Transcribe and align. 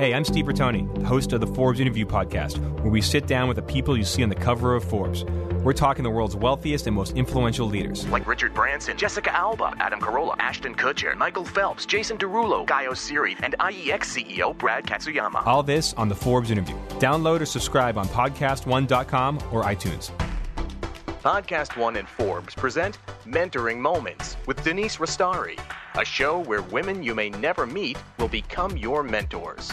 Hey, 0.00 0.14
I'm 0.14 0.24
Steve 0.24 0.46
Bertoni, 0.46 1.04
host 1.04 1.34
of 1.34 1.42
the 1.42 1.46
Forbes 1.46 1.78
Interview 1.78 2.06
Podcast, 2.06 2.56
where 2.80 2.90
we 2.90 3.02
sit 3.02 3.26
down 3.26 3.48
with 3.48 3.56
the 3.56 3.62
people 3.62 3.98
you 3.98 4.02
see 4.02 4.22
on 4.22 4.30
the 4.30 4.34
cover 4.34 4.74
of 4.74 4.82
Forbes. 4.82 5.24
We're 5.62 5.74
talking 5.74 6.04
the 6.04 6.08
world's 6.08 6.34
wealthiest 6.34 6.86
and 6.86 6.96
most 6.96 7.14
influential 7.18 7.66
leaders. 7.66 8.06
Like 8.06 8.26
Richard 8.26 8.54
Branson, 8.54 8.96
Jessica 8.96 9.30
Alba, 9.36 9.74
Adam 9.78 10.00
Carolla, 10.00 10.36
Ashton 10.38 10.74
Kutcher, 10.74 11.14
Michael 11.18 11.44
Phelps, 11.44 11.84
Jason 11.84 12.16
Derulo, 12.16 12.64
Guy 12.64 12.86
Oseary, 12.86 13.38
and 13.42 13.54
IEX 13.60 14.04
CEO 14.04 14.56
Brad 14.56 14.86
Katsuyama. 14.86 15.46
All 15.46 15.62
this 15.62 15.92
on 15.92 16.08
the 16.08 16.16
Forbes 16.16 16.50
Interview. 16.50 16.76
Download 16.98 17.38
or 17.42 17.44
subscribe 17.44 17.98
on 17.98 18.08
podcastone.com 18.08 19.36
or 19.52 19.64
iTunes. 19.64 20.10
Podcast 21.22 21.76
One 21.76 21.96
and 21.96 22.08
Forbes 22.08 22.54
present 22.54 22.96
Mentoring 23.26 23.76
Moments 23.76 24.38
with 24.46 24.64
Denise 24.64 24.96
Restauri, 24.96 25.60
a 26.00 26.06
show 26.06 26.38
where 26.38 26.62
women 26.62 27.02
you 27.02 27.14
may 27.14 27.28
never 27.28 27.66
meet 27.66 27.98
will 28.18 28.28
become 28.28 28.78
your 28.78 29.02
mentors. 29.02 29.70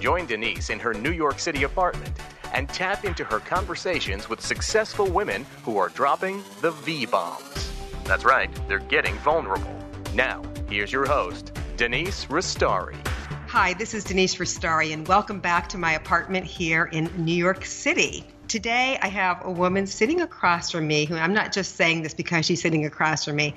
Join 0.00 0.26
Denise 0.26 0.68
in 0.68 0.78
her 0.78 0.92
New 0.92 1.10
York 1.10 1.38
City 1.38 1.62
apartment 1.62 2.14
and 2.52 2.68
tap 2.68 3.06
into 3.06 3.24
her 3.24 3.40
conversations 3.40 4.28
with 4.28 4.42
successful 4.42 5.06
women 5.06 5.46
who 5.64 5.78
are 5.78 5.88
dropping 5.88 6.42
the 6.60 6.70
V 6.70 7.06
bombs. 7.06 7.72
That's 8.04 8.24
right, 8.24 8.50
they're 8.68 8.78
getting 8.78 9.14
vulnerable. 9.16 9.74
Now, 10.14 10.42
here's 10.68 10.92
your 10.92 11.06
host, 11.06 11.52
Denise 11.78 12.26
Restauri. 12.26 12.96
Hi, 13.48 13.72
this 13.72 13.94
is 13.94 14.04
Denise 14.04 14.34
Restauri, 14.36 14.92
and 14.92 15.08
welcome 15.08 15.40
back 15.40 15.66
to 15.70 15.78
my 15.78 15.92
apartment 15.92 16.44
here 16.44 16.84
in 16.92 17.10
New 17.16 17.34
York 17.34 17.64
City. 17.64 18.26
Today, 18.48 18.98
I 19.00 19.08
have 19.08 19.44
a 19.44 19.50
woman 19.50 19.86
sitting 19.86 20.20
across 20.20 20.70
from 20.70 20.86
me 20.86 21.06
who 21.06 21.16
I'm 21.16 21.32
not 21.32 21.52
just 21.52 21.74
saying 21.74 22.02
this 22.02 22.14
because 22.14 22.44
she's 22.44 22.60
sitting 22.60 22.84
across 22.84 23.24
from 23.24 23.36
me. 23.36 23.54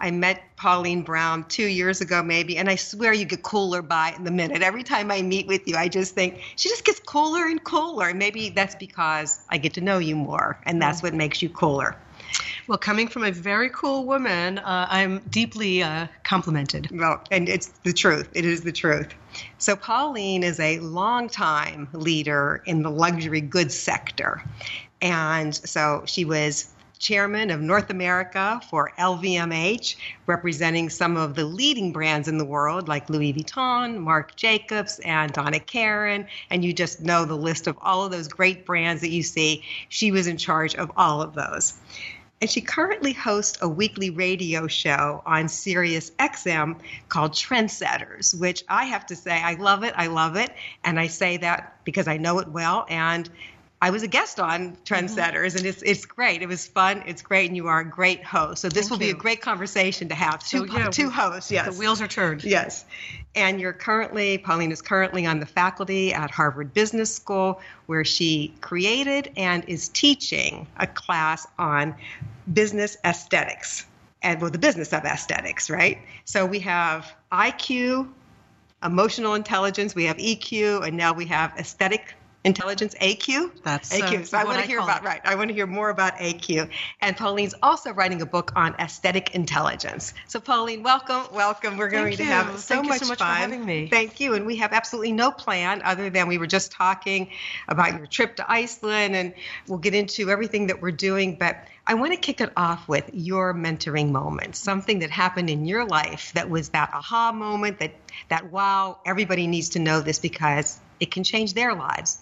I 0.00 0.10
met 0.10 0.42
Pauline 0.56 1.02
Brown 1.02 1.44
two 1.48 1.66
years 1.66 2.00
ago, 2.00 2.22
maybe, 2.22 2.56
and 2.56 2.68
I 2.68 2.76
swear 2.76 3.12
you 3.12 3.24
get 3.24 3.42
cooler 3.42 3.82
by 3.82 4.16
the 4.22 4.30
minute. 4.30 4.62
Every 4.62 4.82
time 4.82 5.10
I 5.10 5.22
meet 5.22 5.46
with 5.46 5.66
you, 5.66 5.76
I 5.76 5.88
just 5.88 6.14
think 6.14 6.40
she 6.56 6.68
just 6.68 6.84
gets 6.84 7.00
cooler 7.00 7.46
and 7.46 7.62
cooler. 7.64 8.08
And 8.08 8.18
maybe 8.18 8.50
that's 8.50 8.74
because 8.74 9.40
I 9.48 9.58
get 9.58 9.74
to 9.74 9.80
know 9.80 9.98
you 9.98 10.16
more, 10.16 10.58
and 10.66 10.80
that's 10.80 11.02
what 11.02 11.14
makes 11.14 11.42
you 11.42 11.48
cooler. 11.48 11.96
Well, 12.66 12.78
coming 12.78 13.08
from 13.08 13.24
a 13.24 13.32
very 13.32 13.70
cool 13.70 14.04
woman, 14.04 14.58
uh, 14.58 14.86
I'm 14.90 15.20
deeply 15.30 15.82
uh, 15.82 16.06
complimented. 16.24 16.88
Well, 16.92 17.24
and 17.30 17.48
it's 17.48 17.68
the 17.82 17.92
truth. 17.92 18.28
It 18.34 18.44
is 18.44 18.62
the 18.62 18.72
truth. 18.72 19.14
So, 19.56 19.74
Pauline 19.74 20.42
is 20.42 20.60
a 20.60 20.78
longtime 20.80 21.88
leader 21.92 22.62
in 22.66 22.82
the 22.82 22.90
luxury 22.90 23.40
goods 23.40 23.78
sector. 23.78 24.42
And 25.00 25.54
so 25.54 26.02
she 26.06 26.24
was 26.24 26.74
chairman 26.98 27.50
of 27.50 27.60
North 27.60 27.90
America 27.90 28.60
for 28.68 28.92
LVMH, 28.98 29.96
representing 30.26 30.90
some 30.90 31.16
of 31.16 31.34
the 31.34 31.44
leading 31.44 31.92
brands 31.92 32.28
in 32.28 32.38
the 32.38 32.44
world 32.44 32.88
like 32.88 33.08
Louis 33.08 33.32
Vuitton, 33.32 33.98
Marc 33.98 34.36
Jacobs, 34.36 34.98
and 35.00 35.32
Donna 35.32 35.60
Karan. 35.60 36.26
And 36.50 36.64
you 36.64 36.72
just 36.72 37.00
know 37.00 37.24
the 37.24 37.36
list 37.36 37.66
of 37.66 37.78
all 37.80 38.04
of 38.04 38.12
those 38.12 38.28
great 38.28 38.66
brands 38.66 39.00
that 39.02 39.10
you 39.10 39.22
see. 39.22 39.64
She 39.88 40.10
was 40.10 40.26
in 40.26 40.36
charge 40.36 40.74
of 40.74 40.90
all 40.96 41.22
of 41.22 41.34
those. 41.34 41.74
And 42.40 42.48
she 42.48 42.60
currently 42.60 43.12
hosts 43.12 43.58
a 43.60 43.68
weekly 43.68 44.10
radio 44.10 44.68
show 44.68 45.22
on 45.26 45.48
Sirius 45.48 46.12
XM 46.20 46.78
called 47.08 47.32
Trendsetters, 47.32 48.38
which 48.38 48.62
I 48.68 48.84
have 48.84 49.06
to 49.06 49.16
say, 49.16 49.42
I 49.42 49.54
love 49.54 49.82
it. 49.82 49.92
I 49.96 50.06
love 50.06 50.36
it. 50.36 50.50
And 50.84 51.00
I 51.00 51.08
say 51.08 51.38
that 51.38 51.78
because 51.84 52.06
I 52.06 52.16
know 52.16 52.38
it 52.38 52.48
well. 52.48 52.86
And 52.88 53.28
I 53.80 53.90
was 53.90 54.02
a 54.02 54.08
guest 54.08 54.40
on 54.40 54.76
Trendsetters, 54.84 55.56
and 55.56 55.64
it's 55.64 55.82
it's 55.82 56.04
great. 56.04 56.42
It 56.42 56.48
was 56.48 56.66
fun. 56.66 57.04
It's 57.06 57.22
great, 57.22 57.48
and 57.48 57.56
you 57.56 57.68
are 57.68 57.80
a 57.80 57.88
great 57.88 58.24
host. 58.24 58.62
So 58.62 58.68
this 58.68 58.88
Thank 58.88 58.90
will 58.90 58.98
be 58.98 59.10
a 59.10 59.14
great 59.14 59.40
conversation 59.40 60.08
to 60.08 60.16
have. 60.16 60.40
Two 60.42 60.66
So, 60.66 60.76
yeah, 60.76 60.88
two 60.88 61.10
hosts. 61.10 61.50
Yes, 61.50 61.72
The 61.72 61.78
wheels 61.78 62.02
are 62.02 62.08
turned. 62.08 62.42
Yes. 62.42 62.84
And 63.36 63.60
you're 63.60 63.72
currently, 63.72 64.38
Pauline 64.38 64.72
is 64.72 64.82
currently 64.82 65.26
on 65.26 65.38
the 65.38 65.46
faculty 65.46 66.12
at 66.12 66.30
Harvard 66.30 66.74
Business 66.74 67.14
School, 67.14 67.60
where 67.86 68.04
she 68.04 68.52
created 68.60 69.30
and 69.36 69.64
is 69.68 69.88
teaching 69.90 70.66
a 70.76 70.86
class 70.86 71.46
on 71.56 71.94
business 72.52 72.96
aesthetics 73.04 73.86
and 74.22 74.40
well, 74.40 74.50
the 74.50 74.58
business 74.58 74.92
of 74.92 75.04
aesthetics, 75.04 75.70
right? 75.70 75.98
So 76.24 76.44
we 76.44 76.58
have 76.60 77.14
IQ, 77.30 78.08
emotional 78.82 79.34
intelligence, 79.34 79.94
we 79.94 80.04
have 80.04 80.16
EQ, 80.16 80.86
and 80.86 80.96
now 80.96 81.12
we 81.12 81.26
have 81.26 81.52
aesthetic 81.56 82.14
intelligence, 82.44 82.94
AQ. 83.00 83.50
That's, 83.62 83.92
AQ. 83.92 84.20
uh, 84.20 84.24
so 84.24 84.38
I 84.38 84.44
want 84.44 84.58
to 84.60 84.66
hear 84.66 84.78
about 84.78 85.02
it. 85.02 85.06
right. 85.06 85.20
I 85.24 85.34
want 85.34 85.48
to 85.48 85.54
hear 85.54 85.66
more 85.66 85.90
about 85.90 86.16
AQ. 86.18 86.70
And 87.00 87.16
Pauline's 87.16 87.54
also 87.62 87.92
writing 87.92 88.22
a 88.22 88.26
book 88.26 88.52
on 88.56 88.74
aesthetic 88.78 89.34
intelligence. 89.34 90.14
So 90.28 90.40
Pauline, 90.40 90.82
welcome, 90.82 91.24
welcome. 91.32 91.76
We're 91.76 91.90
going 91.90 92.04
Thank 92.04 92.16
to 92.18 92.22
you. 92.24 92.30
have 92.30 92.58
so 92.58 92.74
Thank 92.76 92.84
you 92.84 92.90
much 92.90 93.00
so 93.00 93.08
much 93.08 93.18
for 93.18 93.24
fun. 93.24 93.36
having 93.36 93.64
me. 93.64 93.88
Thank 93.88 94.20
you. 94.20 94.34
And 94.34 94.46
we 94.46 94.56
have 94.56 94.72
absolutely 94.72 95.12
no 95.12 95.30
plan 95.30 95.82
other 95.84 96.10
than 96.10 96.28
we 96.28 96.38
were 96.38 96.46
just 96.46 96.72
talking 96.72 97.30
about 97.66 97.98
your 97.98 98.06
trip 98.06 98.36
to 98.36 98.50
Iceland, 98.50 99.16
and 99.16 99.34
we'll 99.66 99.78
get 99.78 99.94
into 99.94 100.30
everything 100.30 100.68
that 100.68 100.80
we're 100.80 100.92
doing. 100.92 101.36
But 101.36 101.66
I 101.86 101.94
want 101.94 102.12
to 102.12 102.18
kick 102.18 102.40
it 102.40 102.52
off 102.56 102.86
with 102.86 103.10
your 103.12 103.52
mentoring 103.52 104.10
moment, 104.10 104.56
something 104.56 105.00
that 105.00 105.10
happened 105.10 105.50
in 105.50 105.64
your 105.64 105.86
life 105.86 106.32
that 106.34 106.48
was 106.48 106.68
that 106.70 106.90
aha 106.92 107.32
moment 107.32 107.80
that 107.80 107.92
that 108.28 108.52
wow, 108.52 108.98
everybody 109.04 109.46
needs 109.46 109.70
to 109.70 109.78
know 109.80 110.00
this 110.00 110.18
because 110.18 110.78
it 111.00 111.10
can 111.10 111.24
change 111.24 111.54
their 111.54 111.74
lives. 111.74 112.18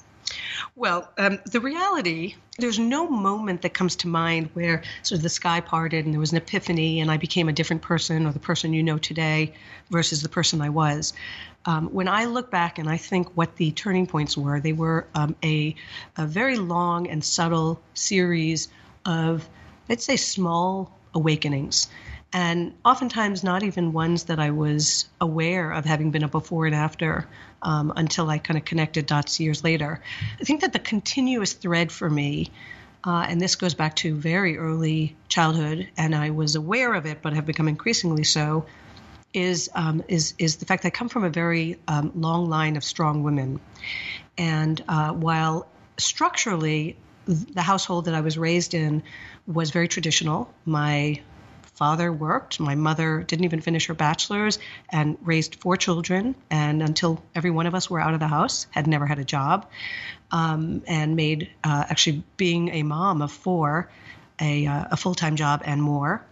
Well, 0.74 1.10
um, 1.18 1.38
the 1.46 1.60
reality, 1.60 2.34
there's 2.58 2.78
no 2.78 3.08
moment 3.08 3.62
that 3.62 3.74
comes 3.74 3.96
to 3.96 4.08
mind 4.08 4.50
where 4.54 4.82
sort 5.02 5.18
of 5.18 5.22
the 5.22 5.28
sky 5.28 5.60
parted 5.60 6.04
and 6.04 6.12
there 6.12 6.20
was 6.20 6.32
an 6.32 6.38
epiphany 6.38 7.00
and 7.00 7.10
I 7.10 7.16
became 7.16 7.48
a 7.48 7.52
different 7.52 7.82
person 7.82 8.26
or 8.26 8.32
the 8.32 8.38
person 8.38 8.72
you 8.72 8.82
know 8.82 8.98
today 8.98 9.54
versus 9.90 10.22
the 10.22 10.28
person 10.28 10.60
I 10.60 10.70
was. 10.70 11.12
Um, 11.64 11.88
when 11.88 12.08
I 12.08 12.26
look 12.26 12.50
back 12.50 12.78
and 12.78 12.88
I 12.88 12.96
think 12.96 13.36
what 13.36 13.56
the 13.56 13.72
turning 13.72 14.06
points 14.06 14.36
were, 14.36 14.60
they 14.60 14.72
were 14.72 15.06
um, 15.14 15.34
a, 15.44 15.74
a 16.16 16.26
very 16.26 16.56
long 16.56 17.08
and 17.08 17.24
subtle 17.24 17.80
series 17.94 18.68
of, 19.04 19.48
let's 19.88 20.04
say, 20.04 20.16
small 20.16 20.96
awakenings. 21.14 21.88
And 22.32 22.74
oftentimes, 22.84 23.44
not 23.44 23.62
even 23.62 23.92
ones 23.92 24.24
that 24.24 24.38
I 24.38 24.50
was 24.50 25.08
aware 25.20 25.70
of 25.70 25.84
having 25.84 26.10
been 26.10 26.24
a 26.24 26.28
before 26.28 26.66
and 26.66 26.74
after 26.74 27.26
um, 27.62 27.92
until 27.96 28.28
I 28.28 28.38
kind 28.38 28.58
of 28.58 28.64
connected 28.64 29.06
dots 29.06 29.40
years 29.40 29.64
later. 29.64 30.00
I 30.40 30.44
think 30.44 30.60
that 30.60 30.72
the 30.72 30.78
continuous 30.78 31.52
thread 31.52 31.90
for 31.90 32.10
me, 32.10 32.50
uh, 33.04 33.26
and 33.28 33.40
this 33.40 33.56
goes 33.56 33.74
back 33.74 33.96
to 33.96 34.14
very 34.14 34.58
early 34.58 35.16
childhood, 35.28 35.88
and 35.96 36.14
I 36.14 36.30
was 36.30 36.56
aware 36.56 36.94
of 36.94 37.06
it, 37.06 37.22
but 37.22 37.32
have 37.32 37.46
become 37.46 37.68
increasingly 37.68 38.24
so, 38.24 38.66
is 39.32 39.70
um, 39.74 40.02
is 40.08 40.34
is 40.38 40.56
the 40.56 40.66
fact 40.66 40.82
that 40.82 40.88
I 40.88 40.90
come 40.90 41.08
from 41.08 41.24
a 41.24 41.30
very 41.30 41.78
um, 41.86 42.12
long 42.14 42.48
line 42.48 42.76
of 42.76 42.84
strong 42.84 43.22
women, 43.22 43.60
and 44.36 44.82
uh, 44.88 45.12
while 45.12 45.68
structurally 45.98 46.96
the 47.26 47.62
household 47.62 48.04
that 48.04 48.14
I 48.14 48.20
was 48.20 48.38
raised 48.38 48.74
in 48.74 49.02
was 49.46 49.70
very 49.70 49.88
traditional, 49.88 50.52
my 50.64 51.20
father 51.76 52.12
worked. 52.12 52.58
My 52.58 52.74
mother 52.74 53.22
didn't 53.22 53.44
even 53.44 53.60
finish 53.60 53.86
her 53.86 53.94
bachelor's 53.94 54.58
and 54.90 55.16
raised 55.22 55.56
four 55.56 55.76
children. 55.76 56.34
And 56.50 56.82
until 56.82 57.22
every 57.34 57.50
one 57.50 57.66
of 57.66 57.74
us 57.74 57.88
were 57.88 58.00
out 58.00 58.14
of 58.14 58.20
the 58.20 58.28
house, 58.28 58.66
had 58.70 58.86
never 58.86 59.06
had 59.06 59.18
a 59.18 59.24
job, 59.24 59.66
um, 60.30 60.82
and 60.86 61.16
made 61.16 61.50
uh, 61.62 61.84
actually 61.88 62.24
being 62.36 62.70
a 62.70 62.82
mom 62.82 63.22
of 63.22 63.30
four 63.30 63.90
a, 64.40 64.66
uh, 64.66 64.84
a 64.90 64.96
full 64.96 65.14
time 65.14 65.36
job 65.36 65.62
and 65.64 65.82
more. 65.82 66.24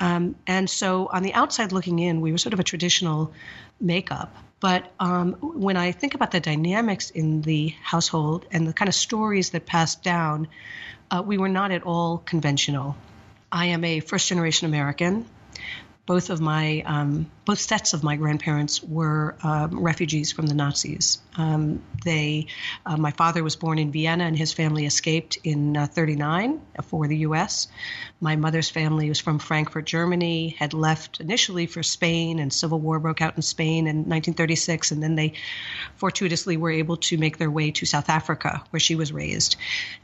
Um, 0.00 0.36
and 0.46 0.70
so 0.70 1.08
on 1.12 1.22
the 1.22 1.34
outside 1.34 1.72
looking 1.72 1.98
in, 1.98 2.20
we 2.20 2.32
were 2.32 2.38
sort 2.38 2.52
of 2.52 2.60
a 2.60 2.64
traditional 2.64 3.32
makeup. 3.80 4.34
But 4.60 4.90
um, 4.98 5.34
when 5.40 5.76
I 5.76 5.92
think 5.92 6.14
about 6.14 6.30
the 6.30 6.40
dynamics 6.40 7.10
in 7.10 7.42
the 7.42 7.74
household 7.82 8.46
and 8.50 8.66
the 8.66 8.72
kind 8.72 8.88
of 8.88 8.94
stories 8.94 9.50
that 9.50 9.66
passed 9.66 10.02
down, 10.02 10.48
uh, 11.10 11.22
we 11.24 11.38
were 11.38 11.48
not 11.48 11.70
at 11.70 11.82
all 11.84 12.18
conventional. 12.18 12.96
I 13.50 13.66
am 13.66 13.84
a 13.84 14.00
first 14.00 14.28
generation 14.28 14.66
American. 14.66 15.24
Both 16.08 16.30
of 16.30 16.40
my, 16.40 16.82
um, 16.86 17.30
both 17.44 17.58
sets 17.58 17.92
of 17.92 18.02
my 18.02 18.16
grandparents 18.16 18.82
were 18.82 19.36
um, 19.42 19.78
refugees 19.78 20.32
from 20.32 20.46
the 20.46 20.54
Nazis. 20.54 21.18
Um, 21.36 21.82
they, 22.02 22.46
uh, 22.86 22.96
my 22.96 23.10
father 23.10 23.44
was 23.44 23.56
born 23.56 23.78
in 23.78 23.92
Vienna, 23.92 24.24
and 24.24 24.34
his 24.34 24.54
family 24.54 24.86
escaped 24.86 25.36
in 25.44 25.76
uh, 25.76 25.86
'39 25.86 26.62
for 26.84 27.06
the 27.06 27.18
U.S. 27.18 27.68
My 28.22 28.36
mother's 28.36 28.70
family 28.70 29.10
was 29.10 29.20
from 29.20 29.38
Frankfurt, 29.38 29.84
Germany. 29.84 30.56
Had 30.58 30.72
left 30.72 31.20
initially 31.20 31.66
for 31.66 31.82
Spain, 31.82 32.38
and 32.38 32.50
civil 32.54 32.80
war 32.80 32.98
broke 32.98 33.20
out 33.20 33.36
in 33.36 33.42
Spain 33.42 33.86
in 33.86 33.96
1936, 33.96 34.92
and 34.92 35.02
then 35.02 35.14
they 35.14 35.34
fortuitously 35.96 36.56
were 36.56 36.70
able 36.70 36.96
to 36.96 37.18
make 37.18 37.36
their 37.36 37.50
way 37.50 37.70
to 37.72 37.84
South 37.84 38.08
Africa, 38.08 38.64
where 38.70 38.80
she 38.80 38.94
was 38.94 39.12
raised. 39.12 39.56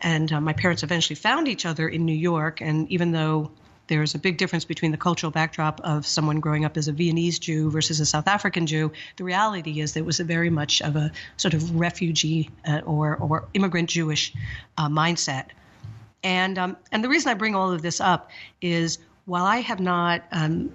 And 0.02 0.30
uh, 0.30 0.42
my 0.42 0.52
parents 0.52 0.82
eventually 0.82 1.16
found 1.16 1.48
each 1.48 1.64
other 1.64 1.88
in 1.88 2.04
New 2.04 2.12
York, 2.12 2.60
and 2.60 2.90
even 2.90 3.12
though 3.12 3.52
there's 3.86 4.14
a 4.14 4.18
big 4.18 4.38
difference 4.38 4.64
between 4.64 4.90
the 4.90 4.96
cultural 4.96 5.30
backdrop 5.30 5.80
of 5.82 6.06
someone 6.06 6.40
growing 6.40 6.64
up 6.64 6.76
as 6.76 6.88
a 6.88 6.92
Viennese 6.92 7.38
Jew 7.38 7.70
versus 7.70 8.00
a 8.00 8.06
South 8.06 8.26
African 8.28 8.66
Jew. 8.66 8.92
The 9.16 9.24
reality 9.24 9.80
is 9.80 9.92
that 9.92 10.00
it 10.00 10.06
was 10.06 10.18
very 10.20 10.50
much 10.50 10.80
of 10.80 10.96
a 10.96 11.12
sort 11.36 11.54
of 11.54 11.76
refugee 11.76 12.50
uh, 12.66 12.80
or, 12.84 13.16
or 13.16 13.48
immigrant 13.54 13.90
Jewish 13.90 14.32
uh, 14.78 14.88
mindset. 14.88 15.46
And, 16.22 16.58
um, 16.58 16.76
and 16.90 17.04
the 17.04 17.08
reason 17.08 17.30
I 17.30 17.34
bring 17.34 17.54
all 17.54 17.72
of 17.72 17.82
this 17.82 18.00
up 18.00 18.30
is 18.62 18.98
while 19.26 19.44
I 19.44 19.58
have 19.58 19.80
not 19.80 20.24
um, 20.32 20.72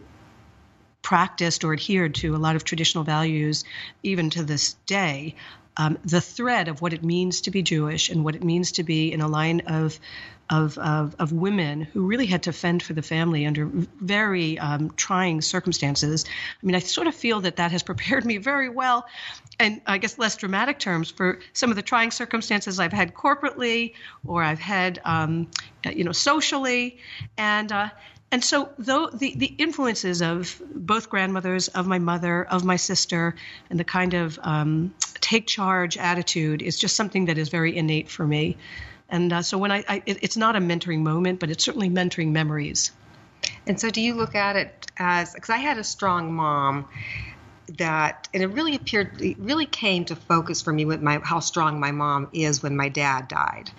practiced 1.02 1.64
or 1.64 1.74
adhered 1.74 2.16
to 2.16 2.36
a 2.36 2.38
lot 2.38 2.56
of 2.56 2.64
traditional 2.64 3.04
values, 3.04 3.64
even 4.04 4.30
to 4.32 4.44
this 4.44 4.74
day, 4.86 5.36
um, 5.80 5.98
the 6.04 6.20
thread 6.20 6.68
of 6.68 6.81
what 6.81 6.92
it 6.92 7.04
means 7.04 7.42
to 7.42 7.52
be 7.52 7.64
Jewish 7.64 8.10
and 8.10 8.24
what 8.26 8.36
it 8.36 8.44
means 8.44 8.74
to 8.74 8.84
be 8.84 9.12
in 9.12 9.22
a 9.22 9.28
line 9.28 9.62
of 9.62 10.00
of, 10.50 10.80
of, 10.80 11.16
of 11.20 11.31
women 11.31 11.81
who 11.81 12.08
really 12.08 12.26
had 12.26 12.44
to 12.44 12.54
fend 12.54 12.81
for 12.81 12.94
the 12.94 13.04
family 13.04 13.46
under 13.46 13.70
very 14.02 14.58
um, 14.58 14.90
trying 14.96 15.42
circumstances. 15.42 16.26
I 16.28 16.66
mean, 16.66 16.76
I 16.76 16.80
sort 16.80 17.06
of 17.06 17.14
feel 17.14 17.42
that 17.42 17.58
that 17.58 17.72
has 17.72 17.84
prepared 17.92 18.26
me 18.26 18.38
very 18.38 18.68
well, 18.68 19.06
and 19.60 19.80
I 19.86 20.00
guess 20.00 20.18
less 20.18 20.36
dramatic 20.36 20.80
terms 20.80 21.12
for 21.12 21.40
some 21.54 21.70
of 21.70 21.76
the 21.76 21.84
trying 21.84 22.10
circumstances 22.10 22.80
I've 22.80 22.94
had 22.94 23.14
corporately 23.14 23.94
or 24.25 24.44
I've 24.44 24.60
had, 24.60 25.00
um, 25.06 25.50
you 25.86 26.04
know, 26.04 26.12
socially, 26.14 26.98
and. 27.38 27.72
Uh, 27.72 27.90
and 28.31 28.44
so, 28.44 28.70
though 28.78 29.08
the, 29.08 29.34
the 29.36 29.48
influences 29.48 30.22
of 30.22 30.62
both 30.76 31.10
grandmothers, 31.10 31.68
of 31.70 31.88
my 31.88 31.98
mother, 31.98 32.44
of 32.44 32.64
my 32.64 32.76
sister, 32.76 33.36
and 33.70 33.80
the 33.80 33.84
kind 33.84 34.14
of 34.14 34.38
um, 34.44 34.94
take 35.16 35.48
charge 35.48 35.98
attitude 35.98 36.62
is 36.62 36.78
just 36.78 36.96
something 36.96 37.26
that 37.26 37.40
is 37.40 37.50
very 37.50 37.76
innate 37.76 38.10
for 38.10 38.26
me. 38.26 38.58
And 39.10 39.34
uh, 39.34 39.42
so, 39.42 39.58
when 39.58 39.72
I, 39.72 39.84
I 39.90 40.04
it, 40.06 40.20
it's 40.22 40.38
not 40.38 40.56
a 40.56 40.60
mentoring 40.60 41.00
moment, 41.00 41.40
but 41.40 41.50
it's 41.50 41.64
certainly 41.64 41.90
mentoring 41.90 42.31
memories. 42.31 42.92
And 43.66 43.80
so, 43.80 43.90
do 43.90 44.00
you 44.00 44.14
look 44.14 44.36
at 44.36 44.56
it 44.56 44.86
as 44.98 45.34
because 45.34 45.50
I 45.50 45.58
had 45.58 45.80
a 45.80 45.84
strong 45.84 46.32
mom 46.32 46.88
that 47.77 48.27
and 48.33 48.44
it 48.44 48.48
really 48.48 48.75
appeared 48.75 49.21
it 49.21 49.38
really 49.39 49.66
came 49.66 50.06
to 50.06 50.16
focus 50.16 50.62
for 50.62 50.74
me 50.74 50.86
with 50.86 51.01
my 51.01 51.19
how 51.24 51.39
strong 51.39 51.80
my 51.80 51.92
mom 51.92 52.30
is 52.33 52.63
when 52.63 52.75
my 52.75 52.89
dad 52.89 53.27
died. 53.27 53.71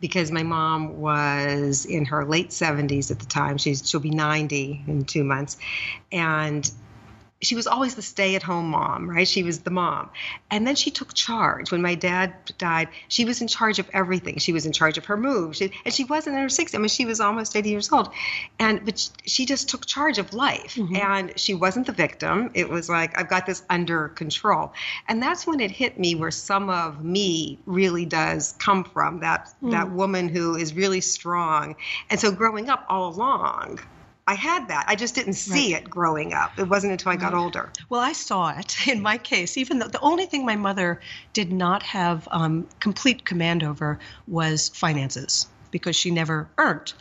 Because 0.00 0.30
my 0.30 0.42
mom 0.42 0.98
was 0.98 1.84
in 1.84 2.06
her 2.06 2.24
late 2.24 2.50
70s 2.50 3.10
at 3.10 3.18
the 3.18 3.26
time. 3.26 3.58
She's 3.58 3.88
she'll 3.88 4.00
be 4.00 4.10
90 4.10 4.84
in 4.86 5.04
2 5.04 5.24
months. 5.24 5.58
And 6.10 6.70
she 7.42 7.54
was 7.54 7.66
always 7.66 7.94
the 7.94 8.02
stay 8.02 8.34
at 8.34 8.42
home 8.42 8.68
mom, 8.68 9.08
right? 9.08 9.26
She 9.26 9.42
was 9.42 9.60
the 9.60 9.70
mom. 9.70 10.10
And 10.50 10.66
then 10.66 10.74
she 10.76 10.90
took 10.90 11.14
charge. 11.14 11.72
When 11.72 11.80
my 11.80 11.94
dad 11.94 12.34
died, 12.58 12.88
she 13.08 13.24
was 13.24 13.40
in 13.40 13.48
charge 13.48 13.78
of 13.78 13.88
everything. 13.94 14.38
She 14.38 14.52
was 14.52 14.66
in 14.66 14.72
charge 14.72 14.98
of 14.98 15.06
her 15.06 15.16
move. 15.16 15.56
She, 15.56 15.72
and 15.84 15.94
she 15.94 16.04
wasn't 16.04 16.36
in 16.36 16.42
her 16.42 16.48
60s. 16.48 16.74
I 16.74 16.78
mean, 16.78 16.88
she 16.88 17.06
was 17.06 17.18
almost 17.18 17.56
80 17.56 17.70
years 17.70 17.90
old. 17.90 18.10
And 18.58 18.84
but 18.84 19.08
she 19.24 19.46
just 19.46 19.70
took 19.70 19.86
charge 19.86 20.18
of 20.18 20.34
life. 20.34 20.74
Mm-hmm. 20.74 20.96
And 20.96 21.38
she 21.38 21.54
wasn't 21.54 21.86
the 21.86 21.92
victim. 21.92 22.50
It 22.52 22.68
was 22.68 22.90
like, 22.90 23.18
I've 23.18 23.28
got 23.28 23.46
this 23.46 23.62
under 23.70 24.08
control. 24.08 24.74
And 25.08 25.22
that's 25.22 25.46
when 25.46 25.60
it 25.60 25.70
hit 25.70 25.98
me 25.98 26.14
where 26.14 26.30
some 26.30 26.68
of 26.68 27.02
me 27.02 27.58
really 27.64 28.04
does 28.04 28.54
come 28.58 28.84
from, 28.84 29.20
that 29.20 29.48
mm. 29.62 29.70
that 29.70 29.90
woman 29.90 30.28
who 30.28 30.56
is 30.56 30.74
really 30.74 31.00
strong. 31.00 31.76
And 32.10 32.20
so 32.20 32.30
growing 32.30 32.68
up 32.68 32.84
all 32.90 33.14
along, 33.14 33.80
I 34.30 34.34
had 34.34 34.68
that. 34.68 34.84
I 34.86 34.94
just 34.94 35.16
didn't 35.16 35.32
see 35.32 35.74
right. 35.74 35.82
it 35.82 35.90
growing 35.90 36.34
up. 36.34 36.56
It 36.56 36.68
wasn't 36.68 36.92
until 36.92 37.10
I 37.10 37.16
got 37.16 37.32
right. 37.32 37.40
older. 37.40 37.72
Well, 37.88 38.00
I 38.00 38.12
saw 38.12 38.56
it 38.56 38.86
in 38.86 39.02
my 39.02 39.18
case. 39.18 39.56
Even 39.56 39.80
though 39.80 39.88
the 39.88 39.98
only 39.98 40.26
thing 40.26 40.46
my 40.46 40.54
mother 40.54 41.00
did 41.32 41.52
not 41.52 41.82
have 41.82 42.28
um, 42.30 42.68
complete 42.78 43.24
command 43.24 43.64
over 43.64 43.98
was 44.28 44.68
finances 44.68 45.48
because 45.72 45.96
she 45.96 46.12
never 46.12 46.48
earned. 46.58 46.92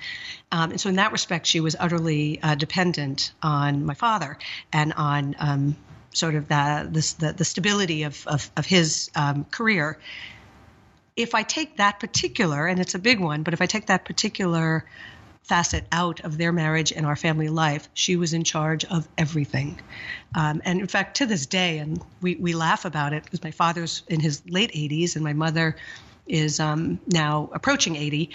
Um, 0.51 0.71
and 0.71 0.81
so, 0.81 0.89
in 0.89 0.95
that 0.95 1.11
respect, 1.11 1.45
she 1.45 1.59
was 1.59 1.75
utterly 1.79 2.41
uh, 2.41 2.55
dependent 2.55 3.31
on 3.43 3.85
my 3.85 3.93
father 3.93 4.39
and 4.73 4.91
on 4.93 5.35
um, 5.37 5.77
sort 6.11 6.33
of 6.33 6.47
the, 6.47 6.89
the, 7.19 7.33
the, 7.33 7.45
stability 7.45 8.03
of, 8.03 8.25
of, 8.25 8.49
of 8.57 8.65
his 8.65 9.11
um, 9.13 9.45
career. 9.45 9.99
If 11.15 11.35
I 11.35 11.43
take 11.43 11.77
that 11.77 11.99
particular, 11.99 12.65
and 12.65 12.79
it's 12.79 12.95
a 12.95 12.99
big 12.99 13.19
one, 13.19 13.43
but 13.43 13.53
if 13.53 13.61
I 13.61 13.67
take 13.67 13.85
that 13.85 14.03
particular 14.03 14.83
facet 15.43 15.83
out 15.91 16.19
of 16.21 16.37
their 16.37 16.51
marriage 16.51 16.91
and 16.91 17.05
our 17.05 17.15
family 17.15 17.49
life, 17.49 17.89
she 17.93 18.15
was 18.15 18.33
in 18.33 18.43
charge 18.43 18.85
of 18.85 19.07
everything. 19.17 19.79
Um, 20.35 20.61
and 20.63 20.79
in 20.79 20.87
fact, 20.87 21.17
to 21.17 21.25
this 21.25 21.45
day, 21.45 21.79
and 21.79 22.03
we, 22.21 22.35
we 22.35 22.53
laugh 22.53 22.85
about 22.85 23.13
it 23.13 23.23
because 23.23 23.43
my 23.43 23.51
father's 23.51 24.03
in 24.07 24.19
his 24.19 24.43
late 24.47 24.71
80s 24.71 25.15
and 25.15 25.23
my 25.23 25.33
mother 25.33 25.75
is 26.27 26.59
um, 26.59 26.99
now 27.07 27.49
approaching 27.53 27.95
80 27.95 28.29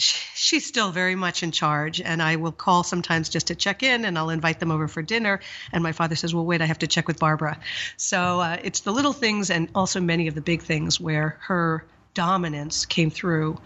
she's 0.00 0.64
still 0.64 0.90
very 0.90 1.14
much 1.14 1.42
in 1.42 1.52
charge. 1.52 2.00
And 2.00 2.22
i 2.22 2.36
will 2.36 2.52
call 2.52 2.82
sometimes 2.82 3.28
just 3.28 3.48
to 3.48 3.54
check 3.54 3.82
in 3.82 4.04
and 4.04 4.18
i'll 4.18 4.30
invite 4.30 4.58
them 4.58 4.70
over 4.70 4.88
for 4.88 5.02
dinner. 5.02 5.40
And 5.72 5.82
my 5.82 5.92
father 5.92 6.16
says 6.16 6.34
well 6.34 6.44
wait 6.44 6.62
i 6.62 6.66
have 6.66 6.78
to 6.78 6.86
check 6.86 7.06
with 7.06 7.18
barbara. 7.18 7.60
So 7.96 8.40
uh, 8.40 8.56
it's 8.62 8.80
the 8.80 8.92
little 8.92 9.12
things 9.12 9.50
and 9.50 9.68
also 9.74 10.00
many 10.00 10.26
of 10.26 10.34
the 10.34 10.40
big 10.40 10.62
things 10.62 10.98
where 10.98 11.36
her 11.40 11.84
dominance 12.14 12.86
came 12.86 13.10
through 13.10 13.58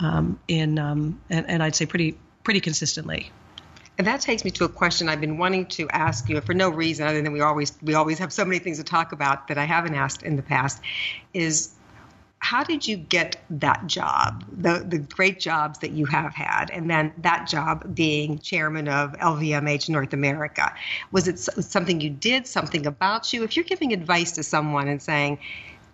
um, 0.00 0.38
in 0.48 0.78
um, 0.78 1.20
and, 1.30 1.48
and 1.48 1.62
I'd 1.62 1.76
say 1.76 1.86
pretty 1.86 2.16
pretty 2.44 2.60
consistently. 2.60 3.30
And 3.98 4.06
that 4.06 4.20
takes 4.20 4.44
me 4.44 4.52
to 4.52 4.64
a 4.64 4.68
question 4.68 5.08
I've 5.08 5.20
been 5.20 5.38
wanting 5.38 5.66
to 5.66 5.88
ask 5.90 6.28
you 6.28 6.40
for 6.40 6.54
no 6.54 6.68
reason 6.68 7.06
other 7.06 7.20
than 7.20 7.32
we 7.32 7.40
always 7.40 7.76
we 7.82 7.94
always 7.94 8.18
have 8.20 8.32
so 8.32 8.44
many 8.44 8.60
things 8.60 8.78
to 8.78 8.84
talk 8.84 9.12
about 9.12 9.48
that 9.48 9.58
I 9.58 9.64
haven't 9.64 9.94
asked 9.94 10.22
in 10.22 10.36
the 10.36 10.42
past 10.42 10.80
is 11.34 11.74
how 12.40 12.62
did 12.62 12.86
you 12.86 12.96
get 12.96 13.36
that 13.50 13.88
job 13.88 14.44
the 14.52 14.84
the 14.86 14.98
great 14.98 15.40
jobs 15.40 15.80
that 15.80 15.90
you 15.90 16.06
have 16.06 16.32
had 16.32 16.70
and 16.70 16.88
then 16.88 17.12
that 17.18 17.48
job 17.48 17.94
being 17.94 18.38
chairman 18.38 18.86
of 18.86 19.12
LVMH 19.14 19.88
North 19.88 20.12
America 20.12 20.72
was 21.10 21.26
it 21.26 21.38
something 21.38 22.00
you 22.00 22.10
did 22.10 22.46
something 22.46 22.86
about 22.86 23.32
you 23.32 23.42
if 23.42 23.56
you're 23.56 23.64
giving 23.64 23.92
advice 23.92 24.30
to 24.32 24.44
someone 24.44 24.86
and 24.86 25.02
saying 25.02 25.38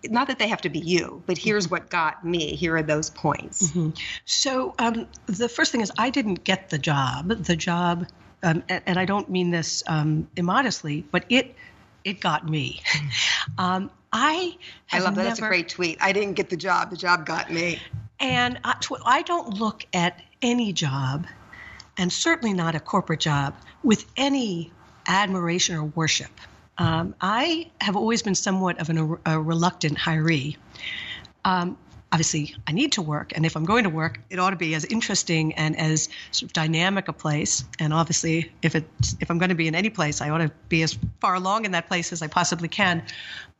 not 0.09 0.27
that 0.27 0.39
they 0.39 0.47
have 0.47 0.61
to 0.61 0.69
be 0.69 0.79
you, 0.79 1.23
but 1.25 1.37
here's 1.37 1.69
what 1.69 1.89
got 1.89 2.25
me. 2.25 2.55
Here 2.55 2.75
are 2.75 2.83
those 2.83 3.09
points. 3.09 3.69
Mm-hmm. 3.69 3.91
So 4.25 4.73
um, 4.79 5.07
the 5.27 5.49
first 5.49 5.71
thing 5.71 5.81
is, 5.81 5.91
I 5.97 6.09
didn't 6.09 6.43
get 6.43 6.69
the 6.69 6.77
job. 6.77 7.29
The 7.29 7.55
job, 7.55 8.07
um, 8.43 8.63
and, 8.69 8.81
and, 8.85 8.99
I 8.99 9.05
don't 9.05 9.29
mean 9.29 9.51
this 9.51 9.83
um, 9.87 10.27
immodestly, 10.35 11.03
but 11.11 11.25
it 11.29 11.55
it 12.03 12.19
got 12.19 12.47
me. 12.47 12.81
Um, 13.57 13.91
I 14.11 14.57
I 14.91 14.99
love 14.99 15.15
that. 15.15 15.21
Never, 15.21 15.29
That's 15.29 15.39
a 15.39 15.47
great 15.47 15.69
tweet. 15.69 15.97
I 16.01 16.13
didn't 16.13 16.33
get 16.33 16.49
the 16.49 16.57
job. 16.57 16.89
The 16.89 16.97
job 16.97 17.25
got 17.25 17.51
me. 17.51 17.79
And 18.19 18.59
I, 18.63 18.75
I 19.05 19.21
don't 19.21 19.59
look 19.59 19.85
at 19.93 20.21
any 20.41 20.73
job, 20.73 21.27
and 21.97 22.11
certainly 22.11 22.53
not 22.53 22.75
a 22.75 22.79
corporate 22.79 23.19
job, 23.19 23.55
with 23.83 24.05
any 24.17 24.71
admiration 25.07 25.75
or 25.75 25.83
worship. 25.83 26.31
Um, 26.77 27.15
I 27.21 27.71
have 27.79 27.95
always 27.95 28.21
been 28.21 28.35
somewhat 28.35 28.79
of 28.79 28.89
an, 28.89 29.17
a 29.25 29.39
reluctant 29.39 29.97
hiree. 29.97 30.57
Um, 31.43 31.77
obviously, 32.11 32.55
I 32.67 32.71
need 32.71 32.93
to 32.93 33.01
work, 33.01 33.33
and 33.35 33.45
if 33.45 33.55
I'm 33.55 33.65
going 33.65 33.83
to 33.83 33.89
work, 33.89 34.19
it 34.29 34.39
ought 34.39 34.49
to 34.49 34.55
be 34.55 34.75
as 34.75 34.85
interesting 34.85 35.53
and 35.53 35.77
as 35.77 36.09
sort 36.31 36.49
of 36.49 36.53
dynamic 36.53 37.07
a 37.07 37.13
place. 37.13 37.63
And 37.79 37.93
obviously, 37.93 38.51
if 38.61 38.75
if 38.75 39.29
I'm 39.29 39.37
going 39.37 39.49
to 39.49 39.55
be 39.55 39.67
in 39.67 39.75
any 39.75 39.89
place, 39.89 40.21
I 40.21 40.29
ought 40.29 40.39
to 40.39 40.51
be 40.69 40.83
as 40.83 40.97
far 41.21 41.35
along 41.35 41.65
in 41.65 41.71
that 41.71 41.87
place 41.87 42.11
as 42.11 42.21
I 42.21 42.27
possibly 42.27 42.67
can 42.67 43.03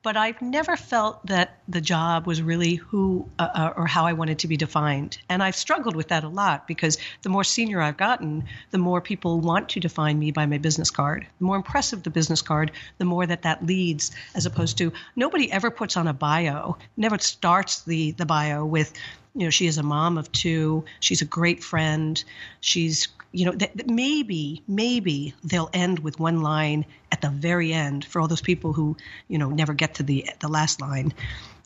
but 0.06 0.16
I've 0.16 0.40
never 0.40 0.78
felt 0.78 1.26
that 1.26 1.58
the 1.68 1.82
job 1.82 2.28
was 2.28 2.40
really 2.40 2.76
who 2.76 3.28
uh, 3.40 3.50
uh, 3.56 3.74
or 3.76 3.88
how 3.88 4.06
I 4.06 4.14
wanted 4.14 4.38
to 4.38 4.48
be 4.48 4.56
defined. 4.56 5.18
And 5.30 5.42
I've 5.42 5.56
struggled 5.56 5.96
with 5.96 6.10
that 6.10 6.24
a 6.24 6.28
lot 6.30 6.68
because 6.68 7.00
the 7.24 7.30
more 7.30 7.44
senior 7.44 7.82
I've 7.82 7.98
gotten, 7.98 8.44
the 8.70 8.78
more 8.78 9.02
people 9.02 9.40
want 9.40 9.70
to 9.70 9.80
define 9.80 10.20
me 10.20 10.30
by 10.30 10.46
my 10.46 10.60
business 10.60 10.92
card. 10.92 11.26
The 11.40 11.46
more 11.46 11.56
impressive 11.56 12.04
the 12.04 12.12
business 12.12 12.44
card, 12.44 12.72
the 13.00 13.06
more 13.06 13.26
that 13.26 13.42
that 13.42 13.66
leads, 13.66 14.12
as 14.36 14.46
opposed 14.46 14.78
to 14.78 14.94
nobody 15.16 15.52
ever 15.52 15.72
puts 15.72 15.98
on 15.98 16.08
a 16.08 16.14
bio, 16.14 16.78
never 16.96 17.18
starts 17.18 17.82
the, 17.82 18.12
the 18.12 18.28
bio 18.28 18.64
with, 18.64 18.94
you 19.34 19.46
know, 19.46 19.50
she 19.50 19.66
is 19.66 19.80
a 19.80 19.84
mom 19.84 20.20
of 20.20 20.32
two, 20.32 20.86
she's 21.00 21.24
a 21.24 21.26
great 21.26 21.64
friend, 21.64 22.24
she's 22.60 23.08
you 23.36 23.46
know, 23.46 23.52
that, 23.52 23.88
maybe, 23.90 24.64
maybe 24.68 25.34
they'll 25.44 25.70
end 25.74 26.00
with 26.00 26.20
one 26.20 26.42
line 26.42 26.86
at 27.12 27.22
the 27.22 27.30
very 27.30 27.74
end 27.74 28.06
for 28.06 28.22
all 28.22 28.28
those 28.28 28.42
people 28.42 28.72
who, 28.72 28.96
you 29.28 29.38
know, 29.38 29.50
never 29.50 29.74
get 29.74 29.96
to 29.96 30.04
the 30.04 30.30
the 30.40 30.48
last 30.48 30.80
line. 30.80 31.14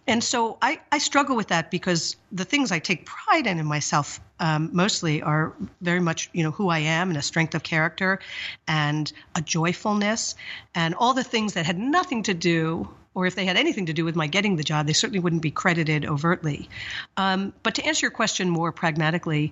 And 0.08 0.24
so 0.24 0.58
I, 0.60 0.80
I 0.92 0.98
struggle 0.98 1.36
with 1.36 1.50
that 1.50 1.70
because 1.70 2.16
the 2.32 2.44
things 2.44 2.72
I 2.72 2.80
take 2.80 3.06
pride 3.06 3.46
in 3.46 3.60
in 3.60 3.68
myself 3.68 4.20
um, 4.40 4.72
mostly 4.74 5.22
are 5.22 5.54
very 5.82 6.00
much, 6.00 6.32
you 6.34 6.42
know, 6.42 6.50
who 6.50 6.70
I 6.70 6.80
am 6.80 7.10
and 7.10 7.18
a 7.18 7.22
strength 7.22 7.54
of 7.54 7.62
character 7.62 8.20
and 8.68 9.12
a 9.36 9.42
joyfulness 9.42 10.34
and 10.74 10.96
all 10.96 11.14
the 11.14 11.24
things 11.24 11.54
that 11.54 11.68
had 11.68 11.78
nothing 11.78 12.24
to 12.24 12.34
do 12.34 12.90
or 13.14 13.28
if 13.28 13.36
they 13.36 13.46
had 13.46 13.58
anything 13.58 13.88
to 13.88 13.94
do 13.94 14.06
with 14.06 14.16
my 14.16 14.28
getting 14.28 14.56
the 14.56 14.64
job, 14.64 14.88
they 14.88 14.94
certainly 14.94 15.20
wouldn't 15.20 15.42
be 15.42 15.52
credited 15.52 16.06
overtly. 16.06 16.70
Um, 17.18 17.54
but 17.64 17.76
to 17.76 17.86
answer 17.86 18.06
your 18.06 18.12
question 18.12 18.50
more 18.50 18.72
pragmatically, 18.72 19.52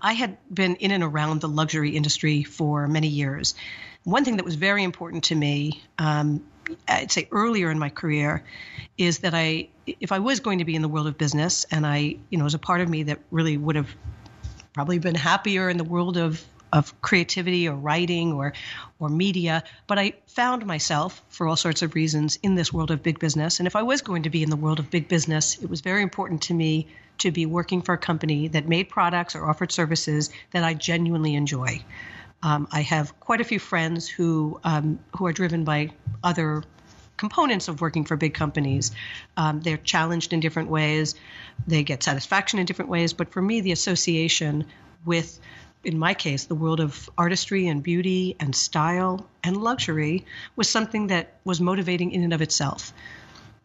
I 0.00 0.12
had 0.12 0.36
been 0.52 0.76
in 0.76 0.90
and 0.90 1.02
around 1.02 1.40
the 1.40 1.48
luxury 1.48 1.90
industry 1.90 2.42
for 2.42 2.86
many 2.86 3.08
years. 3.08 3.54
One 4.04 4.24
thing 4.24 4.36
that 4.36 4.44
was 4.44 4.54
very 4.54 4.84
important 4.84 5.24
to 5.24 5.34
me, 5.34 5.82
um, 5.98 6.44
I'd 6.88 7.10
say 7.10 7.28
earlier 7.32 7.70
in 7.70 7.78
my 7.78 7.88
career, 7.88 8.44
is 8.98 9.18
that 9.20 9.34
I, 9.34 9.68
if 9.86 10.12
I 10.12 10.18
was 10.18 10.40
going 10.40 10.58
to 10.58 10.64
be 10.64 10.74
in 10.74 10.82
the 10.82 10.88
world 10.88 11.06
of 11.06 11.18
business, 11.18 11.66
and 11.70 11.86
I, 11.86 12.16
you 12.30 12.38
know, 12.38 12.44
was 12.44 12.54
a 12.54 12.58
part 12.58 12.80
of 12.80 12.88
me 12.88 13.04
that 13.04 13.20
really 13.30 13.56
would 13.56 13.76
have 13.76 13.88
probably 14.72 14.98
been 14.98 15.14
happier 15.14 15.68
in 15.70 15.76
the 15.76 15.84
world 15.84 16.16
of 16.16 16.44
of 16.72 17.00
creativity 17.00 17.68
or 17.68 17.74
writing 17.74 18.32
or 18.32 18.52
or 18.98 19.08
media, 19.08 19.62
but 19.86 19.98
I 19.98 20.14
found 20.26 20.64
myself 20.66 21.22
for 21.28 21.46
all 21.46 21.56
sorts 21.56 21.82
of 21.82 21.94
reasons 21.94 22.38
in 22.42 22.54
this 22.54 22.72
world 22.72 22.90
of 22.90 23.02
big 23.02 23.18
business. 23.18 23.60
And 23.60 23.66
if 23.66 23.76
I 23.76 23.82
was 23.82 24.00
going 24.00 24.22
to 24.22 24.30
be 24.30 24.42
in 24.42 24.50
the 24.50 24.56
world 24.56 24.78
of 24.78 24.90
big 24.90 25.08
business, 25.08 25.58
it 25.62 25.68
was 25.68 25.80
very 25.80 26.02
important 26.02 26.42
to 26.42 26.54
me 26.54 26.88
to 27.18 27.30
be 27.30 27.46
working 27.46 27.82
for 27.82 27.94
a 27.94 27.98
company 27.98 28.48
that 28.48 28.68
made 28.68 28.88
products 28.88 29.34
or 29.34 29.48
offered 29.48 29.72
services 29.72 30.30
that 30.52 30.64
I 30.64 30.74
genuinely 30.74 31.34
enjoy. 31.34 31.82
Um, 32.42 32.68
I 32.70 32.82
have 32.82 33.18
quite 33.20 33.40
a 33.40 33.44
few 33.44 33.58
friends 33.58 34.08
who 34.08 34.60
um, 34.64 34.98
who 35.16 35.26
are 35.26 35.32
driven 35.32 35.64
by 35.64 35.90
other 36.22 36.62
components 37.16 37.68
of 37.68 37.80
working 37.80 38.04
for 38.04 38.16
big 38.16 38.34
companies. 38.34 38.92
Um, 39.36 39.60
they're 39.60 39.78
challenged 39.78 40.32
in 40.32 40.40
different 40.40 40.68
ways, 40.68 41.14
they 41.66 41.82
get 41.82 42.02
satisfaction 42.02 42.58
in 42.58 42.66
different 42.66 42.90
ways. 42.90 43.12
But 43.12 43.32
for 43.32 43.40
me, 43.40 43.62
the 43.62 43.72
association 43.72 44.66
with 45.04 45.40
in 45.86 45.98
my 46.00 46.14
case, 46.14 46.46
the 46.46 46.56
world 46.56 46.80
of 46.80 47.08
artistry 47.16 47.68
and 47.68 47.80
beauty 47.80 48.34
and 48.40 48.54
style 48.54 49.24
and 49.44 49.56
luxury 49.56 50.26
was 50.56 50.68
something 50.68 51.06
that 51.06 51.34
was 51.44 51.60
motivating 51.60 52.10
in 52.10 52.24
and 52.24 52.34
of 52.34 52.42
itself. 52.42 52.92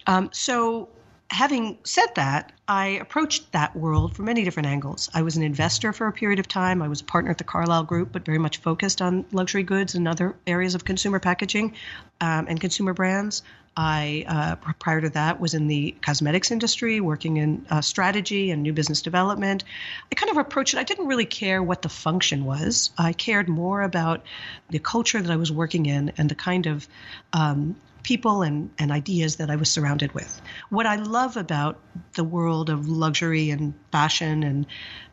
Um, 0.06 0.30
so 0.32 0.88
having 1.31 1.77
said 1.85 2.07
that, 2.15 2.51
I 2.67 2.88
approached 2.88 3.53
that 3.53 3.75
world 3.75 4.15
from 4.15 4.25
many 4.25 4.43
different 4.43 4.67
angles. 4.67 5.09
I 5.13 5.21
was 5.21 5.38
an 5.38 5.43
investor 5.43 5.93
for 5.93 6.07
a 6.07 6.11
period 6.11 6.39
of 6.39 6.47
time. 6.47 6.81
I 6.81 6.89
was 6.89 7.00
a 7.00 7.05
partner 7.05 7.31
at 7.31 7.38
the 7.38 7.45
Carlyle 7.45 7.83
Group, 7.83 8.11
but 8.11 8.25
very 8.25 8.38
much 8.38 8.57
focused 8.57 9.01
on 9.01 9.25
luxury 9.31 9.63
goods 9.63 9.95
and 9.95 10.07
other 10.07 10.35
areas 10.45 10.75
of 10.75 10.83
consumer 10.83 11.19
packaging 11.19 11.73
um, 12.19 12.47
and 12.50 12.59
consumer 12.59 12.93
brands. 12.93 13.43
I, 13.77 14.25
uh, 14.27 14.73
prior 14.73 15.00
to 15.00 15.09
that, 15.11 15.39
was 15.39 15.53
in 15.53 15.67
the 15.67 15.95
cosmetics 16.01 16.51
industry, 16.51 17.00
working 17.00 17.38
in 17.38 17.65
uh, 17.69 17.79
strategy 17.79 18.51
and 18.51 18.61
new 18.61 18.73
business 18.73 19.01
development. 19.01 19.63
I 20.11 20.15
kind 20.15 20.29
of 20.29 20.38
approached 20.38 20.73
it. 20.73 20.79
I 20.79 20.83
didn't 20.83 21.07
really 21.07 21.25
care 21.25 21.63
what 21.63 21.81
the 21.81 21.88
function 21.88 22.43
was. 22.43 22.91
I 22.97 23.13
cared 23.13 23.47
more 23.47 23.81
about 23.81 24.23
the 24.69 24.79
culture 24.79 25.21
that 25.21 25.31
I 25.31 25.38
was 25.38 25.53
working 25.53 25.85
in 25.85 26.11
and 26.17 26.27
the 26.27 26.35
kind 26.35 26.65
of 26.65 26.85
um, 27.31 27.77
people 28.03 28.41
and, 28.41 28.70
and 28.77 28.91
ideas 28.91 29.38
that 29.38 29.50
I 29.50 29.55
was 29.55 29.70
surrounded 29.70 30.13
with. 30.13 30.41
What 30.70 30.86
I 30.86 30.96
love 30.96 31.38
about 31.38 31.79
the 32.13 32.24
world 32.24 32.70
of 32.70 32.88
luxury 32.88 33.50
and 33.50 33.74
fashion 33.91 34.43
and, 34.43 34.65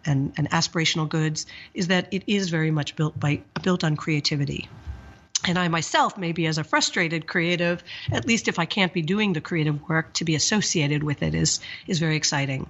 and, 0.04 0.33
and 0.37 0.50
aspirational 0.50 1.09
goods 1.09 1.47
is 1.75 1.88
that 1.88 2.09
it 2.12 2.25
is 2.26 2.50
very 2.50 2.71
much 2.71 2.97
built 2.97 3.18
by 3.18 3.42
built 3.62 3.85
on 3.85 3.97
creativity. 3.97 4.68
And 5.47 5.59
I 5.59 5.68
myself, 5.68 6.18
maybe 6.18 6.47
as 6.47 6.59
a 6.59 6.64
frustrated 6.64 7.26
creative, 7.26 7.85
at 8.11 8.26
least 8.26 8.49
if 8.49 8.59
I 8.59 8.64
can't 8.64 8.92
be 8.92 9.02
doing 9.02 9.33
the 9.33 9.40
creative 9.40 9.88
work, 9.88 10.12
to 10.14 10.25
be 10.25 10.35
associated 10.35 11.02
with 11.02 11.23
it 11.23 11.35
is 11.35 11.61
is 11.87 12.00
very 12.00 12.16
exciting. 12.16 12.68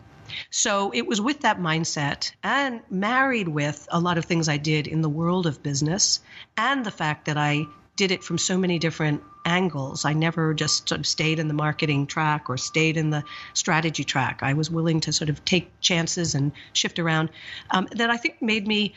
So 0.50 0.90
it 0.92 1.06
was 1.06 1.20
with 1.20 1.40
that 1.40 1.58
mindset 1.58 2.32
and 2.42 2.82
married 2.90 3.48
with 3.48 3.88
a 3.90 3.98
lot 3.98 4.18
of 4.18 4.26
things 4.26 4.48
I 4.48 4.58
did 4.58 4.86
in 4.86 5.00
the 5.00 5.08
world 5.08 5.46
of 5.46 5.62
business 5.62 6.20
and 6.56 6.84
the 6.84 6.90
fact 6.90 7.24
that 7.26 7.38
I 7.38 7.66
did 7.98 8.12
it 8.12 8.22
from 8.22 8.38
so 8.38 8.56
many 8.56 8.78
different 8.78 9.24
angles. 9.44 10.04
I 10.04 10.12
never 10.12 10.54
just 10.54 10.88
sort 10.88 11.00
of 11.00 11.06
stayed 11.06 11.40
in 11.40 11.48
the 11.48 11.54
marketing 11.54 12.06
track 12.06 12.48
or 12.48 12.56
stayed 12.56 12.96
in 12.96 13.10
the 13.10 13.24
strategy 13.54 14.04
track. 14.04 14.38
I 14.42 14.54
was 14.54 14.70
willing 14.70 15.00
to 15.00 15.12
sort 15.12 15.30
of 15.30 15.44
take 15.44 15.68
chances 15.80 16.36
and 16.36 16.52
shift 16.72 17.00
around. 17.00 17.30
Um, 17.70 17.88
that 17.90 18.08
I 18.08 18.16
think 18.16 18.40
made 18.40 18.66
me 18.68 18.94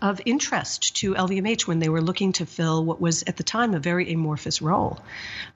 of 0.00 0.20
interest 0.24 0.94
to 0.98 1.14
LVMH 1.14 1.66
when 1.66 1.80
they 1.80 1.88
were 1.88 2.00
looking 2.00 2.32
to 2.34 2.46
fill 2.46 2.84
what 2.84 3.00
was 3.00 3.24
at 3.26 3.36
the 3.36 3.42
time 3.42 3.74
a 3.74 3.80
very 3.80 4.12
amorphous 4.12 4.62
role. 4.62 5.00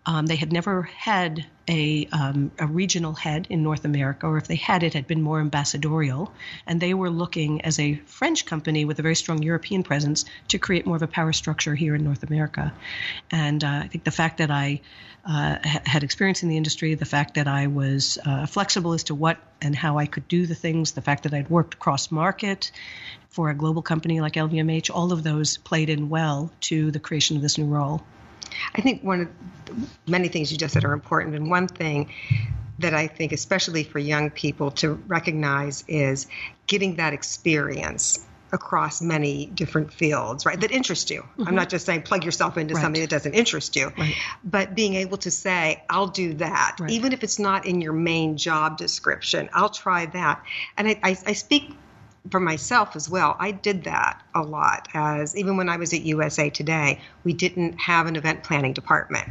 Um, 0.05 0.27
they 0.27 0.35
had 0.35 0.53
never 0.53 0.83
had 0.83 1.47
a, 1.69 2.07
um, 2.13 2.51
a, 2.59 2.67
regional 2.67 3.13
head 3.13 3.47
in 3.51 3.63
North 3.63 3.85
America, 3.85 4.27
or 4.27 4.37
if 4.37 4.49
they 4.49 4.57
had, 4.57 4.83
it 4.83 4.95
had 4.95 5.07
been 5.07 5.23
more 5.23 5.41
ambassadorial. 5.41 6.33
And 6.67 6.81
they 6.81 6.95
were 6.95 7.11
looking, 7.11 7.61
as 7.63 7.79
a 7.79 7.95
French 8.07 8.47
company 8.47 8.85
with 8.85 8.99
a 8.99 9.03
very 9.03 9.15
strong 9.15 9.43
European 9.43 9.83
presence, 9.83 10.25
to 10.49 10.59
create 10.59 10.87
more 10.87 10.97
of 10.97 11.03
a 11.03 11.07
power 11.07 11.33
structure 11.33 11.75
here 11.75 11.95
in 11.95 12.03
North 12.05 12.23
America. 12.25 12.73
And 13.31 13.63
uh, 13.63 13.83
I 13.85 13.89
think 13.89 14.05
the 14.05 14.11
fact 14.11 14.39
that 14.39 14.51
I 14.51 14.81
uh, 15.25 15.57
had 15.63 16.03
experience 16.03 16.43
in 16.43 16.49
the 16.49 16.57
industry, 16.57 16.95
the 16.95 17.05
fact 17.05 17.35
that 17.35 17.47
I 17.47 17.69
was 17.69 18.19
uh, 18.25 18.47
flexible 18.47 18.93
as 18.93 19.05
to 19.05 19.15
what 19.15 19.39
and 19.61 19.77
how 19.77 19.99
I 19.99 20.07
could 20.07 20.27
do 20.27 20.47
the 20.47 20.55
things, 20.55 20.93
the 20.93 21.03
fact 21.03 21.23
that 21.23 21.35
I'd 21.35 21.49
worked 21.49 21.79
cross 21.79 22.11
market 22.11 22.73
for 23.29 23.49
a 23.49 23.55
global 23.55 23.83
company 23.83 24.21
like 24.21 24.35
LVMH, 24.35 24.91
all 24.93 25.13
of 25.13 25.23
those 25.23 25.57
played 25.59 25.91
in 25.91 26.09
well 26.09 26.51
to 26.63 26.91
the 26.91 26.99
creation 26.99 27.37
of 27.37 27.43
this 27.43 27.57
new 27.57 27.67
role. 27.67 28.03
I 28.75 28.81
think 28.81 29.03
one 29.03 29.21
of 29.21 29.29
many 30.07 30.29
things 30.29 30.53
you 30.53 30.59
just 30.59 30.75
said 30.75 30.85
are 30.85 30.93
important, 30.93 31.35
and 31.35 31.51
one 31.51 31.69
thing 31.69 32.11
that 32.79 32.95
I 32.95 33.07
think, 33.07 33.33
especially 33.33 33.85
for 33.85 33.99
young 33.99 34.31
people, 34.31 34.71
to 34.73 34.95
recognize 34.95 35.85
is 35.89 36.27
getting 36.67 36.97
that 36.97 37.13
experience 37.13 38.27
across 38.53 39.01
many 39.01 39.47
different 39.47 39.93
fields, 39.93 40.45
right, 40.45 40.61
that 40.61 40.71
interest 40.71 41.11
you. 41.11 41.23
Mm-hmm. 41.23 41.49
I'm 41.49 41.55
not 41.55 41.71
just 41.71 41.87
saying 41.87 42.03
plug 42.03 42.25
yourself 42.25 42.59
into 42.59 42.75
right. 42.75 42.83
something 42.83 43.01
that 43.01 43.09
doesn't 43.09 43.33
interest 43.33 43.75
you, 43.77 43.91
right. 43.97 44.15
but 44.45 44.75
being 44.75 44.95
able 44.95 45.17
to 45.19 45.31
say, 45.31 45.83
I'll 45.89 46.07
do 46.07 46.35
that, 46.35 46.77
right. 46.79 46.91
even 46.91 47.13
if 47.13 47.25
it's 47.25 47.39
not 47.39 47.65
in 47.65 47.81
your 47.81 47.95
main 47.95 48.37
job 48.37 48.77
description, 48.77 49.49
I'll 49.55 49.71
try 49.71 50.07
that. 50.07 50.45
And 50.77 50.89
I, 50.89 51.01
I, 51.03 51.17
I 51.27 51.33
speak 51.33 51.75
for 52.31 52.41
myself 52.41 52.95
as 52.95 53.09
well, 53.09 53.37
I 53.39 53.51
did 53.51 53.85
that 53.85 54.23
a 54.35 54.43
lot. 54.43 54.89
As 54.95 55.37
even 55.37 55.57
when 55.57 55.69
I 55.69 55.77
was 55.77 55.93
at 55.93 56.03
USA 56.03 56.51
Today, 56.51 57.01
we 57.25 57.33
didn't 57.33 57.79
have 57.81 58.07
an 58.07 58.17
event 58.17 58.43
planning 58.43 58.73
department, 58.73 59.29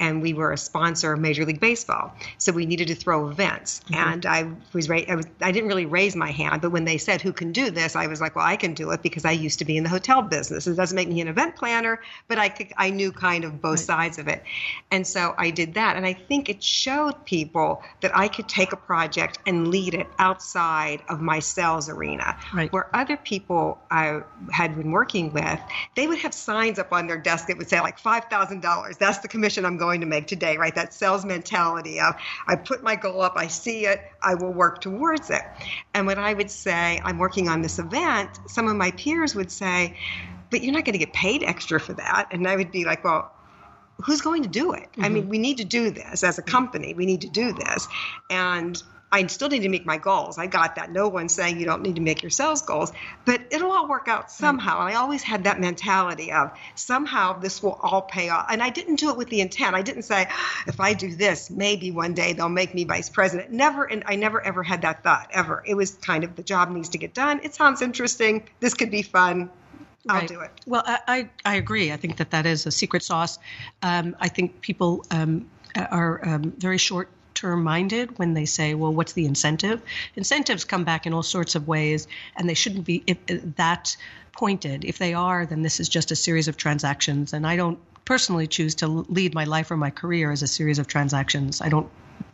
and 0.00 0.22
we 0.22 0.32
were 0.34 0.52
a 0.52 0.58
sponsor 0.58 1.12
of 1.12 1.20
Major 1.20 1.44
League 1.44 1.60
Baseball, 1.60 2.14
so 2.38 2.52
we 2.52 2.66
needed 2.66 2.88
to 2.88 2.94
throw 2.94 3.28
events. 3.28 3.80
Mm-hmm. 3.80 3.94
And 3.94 4.26
I 4.26 4.48
was, 4.72 4.90
I 4.90 5.14
was 5.14 5.26
I 5.40 5.52
didn't 5.52 5.68
really 5.68 5.86
raise 5.86 6.16
my 6.16 6.30
hand, 6.30 6.62
but 6.62 6.70
when 6.70 6.84
they 6.84 6.98
said 6.98 7.20
who 7.20 7.32
can 7.32 7.52
do 7.52 7.70
this, 7.70 7.96
I 7.96 8.06
was 8.06 8.20
like, 8.20 8.36
well, 8.36 8.46
I 8.46 8.56
can 8.56 8.74
do 8.74 8.90
it 8.90 9.02
because 9.02 9.24
I 9.24 9.32
used 9.32 9.58
to 9.58 9.64
be 9.64 9.76
in 9.76 9.82
the 9.82 9.90
hotel 9.90 10.22
business. 10.22 10.66
It 10.66 10.74
doesn't 10.74 10.96
make 10.96 11.08
me 11.08 11.20
an 11.20 11.28
event 11.28 11.56
planner, 11.56 12.00
but 12.28 12.38
I 12.38 12.48
could, 12.48 12.72
I 12.76 12.90
knew 12.90 13.12
kind 13.12 13.44
of 13.44 13.60
both 13.60 13.78
right. 13.78 13.86
sides 13.86 14.18
of 14.18 14.28
it, 14.28 14.42
and 14.90 15.06
so 15.06 15.34
I 15.38 15.50
did 15.50 15.74
that. 15.74 15.96
And 15.96 16.06
I 16.06 16.12
think 16.12 16.48
it 16.48 16.62
showed 16.62 17.24
people 17.24 17.82
that 18.00 18.16
I 18.16 18.28
could 18.28 18.48
take 18.48 18.72
a 18.72 18.76
project 18.76 19.38
and 19.46 19.68
lead 19.68 19.94
it 19.94 20.06
outside 20.18 21.02
of 21.08 21.20
my 21.20 21.38
sales 21.38 21.88
arena 21.88 22.36
Right. 22.52 22.72
Where 22.72 22.94
other 22.94 23.16
people 23.16 23.78
I 23.90 24.22
had 24.50 24.76
been 24.76 24.90
working 24.90 25.32
with, 25.32 25.60
they 25.94 26.06
would 26.06 26.18
have 26.18 26.34
signs 26.34 26.78
up 26.78 26.92
on 26.92 27.06
their 27.06 27.18
desk 27.18 27.46
that 27.48 27.58
would 27.58 27.68
say 27.68 27.80
like 27.80 27.98
five 27.98 28.24
thousand 28.24 28.62
dollars. 28.62 28.96
That's 28.96 29.18
the 29.18 29.28
commission 29.28 29.64
I'm 29.64 29.76
going 29.76 30.00
to 30.00 30.06
make 30.06 30.26
today, 30.26 30.56
right? 30.56 30.74
That 30.74 30.94
sales 30.94 31.24
mentality 31.24 32.00
of 32.00 32.14
I 32.46 32.56
put 32.56 32.82
my 32.82 32.96
goal 32.96 33.22
up, 33.22 33.34
I 33.36 33.46
see 33.46 33.86
it, 33.86 34.00
I 34.22 34.34
will 34.34 34.52
work 34.52 34.80
towards 34.80 35.30
it. 35.30 35.42
And 35.94 36.06
when 36.06 36.18
I 36.18 36.34
would 36.34 36.50
say 36.50 37.00
I'm 37.04 37.18
working 37.18 37.48
on 37.48 37.62
this 37.62 37.78
event, 37.78 38.30
some 38.46 38.68
of 38.68 38.76
my 38.76 38.90
peers 38.92 39.34
would 39.34 39.50
say, 39.50 39.96
"But 40.50 40.62
you're 40.62 40.72
not 40.72 40.84
going 40.84 40.94
to 40.94 40.98
get 40.98 41.12
paid 41.12 41.42
extra 41.42 41.78
for 41.78 41.94
that." 41.94 42.28
And 42.30 42.46
I 42.48 42.56
would 42.56 42.72
be 42.72 42.84
like, 42.84 43.04
"Well." 43.04 43.32
who's 44.00 44.20
going 44.20 44.42
to 44.42 44.48
do 44.48 44.72
it? 44.72 44.88
Mm-hmm. 44.92 45.04
I 45.04 45.08
mean, 45.08 45.28
we 45.28 45.38
need 45.38 45.58
to 45.58 45.64
do 45.64 45.90
this 45.90 46.24
as 46.24 46.38
a 46.38 46.42
company. 46.42 46.94
We 46.94 47.06
need 47.06 47.20
to 47.20 47.28
do 47.28 47.52
this. 47.52 47.86
And 48.30 48.82
I 49.12 49.26
still 49.26 49.50
need 49.50 49.60
to 49.60 49.68
make 49.68 49.84
my 49.84 49.98
goals. 49.98 50.38
I 50.38 50.46
got 50.46 50.76
that. 50.76 50.90
No 50.90 51.06
one's 51.08 51.34
saying 51.34 51.60
you 51.60 51.66
don't 51.66 51.82
need 51.82 51.96
to 51.96 52.00
make 52.00 52.22
your 52.22 52.30
sales 52.30 52.62
goals, 52.62 52.92
but 53.26 53.42
it'll 53.50 53.70
all 53.70 53.86
work 53.86 54.08
out 54.08 54.30
somehow. 54.30 54.80
And 54.80 54.88
I 54.88 54.98
always 54.98 55.22
had 55.22 55.44
that 55.44 55.60
mentality 55.60 56.32
of 56.32 56.50
somehow 56.76 57.38
this 57.38 57.62
will 57.62 57.78
all 57.82 58.00
pay 58.00 58.30
off. 58.30 58.46
And 58.48 58.62
I 58.62 58.70
didn't 58.70 58.96
do 58.96 59.10
it 59.10 59.18
with 59.18 59.28
the 59.28 59.42
intent. 59.42 59.76
I 59.76 59.82
didn't 59.82 60.04
say, 60.04 60.28
if 60.66 60.80
I 60.80 60.94
do 60.94 61.14
this, 61.14 61.50
maybe 61.50 61.90
one 61.90 62.14
day 62.14 62.32
they'll 62.32 62.48
make 62.48 62.74
me 62.74 62.84
vice 62.84 63.10
president. 63.10 63.50
Never, 63.50 63.84
and 63.84 64.02
I 64.06 64.16
never 64.16 64.40
ever 64.40 64.62
had 64.62 64.80
that 64.82 65.04
thought 65.04 65.28
ever. 65.30 65.62
It 65.66 65.74
was 65.74 65.90
kind 65.90 66.24
of 66.24 66.34
the 66.34 66.42
job 66.42 66.70
needs 66.70 66.88
to 66.90 66.98
get 66.98 67.12
done. 67.12 67.40
It 67.42 67.54
sounds 67.54 67.82
interesting. 67.82 68.48
This 68.60 68.72
could 68.72 68.90
be 68.90 69.02
fun. 69.02 69.50
I'll 70.08 70.20
right. 70.20 70.28
do 70.28 70.40
it. 70.40 70.50
Well, 70.66 70.82
I, 70.86 70.98
I, 71.06 71.28
I, 71.44 71.54
agree. 71.56 71.92
I 71.92 71.96
think 71.96 72.16
that 72.16 72.30
that 72.30 72.46
is 72.46 72.66
a 72.66 72.72
secret 72.72 73.04
sauce. 73.04 73.38
Um, 73.82 74.16
I 74.18 74.28
think 74.28 74.60
people 74.60 75.04
um, 75.10 75.48
are 75.76 76.26
um, 76.26 76.52
very 76.58 76.78
short 76.78 77.08
term 77.34 77.62
minded 77.64 78.18
when 78.18 78.34
they 78.34 78.44
say, 78.44 78.74
well, 78.74 78.92
what's 78.92 79.12
the 79.12 79.26
incentive? 79.26 79.82
Incentives 80.16 80.64
come 80.64 80.84
back 80.84 81.06
in 81.06 81.12
all 81.12 81.22
sorts 81.22 81.54
of 81.54 81.68
ways, 81.68 82.06
and 82.36 82.48
they 82.48 82.54
shouldn't 82.54 82.84
be 82.84 83.04
that 83.56 83.96
pointed. 84.32 84.84
If 84.84 84.98
they 84.98 85.14
are, 85.14 85.46
then 85.46 85.62
this 85.62 85.80
is 85.80 85.88
just 85.88 86.10
a 86.10 86.16
series 86.16 86.48
of 86.48 86.56
transactions. 86.56 87.32
And 87.32 87.46
I 87.46 87.56
don't 87.56 87.78
personally 88.04 88.46
choose 88.46 88.74
to 88.76 88.88
lead 88.88 89.34
my 89.34 89.44
life 89.44 89.70
or 89.70 89.76
my 89.76 89.90
career 89.90 90.32
as 90.32 90.42
a 90.42 90.46
series 90.46 90.78
of 90.78 90.86
transactions. 90.86 91.60
I 91.60 91.68
don't 91.68 91.88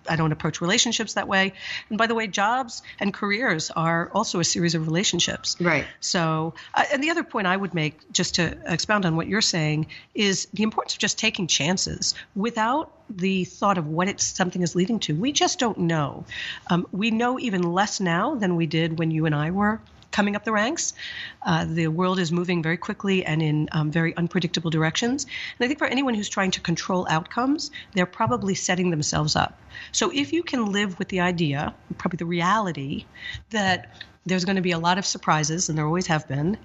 I 0.09 0.17
don't 0.17 0.33
approach 0.33 0.61
relationships 0.61 1.15
that 1.15 1.29
way. 1.29 1.53
And 1.89 1.99
by 1.99 2.07
the 2.07 2.15
way, 2.15 2.27
jobs 2.27 2.83
and 3.01 3.13
careers 3.13 3.71
are 3.71 4.11
also 4.15 4.41
a 4.41 4.45
series 4.45 4.75
of 4.75 4.87
relationships. 4.87 5.57
Right. 5.61 5.87
So, 6.01 6.55
uh, 6.75 6.85
and 6.93 7.03
the 7.03 7.11
other 7.11 7.25
point 7.25 7.47
I 7.47 7.57
would 7.57 7.75
make, 7.75 8.13
just 8.13 8.37
to 8.37 8.59
expound 8.67 9.05
on 9.07 9.17
what 9.17 9.29
you're 9.29 9.41
saying, 9.41 9.87
is 10.15 10.49
the 10.53 10.63
importance 10.63 10.95
of 10.95 10.99
just 10.99 11.19
taking 11.19 11.47
chances 11.47 12.15
without 12.35 12.93
the 13.11 13.45
thought 13.45 13.79
of 13.79 13.87
what 13.87 14.09
it's 14.09 14.25
something 14.25 14.63
is 14.63 14.75
leading 14.75 15.01
to. 15.01 15.15
We 15.15 15.33
just 15.33 15.59
don't 15.59 15.79
know. 15.79 16.25
Um, 16.69 16.87
we 16.93 17.11
know 17.11 17.39
even 17.39 17.63
less 17.63 18.01
now 18.01 18.35
than 18.35 18.57
we 18.57 18.67
did 18.67 18.99
when 18.99 19.11
you 19.11 19.27
and 19.27 19.35
I 19.35 19.51
were 19.51 19.81
coming 20.11 20.37
up 20.37 20.45
the 20.45 20.53
ranks. 20.53 20.95
Uh, 21.43 21.65
the 21.65 21.89
world 21.89 22.19
is 22.19 22.33
moving 22.33 22.63
very 22.63 22.77
quickly 22.77 23.25
and 23.25 23.43
in 23.43 23.69
um, 23.73 23.91
very 23.91 24.17
unpredictable 24.17 24.71
directions. 24.71 25.25
And 25.25 25.65
I 25.65 25.69
think 25.69 25.79
for 25.79 25.87
anyone 25.87 26.15
who's 26.15 26.29
trying 26.29 26.53
to 26.53 26.61
control 26.61 27.07
outcomes, 27.09 27.71
they're 27.95 28.07
probably 28.07 28.55
setting 28.55 28.91
themselves 28.91 29.37
up. 29.37 29.59
So 29.93 30.11
if 30.13 30.33
you 30.33 30.43
can 30.43 30.73
live 30.73 30.99
with 30.99 31.09
the 31.09 31.21
idea, 31.21 31.75
probably 31.99 32.17
the 32.17 32.27
reality, 32.27 33.05
that 33.51 33.95
there's 34.27 34.45
going 34.45 34.57
to 34.57 34.63
be 34.63 34.73
a 34.73 34.79
lot 34.79 34.99
of 34.99 35.07
surprises, 35.07 35.69
and 35.69 35.79
there 35.79 35.87
always 35.87 36.09
have 36.09 36.29
been, 36.29 36.59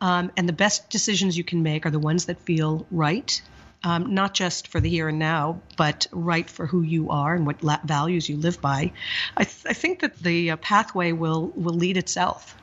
um, 0.00 0.30
and 0.36 0.48
the 0.48 0.52
best 0.52 0.90
decisions 0.90 1.36
you 1.36 1.44
can 1.44 1.62
make 1.62 1.86
are 1.86 1.90
the 1.90 1.98
ones 1.98 2.26
that 2.26 2.40
feel 2.40 2.86
right 2.90 3.42
um, 3.84 4.14
not 4.14 4.34
just 4.34 4.68
for 4.68 4.80
the 4.80 4.88
here 4.88 5.08
and 5.08 5.18
now, 5.18 5.60
but 5.76 6.06
right 6.12 6.48
for 6.48 6.66
who 6.66 6.82
you 6.82 7.10
are 7.10 7.34
and 7.34 7.46
what 7.46 7.62
la- 7.62 7.80
values 7.84 8.28
you 8.28 8.36
live 8.36 8.60
by, 8.60 8.92
I, 9.36 9.44
th- 9.44 9.66
I 9.68 9.72
think 9.72 10.00
that 10.00 10.18
the 10.18 10.52
uh, 10.52 10.56
pathway 10.56 11.12
will 11.12 11.52
will 11.54 11.74
lead 11.74 11.96
itself. 11.96 12.56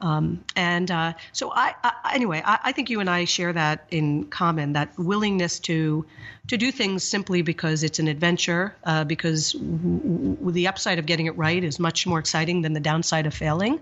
Um, 0.00 0.44
and 0.56 0.90
uh, 0.90 1.14
so, 1.32 1.50
I, 1.52 1.74
I 1.82 2.14
anyway, 2.14 2.42
I, 2.44 2.58
I, 2.64 2.72
think 2.72 2.90
you 2.90 3.00
and 3.00 3.08
I 3.08 3.24
share 3.24 3.52
that 3.52 3.86
in 3.90 4.24
common 4.24 4.74
that 4.74 4.98
willingness 4.98 5.60
to 5.60 6.04
to 6.48 6.56
do 6.56 6.70
things 6.72 7.04
simply 7.04 7.42
because 7.42 7.82
it's 7.82 7.98
an 7.98 8.08
adventure, 8.08 8.74
uh, 8.84 9.04
because 9.04 9.52
w- 9.52 10.00
w- 10.00 10.52
the 10.52 10.68
upside 10.68 10.98
of 10.98 11.06
getting 11.06 11.26
it 11.26 11.36
right 11.38 11.62
is 11.62 11.78
much 11.78 12.06
more 12.06 12.18
exciting 12.18 12.62
than 12.62 12.72
the 12.74 12.80
downside 12.80 13.26
of 13.26 13.32
failing. 13.32 13.80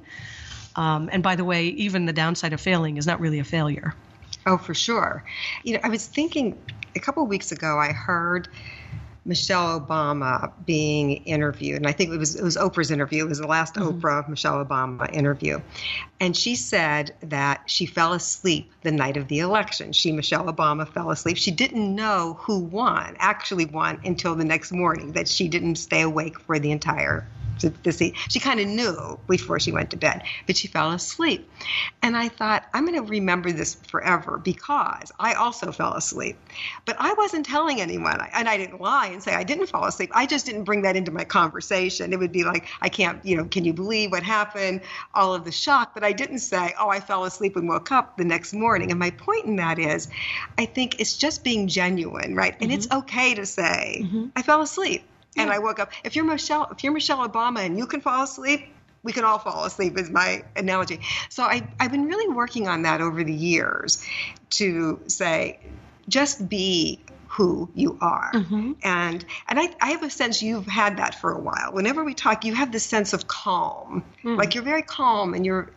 Um, 0.76 1.11
and 1.12 1.23
by 1.23 1.37
the 1.37 1.45
way, 1.45 1.66
even 1.66 2.07
the 2.07 2.12
downside 2.12 2.52
of 2.52 2.61
failing 2.61 2.99
is 2.99 3.07
not 3.07 3.19
really 3.19 3.40
a 3.40 3.45
failure. 3.45 3.95
Oh, 4.47 4.59
for 4.59 4.75
sure. 4.75 5.25
You 5.64 5.75
know, 5.75 5.81
I 5.83 5.88
was 5.88 6.07
thinking 6.07 6.59
a 6.95 7.00
couple 7.00 7.23
of 7.23 7.28
weeks 7.28 7.52
ago, 7.52 7.78
I 7.78 7.92
heard 7.92 8.49
Michelle 9.25 9.81
Obama 9.81 10.52
being 10.67 11.19
interviewed, 11.25 11.76
and 11.76 11.87
I 11.87 11.93
think 11.93 12.12
it 12.12 12.19
was 12.19 12.35
it 12.35 12.43
was 12.43 12.57
Oprah's 12.57 12.91
interview. 12.91 13.25
It 13.25 13.29
was 13.29 13.38
the 13.38 13.47
last 13.47 13.75
mm-hmm. 13.75 14.00
Oprah 14.00 14.29
Michelle 14.29 14.64
Obama 14.64 15.12
interview, 15.12 15.61
and 16.21 16.37
she 16.37 16.57
said 16.57 17.14
that 17.21 17.62
she 17.67 17.87
fell 17.87 18.14
asleep 18.14 18.73
the 18.83 18.91
night 18.91 19.17
of 19.17 19.29
the 19.29 19.38
election. 19.38 19.93
She 19.93 20.11
Michelle 20.11 20.45
Obama 20.45 20.88
fell 20.88 21.11
asleep. 21.11 21.37
She 21.37 21.52
didn't 21.52 21.95
know 21.95 22.38
who 22.41 22.59
won, 22.59 23.17
actually 23.19 23.67
won, 23.67 24.00
until 24.05 24.35
the 24.35 24.45
next 24.45 24.73
morning. 24.73 25.12
That 25.12 25.29
she 25.29 25.49
didn't 25.49 25.76
stay 25.76 26.02
awake 26.02 26.41
for 26.41 26.59
the 26.59 26.73
entire 26.73 27.26
to, 27.62 27.71
to 27.71 27.92
see. 27.92 28.14
She 28.28 28.38
kind 28.38 28.61
of 28.61 28.69
knew 28.69 29.19
before 29.28 29.59
she 29.59 29.73
went 29.73 29.90
to 29.90 29.97
bed, 29.97 30.23
but 30.47 30.57
she 30.57 30.69
fell 30.69 30.92
asleep. 30.92 31.49
And 32.02 32.16
I 32.16 32.28
thought, 32.28 32.64
I'm 32.75 32.87
going 32.87 33.02
to 33.02 33.09
remember 33.09 33.50
this 33.52 33.75
forever 33.75 34.38
because 34.38 35.11
I 35.19 35.35
also 35.35 35.73
fell 35.73 35.95
asleep. 35.95 36.37
But 36.85 36.97
I 36.99 37.14
wasn't 37.14 37.47
telling 37.47 37.81
anyone, 37.81 38.21
and 38.33 38.49
I 38.49 38.57
didn't 38.57 38.81
lie 38.81 39.09
and 39.09 39.23
say 39.23 39.35
I 39.35 39.45
didn't 39.45 39.66
fall 39.66 39.85
asleep. 39.85 40.11
I 40.14 40.26
just 40.26 40.47
didn't 40.47 40.64
bring 40.64 40.83
that 40.83 40.97
into 40.97 41.11
my 41.11 41.25
conversation. 41.25 42.12
It 42.12 42.19
would 42.19 42.33
be 42.33 42.45
like, 42.45 42.66
I 42.81 42.88
can't, 42.88 43.25
you 43.25 43.37
know, 43.37 43.45
can 43.45 43.64
you 43.64 43.73
believe 43.73 44.11
what 44.12 44.23
happened? 44.23 44.83
All 45.14 45.35
of 45.35 45.45
the 45.45 45.52
shock. 45.52 45.95
But 45.95 46.04
I 46.04 46.12
didn't 46.12 46.40
say, 46.40 46.75
oh, 46.78 46.88
I 46.88 47.00
fell 47.00 47.25
asleep 47.25 47.57
and 47.57 47.69
woke 47.69 47.90
up 47.90 48.16
the 48.16 48.25
next 48.25 48.52
morning. 48.52 48.90
And 48.90 49.00
my 49.00 49.11
point 49.11 49.47
in 49.47 49.57
that 49.57 49.78
is, 49.78 50.09
I 50.59 50.66
think 50.66 51.00
it's 51.00 51.16
just 51.16 51.42
being 51.45 51.69
genuine, 51.69 52.35
right? 52.35 52.54
And 52.61 52.71
mm-hmm. 52.71 52.78
it's 52.78 52.90
okay 52.90 53.35
to 53.35 53.47
say, 53.47 54.02
mm-hmm. 54.04 54.26
I 54.37 54.42
fell 54.42 54.61
asleep 54.61 55.04
and 55.37 55.51
I 55.51 55.59
woke 55.59 55.79
up. 55.79 55.91
If 56.05 56.15
you're 56.17 56.25
Michelle, 56.25 56.69
if 56.71 56.85
you're 56.85 56.93
Michelle 56.93 57.27
Obama 57.27 57.65
and 57.65 57.79
you 57.79 57.87
can 57.87 58.01
fall 58.01 58.25
asleep, 58.25 58.69
we 59.03 59.12
can 59.12 59.25
all 59.25 59.39
fall 59.39 59.65
asleep 59.65 59.99
is 59.99 60.11
my 60.11 60.45
analogy. 60.57 61.01
So 61.29 61.43
I, 61.43 61.67
I've 61.81 61.91
been 61.91 62.07
really 62.07 62.33
working 62.33 62.69
on 62.69 62.83
that 62.83 63.01
over 63.01 63.25
the 63.25 63.33
years 63.33 64.05
to 64.51 65.01
say, 65.07 65.59
just 66.09 66.49
be 66.49 67.01
who 67.27 67.71
you 67.75 67.97
are. 68.01 68.31
Mm-hmm. 68.35 68.73
And 68.83 69.25
and 69.49 69.59
I, 69.59 69.75
I 69.81 69.91
have 69.91 70.03
a 70.03 70.11
sense 70.11 70.43
you've 70.43 70.67
had 70.67 70.99
that 70.99 71.15
for 71.15 71.33
a 71.33 71.41
while. 71.41 71.73
Whenever 71.73 72.05
we 72.05 72.15
talk, 72.15 72.45
you 72.45 72.55
have 72.55 72.73
this 72.73 72.85
sense 72.85 73.12
of 73.12 73.27
calm. 73.27 74.05
Mm. 74.23 74.37
Like 74.37 74.55
you're 74.55 74.65
very 74.65 74.83
calm 74.83 75.33
and 75.33 75.47
you're 75.47 75.71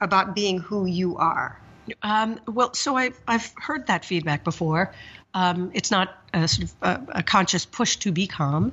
about 0.00 0.34
being 0.34 0.58
who 0.58 0.86
you 0.86 1.16
are. 1.18 1.60
Um, 2.02 2.40
well, 2.48 2.72
so 2.74 2.96
I've, 2.96 3.20
I've 3.26 3.52
heard 3.56 3.86
that 3.88 4.04
feedback 4.04 4.44
before. 4.44 4.94
Um, 5.34 5.70
it's 5.74 5.90
not 5.90 6.16
a 6.34 6.46
sort 6.46 6.64
of 6.64 6.74
a, 6.82 7.18
a 7.18 7.22
conscious 7.22 7.64
push 7.64 7.96
to 7.96 8.12
be 8.12 8.26
calm, 8.26 8.72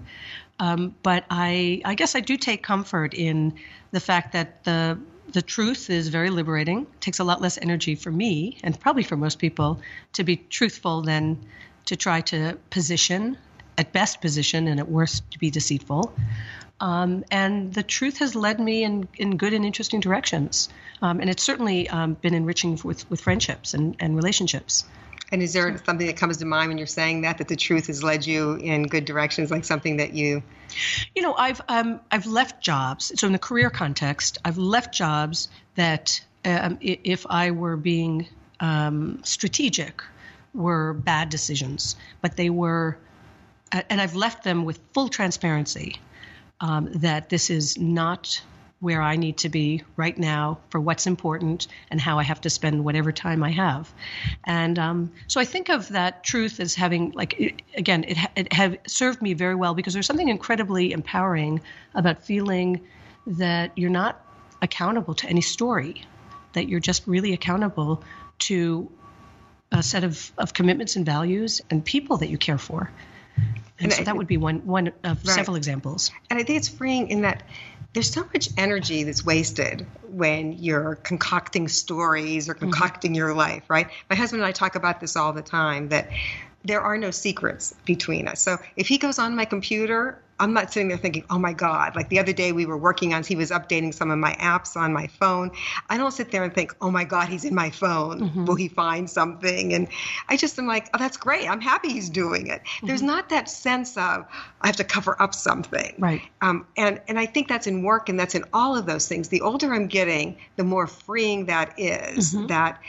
um, 0.59 0.95
but 1.03 1.23
I, 1.29 1.81
I 1.85 1.95
guess 1.95 2.15
I 2.15 2.19
do 2.19 2.37
take 2.37 2.63
comfort 2.63 3.13
in 3.13 3.53
the 3.91 3.99
fact 3.99 4.33
that 4.33 4.63
the 4.63 4.99
the 5.31 5.41
truth 5.43 5.91
is 5.91 6.07
very 6.07 6.31
liberating. 6.31 6.81
It 6.81 7.01
takes 7.01 7.19
a 7.19 7.23
lot 7.23 7.39
less 7.39 7.59
energy 7.61 7.95
for 7.95 8.11
me, 8.11 8.57
and 8.63 8.79
probably 8.79 9.03
for 9.03 9.15
most 9.15 9.37
people, 9.37 9.79
to 10.13 10.23
be 10.23 10.37
truthful 10.37 11.03
than 11.03 11.37
to 11.85 11.95
try 11.95 12.21
to 12.21 12.57
position, 12.69 13.37
at 13.77 13.93
best 13.93 14.21
position, 14.21 14.67
and 14.67 14.79
at 14.79 14.89
worst 14.89 15.29
to 15.31 15.39
be 15.39 15.51
deceitful. 15.51 16.13
Um, 16.79 17.25
and 17.29 17.73
the 17.73 17.83
truth 17.83 18.19
has 18.19 18.35
led 18.35 18.59
me 18.59 18.83
in, 18.83 19.07
in 19.17 19.37
good 19.37 19.53
and 19.53 19.65
interesting 19.65 19.99
directions. 19.99 20.69
Um, 21.01 21.19
and 21.19 21.29
it's 21.29 21.43
certainly 21.43 21.89
um, 21.89 22.13
been 22.13 22.33
enriching 22.33 22.79
with, 22.83 23.09
with 23.09 23.21
friendships 23.21 23.73
and, 23.73 23.95
and 23.99 24.15
relationships. 24.15 24.85
And 25.31 25.43
is 25.43 25.53
there 25.53 25.77
something 25.85 26.07
that 26.07 26.17
comes 26.17 26.37
to 26.37 26.45
mind 26.45 26.69
when 26.69 26.77
you're 26.77 26.87
saying 26.87 27.21
that 27.21 27.37
that 27.37 27.47
the 27.47 27.55
truth 27.55 27.87
has 27.87 28.03
led 28.03 28.25
you 28.25 28.55
in 28.55 28.83
good 28.83 29.05
directions, 29.05 29.51
like 29.51 29.63
something 29.63 29.97
that 29.97 30.13
you? 30.13 30.41
You 31.15 31.21
know, 31.21 31.35
I've 31.35 31.61
um, 31.67 31.99
I've 32.11 32.25
left 32.25 32.61
jobs. 32.63 33.11
So 33.19 33.27
in 33.27 33.33
the 33.33 33.39
career 33.39 33.69
context, 33.69 34.39
I've 34.43 34.57
left 34.57 34.93
jobs 34.93 35.49
that 35.75 36.21
um, 36.45 36.77
if 36.81 37.25
I 37.29 37.51
were 37.51 37.77
being 37.77 38.27
um, 38.59 39.19
strategic, 39.23 40.01
were 40.53 40.93
bad 40.93 41.29
decisions, 41.29 41.95
but 42.21 42.35
they 42.35 42.49
were, 42.49 42.97
and 43.71 44.01
I've 44.01 44.15
left 44.15 44.43
them 44.43 44.65
with 44.65 44.79
full 44.93 45.09
transparency 45.09 45.97
um, 46.59 46.89
that 46.95 47.29
this 47.29 47.49
is 47.49 47.77
not 47.77 48.41
where 48.79 49.01
I 49.01 49.17
need 49.17 49.37
to 49.39 49.49
be 49.49 49.83
right 49.97 50.17
now 50.17 50.59
for 50.69 50.79
what's 50.79 51.05
important 51.05 51.67
and 51.91 51.99
how 51.99 52.17
I 52.17 52.23
have 52.23 52.41
to 52.41 52.49
spend 52.49 52.85
whatever 52.85 53.11
time 53.11 53.43
I 53.43 53.51
have. 53.51 53.93
And 54.45 54.79
um, 54.79 55.11
so 55.27 55.41
I 55.41 55.45
think 55.45 55.69
of 55.69 55.89
that 55.89 56.23
truth 56.23 56.61
as 56.61 56.75
having, 56.75 57.11
like, 57.11 57.39
it, 57.39 57.61
again, 57.75 58.05
it, 58.05 58.17
it 58.37 58.53
have 58.53 58.77
served 58.87 59.21
me 59.21 59.33
very 59.33 59.55
well 59.55 59.73
because 59.73 59.93
there's 59.93 60.05
something 60.05 60.29
incredibly 60.29 60.93
empowering 60.93 61.61
about 61.93 62.23
feeling 62.23 62.87
that 63.27 63.77
you're 63.77 63.89
not 63.89 64.25
accountable 64.61 65.13
to 65.15 65.27
any 65.27 65.41
story, 65.41 66.05
that 66.53 66.69
you're 66.69 66.79
just 66.79 67.05
really 67.05 67.33
accountable 67.33 68.01
to 68.39 68.89
a 69.71 69.83
set 69.83 70.03
of, 70.05 70.31
of 70.37 70.53
commitments 70.53 70.95
and 70.95 71.05
values 71.05 71.61
and 71.69 71.83
people 71.83 72.17
that 72.17 72.29
you 72.29 72.37
care 72.37 72.57
for. 72.57 72.89
And, 73.37 73.85
and 73.85 73.93
so 73.93 74.01
I, 74.01 74.03
that 74.05 74.17
would 74.17 74.27
be 74.27 74.37
one 74.37 74.65
one 74.65 74.87
of 74.87 74.93
right. 75.03 75.27
several 75.27 75.55
examples. 75.55 76.11
And 76.29 76.39
I 76.39 76.43
think 76.43 76.57
it's 76.57 76.67
freeing 76.67 77.09
in 77.09 77.21
that 77.21 77.43
there's 77.93 78.11
so 78.11 78.23
much 78.33 78.49
energy 78.57 79.03
that's 79.03 79.25
wasted 79.25 79.85
when 80.07 80.53
you're 80.53 80.95
concocting 80.95 81.67
stories 81.67 82.49
or 82.49 82.53
mm-hmm. 82.53 82.65
concocting 82.65 83.11
mm-hmm. 83.11 83.17
your 83.17 83.33
life, 83.33 83.63
right? 83.69 83.87
My 84.09 84.15
husband 84.15 84.41
and 84.41 84.47
I 84.47 84.51
talk 84.51 84.75
about 84.75 84.99
this 84.99 85.15
all 85.15 85.33
the 85.33 85.41
time 85.41 85.89
that 85.89 86.09
there 86.63 86.81
are 86.81 86.97
no 86.97 87.11
secrets 87.11 87.73
between 87.85 88.27
us. 88.27 88.41
So 88.41 88.57
if 88.75 88.87
he 88.87 88.97
goes 88.97 89.19
on 89.19 89.35
my 89.35 89.45
computer, 89.45 90.21
I'm 90.41 90.53
not 90.53 90.71
sitting 90.71 90.87
there 90.87 90.97
thinking, 90.97 91.25
oh 91.29 91.37
my 91.37 91.51
God. 91.51 91.95
Like 91.95 92.07
the 92.07 92.19
other 92.19 92.31
day 92.31 92.53
we 92.53 92.65
were 92.65 92.77
working 92.77 93.13
on, 93.13 93.23
he 93.23 93.35
was 93.35 93.51
updating 93.51 93.93
some 93.93 94.09
of 94.09 94.17
my 94.17 94.33
apps 94.35 94.77
on 94.77 94.93
my 94.93 95.07
phone. 95.07 95.51
I 95.89 95.97
don't 95.97 96.11
sit 96.11 96.31
there 96.31 96.43
and 96.43 96.53
think, 96.53 96.73
oh 96.79 96.89
my 96.89 97.03
God, 97.03 97.27
he's 97.27 97.43
in 97.43 97.53
my 97.53 97.69
phone. 97.69 98.21
Mm-hmm. 98.21 98.45
Will 98.45 98.55
he 98.55 98.69
find 98.69 99.09
something? 99.09 99.73
And 99.73 99.89
I 100.29 100.37
just 100.37 100.57
am 100.57 100.65
like, 100.65 100.89
oh, 100.93 100.97
that's 100.97 101.17
great. 101.17 101.49
I'm 101.49 101.59
happy 101.59 101.89
he's 101.89 102.09
doing 102.09 102.47
it. 102.47 102.61
Mm-hmm. 102.61 102.87
There's 102.87 103.01
not 103.01 103.29
that 103.29 103.49
sense 103.49 103.97
of, 103.97 104.25
I 104.61 104.67
have 104.67 104.77
to 104.77 104.85
cover 104.85 105.21
up 105.21 105.33
something. 105.33 105.95
Right. 105.97 106.21
Um, 106.41 106.65
and, 106.77 107.01
and 107.09 107.19
I 107.19 107.25
think 107.25 107.49
that's 107.49 107.67
in 107.67 107.83
work 107.83 108.07
and 108.07 108.17
that's 108.17 108.35
in 108.35 108.45
all 108.53 108.77
of 108.77 108.85
those 108.85 109.09
things. 109.09 109.27
The 109.27 109.41
older 109.41 109.73
I'm 109.73 109.87
getting, 109.87 110.37
the 110.55 110.63
more 110.63 110.87
freeing 110.87 111.47
that 111.47 111.73
is, 111.77 112.33
mm-hmm. 112.33 112.47
that 112.47 112.81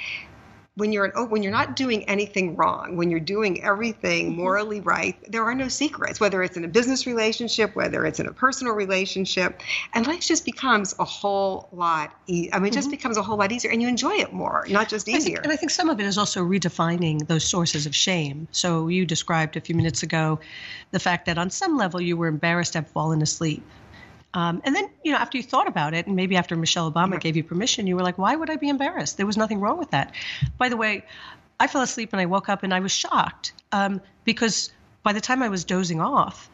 when 0.81 0.93
you're 0.93 1.05
an, 1.05 1.31
when 1.31 1.43
you're 1.43 1.53
not 1.53 1.77
doing 1.77 2.09
anything 2.09 2.57
wrong, 2.57 2.97
when 2.97 3.11
you're 3.11 3.21
doing 3.21 3.62
everything 3.62 4.31
mm-hmm. 4.31 4.40
morally 4.40 4.81
right, 4.81 5.16
there 5.31 5.45
are 5.45 5.55
no 5.55 5.69
secrets. 5.69 6.19
Whether 6.19 6.43
it's 6.43 6.57
in 6.57 6.64
a 6.64 6.69
business 6.69 7.07
relationship, 7.07 7.77
whether 7.77 8.05
it's 8.07 8.19
in 8.19 8.27
a 8.27 8.33
personal 8.33 8.75
relationship, 8.75 9.61
and 9.95 10.07
life 10.07 10.21
just 10.21 10.45
becomes 10.45 10.95
a 10.99 11.05
whole 11.05 11.69
lot. 11.73 12.12
E- 12.27 12.49
I 12.53 12.59
mean, 12.59 12.69
it 12.69 12.73
just 12.73 12.87
mm-hmm. 12.87 12.93
becomes 12.93 13.16
a 13.16 13.23
whole 13.23 13.37
lot 13.37 13.53
easier, 13.53 13.71
and 13.71 13.81
you 13.81 13.88
enjoy 13.88 14.14
it 14.14 14.33
more, 14.33 14.66
not 14.69 14.88
just 14.88 15.09
easier. 15.09 15.19
I 15.19 15.21
think, 15.21 15.45
and 15.45 15.53
I 15.53 15.57
think 15.57 15.71
some 15.71 15.90
of 15.90 16.01
it 16.01 16.07
is 16.07 16.19
also 16.19 16.43
redefining 16.43 17.27
those 17.27 17.45
sources 17.45 17.87
of 17.87 17.95
shame. 17.95 18.49
So 18.51 18.88
you 18.88 19.07
described 19.07 19.57
a 19.57 19.61
few 19.61 19.75
minutes 19.75 20.03
ago 20.03 20.40
the 20.90 20.99
fact 20.99 21.27
that 21.27 21.38
on 21.38 21.51
some 21.51 21.77
level 21.77 22.01
you 22.01 22.16
were 22.16 22.27
embarrassed 22.27 22.73
to 22.73 22.79
have 22.79 22.88
fallen 22.88 23.23
asleep 23.23 23.62
um, 24.33 24.62
and 24.64 24.75
then, 24.75 24.88
you 25.05 25.12
know, 25.12 25.19
after 25.19 25.37
you 25.37 25.43
thought 25.43 25.66
about 25.66 25.95
it, 25.95 26.07
and 26.07 26.14
maybe 26.16 26.37
after 26.37 26.57
Michelle 26.57 26.90
Obama 26.90 27.19
gave 27.19 27.37
you 27.37 27.45
permission, 27.45 27.87
you 27.87 27.97
were 27.97 28.03
like, 28.03 28.19
why 28.19 28.37
would 28.37 28.51
I 28.51 28.57
be 28.57 28.69
embarrassed? 28.69 29.16
There 29.16 29.27
was 29.27 29.37
nothing 29.37 29.61
wrong 29.61 29.79
with 29.79 29.90
that. 29.90 30.14
By 30.59 30.69
the 30.69 30.77
way, 30.77 31.05
I 31.59 31.66
fell 31.66 31.83
asleep 31.83 32.12
and 32.12 32.21
I 32.21 32.27
woke 32.27 32.49
up 32.49 32.62
and 32.62 32.73
I 32.73 32.81
was 32.81 32.93
shocked 32.93 33.53
um, 33.73 34.01
because 34.25 34.71
by 35.03 35.12
the 35.12 35.21
time 35.21 35.43
I 35.43 35.49
was 35.49 35.64
dozing 35.64 36.01
off, 36.01 36.50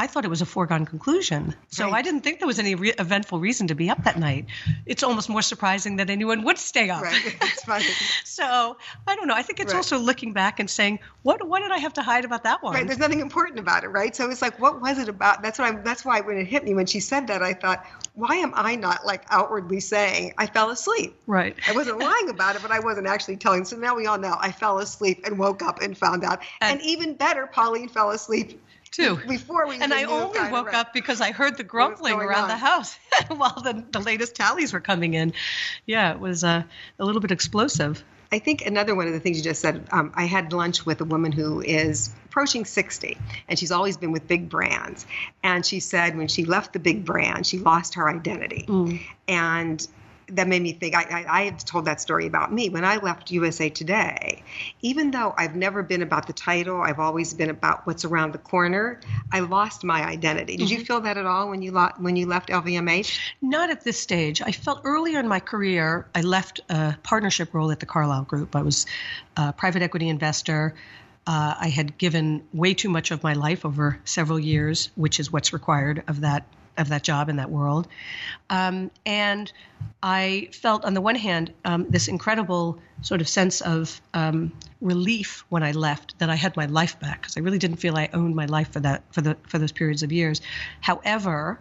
I 0.00 0.06
thought 0.06 0.24
it 0.24 0.28
was 0.28 0.40
a 0.40 0.46
foregone 0.46 0.86
conclusion. 0.86 1.54
So 1.68 1.84
right. 1.84 1.92
I 1.92 2.00
didn't 2.00 2.22
think 2.22 2.38
there 2.38 2.46
was 2.46 2.58
any 2.58 2.74
re- 2.74 2.94
eventful 2.98 3.38
reason 3.38 3.66
to 3.66 3.74
be 3.74 3.90
up 3.90 4.02
that 4.04 4.18
night. 4.18 4.46
It's 4.86 5.02
almost 5.02 5.28
more 5.28 5.42
surprising 5.42 5.96
that 5.96 6.08
anyone 6.08 6.42
would 6.44 6.56
stay 6.56 6.88
up. 6.88 7.02
Right. 7.02 7.14
Funny. 7.66 7.84
so 8.24 8.78
I 9.06 9.14
don't 9.14 9.26
know. 9.26 9.34
I 9.34 9.42
think 9.42 9.60
it's 9.60 9.74
right. 9.74 9.78
also 9.78 9.98
looking 9.98 10.32
back 10.32 10.58
and 10.58 10.70
saying, 10.70 11.00
what 11.22 11.46
what 11.46 11.60
did 11.60 11.70
I 11.70 11.76
have 11.76 11.92
to 11.94 12.02
hide 12.02 12.24
about 12.24 12.44
that 12.44 12.62
one? 12.62 12.72
Right. 12.72 12.86
There's 12.86 12.98
nothing 12.98 13.20
important 13.20 13.58
about 13.58 13.84
it, 13.84 13.88
right? 13.88 14.16
So 14.16 14.30
it's 14.30 14.40
like, 14.40 14.58
what 14.58 14.80
was 14.80 14.96
it 14.96 15.10
about? 15.10 15.42
That's 15.42 15.58
what 15.58 15.68
I'm. 15.68 15.84
That's 15.84 16.02
why 16.02 16.22
when 16.22 16.38
it 16.38 16.46
hit 16.46 16.64
me 16.64 16.72
when 16.72 16.86
she 16.86 17.00
said 17.00 17.26
that, 17.26 17.42
I 17.42 17.52
thought, 17.52 17.84
why 18.14 18.36
am 18.36 18.52
I 18.54 18.76
not 18.76 19.04
like 19.04 19.24
outwardly 19.28 19.80
saying 19.80 20.32
I 20.38 20.46
fell 20.46 20.70
asleep? 20.70 21.14
Right. 21.26 21.54
I 21.68 21.72
wasn't 21.74 21.98
lying 22.08 22.30
about 22.30 22.56
it, 22.56 22.62
but 22.62 22.70
I 22.70 22.80
wasn't 22.80 23.06
actually 23.06 23.36
telling. 23.36 23.66
So 23.66 23.76
now 23.76 23.96
we 23.96 24.06
all 24.06 24.18
know 24.18 24.34
I 24.40 24.50
fell 24.50 24.78
asleep 24.78 25.26
and 25.26 25.38
woke 25.38 25.62
up 25.62 25.82
and 25.82 25.94
found 25.94 26.24
out. 26.24 26.40
And, 26.62 26.80
and 26.80 26.88
even 26.88 27.16
better, 27.16 27.46
Pauline 27.46 27.90
fell 27.90 28.12
asleep 28.12 28.58
too. 28.90 29.18
Before 29.28 29.66
we 29.66 29.80
and 29.80 29.92
I 29.92 30.04
only 30.04 30.40
woke 30.50 30.74
up 30.74 30.92
because 30.92 31.20
I 31.20 31.32
heard 31.32 31.56
the 31.56 31.64
grumbling 31.64 32.14
around 32.14 32.44
on. 32.44 32.48
the 32.48 32.56
house 32.56 32.98
while 33.28 33.60
the, 33.62 33.84
the 33.90 34.00
latest 34.00 34.34
tallies 34.34 34.72
were 34.72 34.80
coming 34.80 35.14
in. 35.14 35.32
Yeah, 35.86 36.12
it 36.12 36.20
was 36.20 36.44
uh, 36.44 36.62
a 36.98 37.04
little 37.04 37.20
bit 37.20 37.30
explosive. 37.30 38.02
I 38.32 38.38
think 38.38 38.64
another 38.64 38.94
one 38.94 39.08
of 39.08 39.12
the 39.12 39.18
things 39.18 39.38
you 39.38 39.42
just 39.42 39.60
said, 39.60 39.88
um, 39.90 40.12
I 40.14 40.24
had 40.24 40.52
lunch 40.52 40.86
with 40.86 41.00
a 41.00 41.04
woman 41.04 41.32
who 41.32 41.60
is 41.60 42.14
approaching 42.26 42.64
60, 42.64 43.18
and 43.48 43.58
she's 43.58 43.72
always 43.72 43.96
been 43.96 44.12
with 44.12 44.28
big 44.28 44.48
brands. 44.48 45.04
And 45.42 45.66
she 45.66 45.80
said 45.80 46.16
when 46.16 46.28
she 46.28 46.44
left 46.44 46.72
the 46.72 46.78
big 46.78 47.04
brand, 47.04 47.44
she 47.44 47.58
lost 47.58 47.94
her 47.94 48.08
identity. 48.08 48.66
Mm. 48.68 49.00
And 49.26 49.86
that 50.36 50.48
made 50.48 50.62
me 50.62 50.72
think. 50.72 50.94
I, 50.94 51.02
I, 51.02 51.40
I 51.40 51.42
have 51.42 51.64
told 51.64 51.84
that 51.86 52.00
story 52.00 52.26
about 52.26 52.52
me 52.52 52.68
when 52.68 52.84
I 52.84 52.96
left 52.96 53.30
USA 53.30 53.68
Today. 53.68 54.42
Even 54.82 55.10
though 55.10 55.34
I've 55.36 55.56
never 55.56 55.82
been 55.82 56.02
about 56.02 56.26
the 56.26 56.32
title, 56.32 56.80
I've 56.80 56.98
always 56.98 57.34
been 57.34 57.50
about 57.50 57.86
what's 57.86 58.04
around 58.04 58.32
the 58.32 58.38
corner. 58.38 59.00
I 59.32 59.40
lost 59.40 59.84
my 59.84 60.04
identity. 60.04 60.56
Did 60.56 60.70
you 60.70 60.84
feel 60.84 61.00
that 61.02 61.16
at 61.16 61.26
all 61.26 61.50
when 61.50 61.62
you 61.62 61.72
lo- 61.72 61.92
when 61.98 62.16
you 62.16 62.26
left 62.26 62.48
LVMH? 62.48 63.18
Not 63.42 63.70
at 63.70 63.84
this 63.84 64.00
stage. 64.00 64.42
I 64.42 64.52
felt 64.52 64.80
earlier 64.84 65.20
in 65.20 65.28
my 65.28 65.40
career, 65.40 66.06
I 66.14 66.22
left 66.22 66.60
a 66.68 66.96
partnership 67.02 67.54
role 67.54 67.70
at 67.70 67.80
the 67.80 67.86
Carlyle 67.86 68.24
Group. 68.24 68.56
I 68.56 68.62
was 68.62 68.86
a 69.36 69.52
private 69.52 69.82
equity 69.82 70.08
investor. 70.08 70.74
Uh, 71.26 71.54
I 71.60 71.68
had 71.68 71.98
given 71.98 72.42
way 72.52 72.74
too 72.74 72.88
much 72.88 73.10
of 73.10 73.22
my 73.22 73.34
life 73.34 73.64
over 73.64 74.00
several 74.04 74.38
years, 74.40 74.90
which 74.96 75.20
is 75.20 75.30
what's 75.32 75.52
required 75.52 76.02
of 76.08 76.22
that 76.22 76.46
of 76.80 76.88
that 76.88 77.02
job 77.02 77.28
in 77.28 77.36
that 77.36 77.50
world. 77.50 77.86
Um, 78.48 78.90
and 79.06 79.52
I 80.02 80.48
felt, 80.52 80.84
on 80.84 80.94
the 80.94 81.00
one 81.00 81.14
hand, 81.14 81.52
um, 81.64 81.86
this 81.88 82.08
incredible 82.08 82.78
sort 83.02 83.20
of 83.20 83.28
sense 83.28 83.60
of 83.60 84.00
um, 84.14 84.52
relief 84.80 85.44
when 85.48 85.62
I 85.62 85.72
left 85.72 86.18
that 86.18 86.30
I 86.30 86.34
had 86.34 86.56
my 86.56 86.66
life 86.66 86.98
back 87.00 87.22
because 87.22 87.36
I 87.36 87.40
really 87.40 87.58
didn't 87.58 87.76
feel 87.76 87.96
I 87.96 88.08
owned 88.12 88.34
my 88.34 88.46
life 88.46 88.72
for 88.72 88.80
that 88.80 89.02
for 89.12 89.20
the 89.20 89.36
for 89.46 89.58
those 89.58 89.72
periods 89.72 90.02
of 90.02 90.12
years. 90.12 90.40
However. 90.80 91.60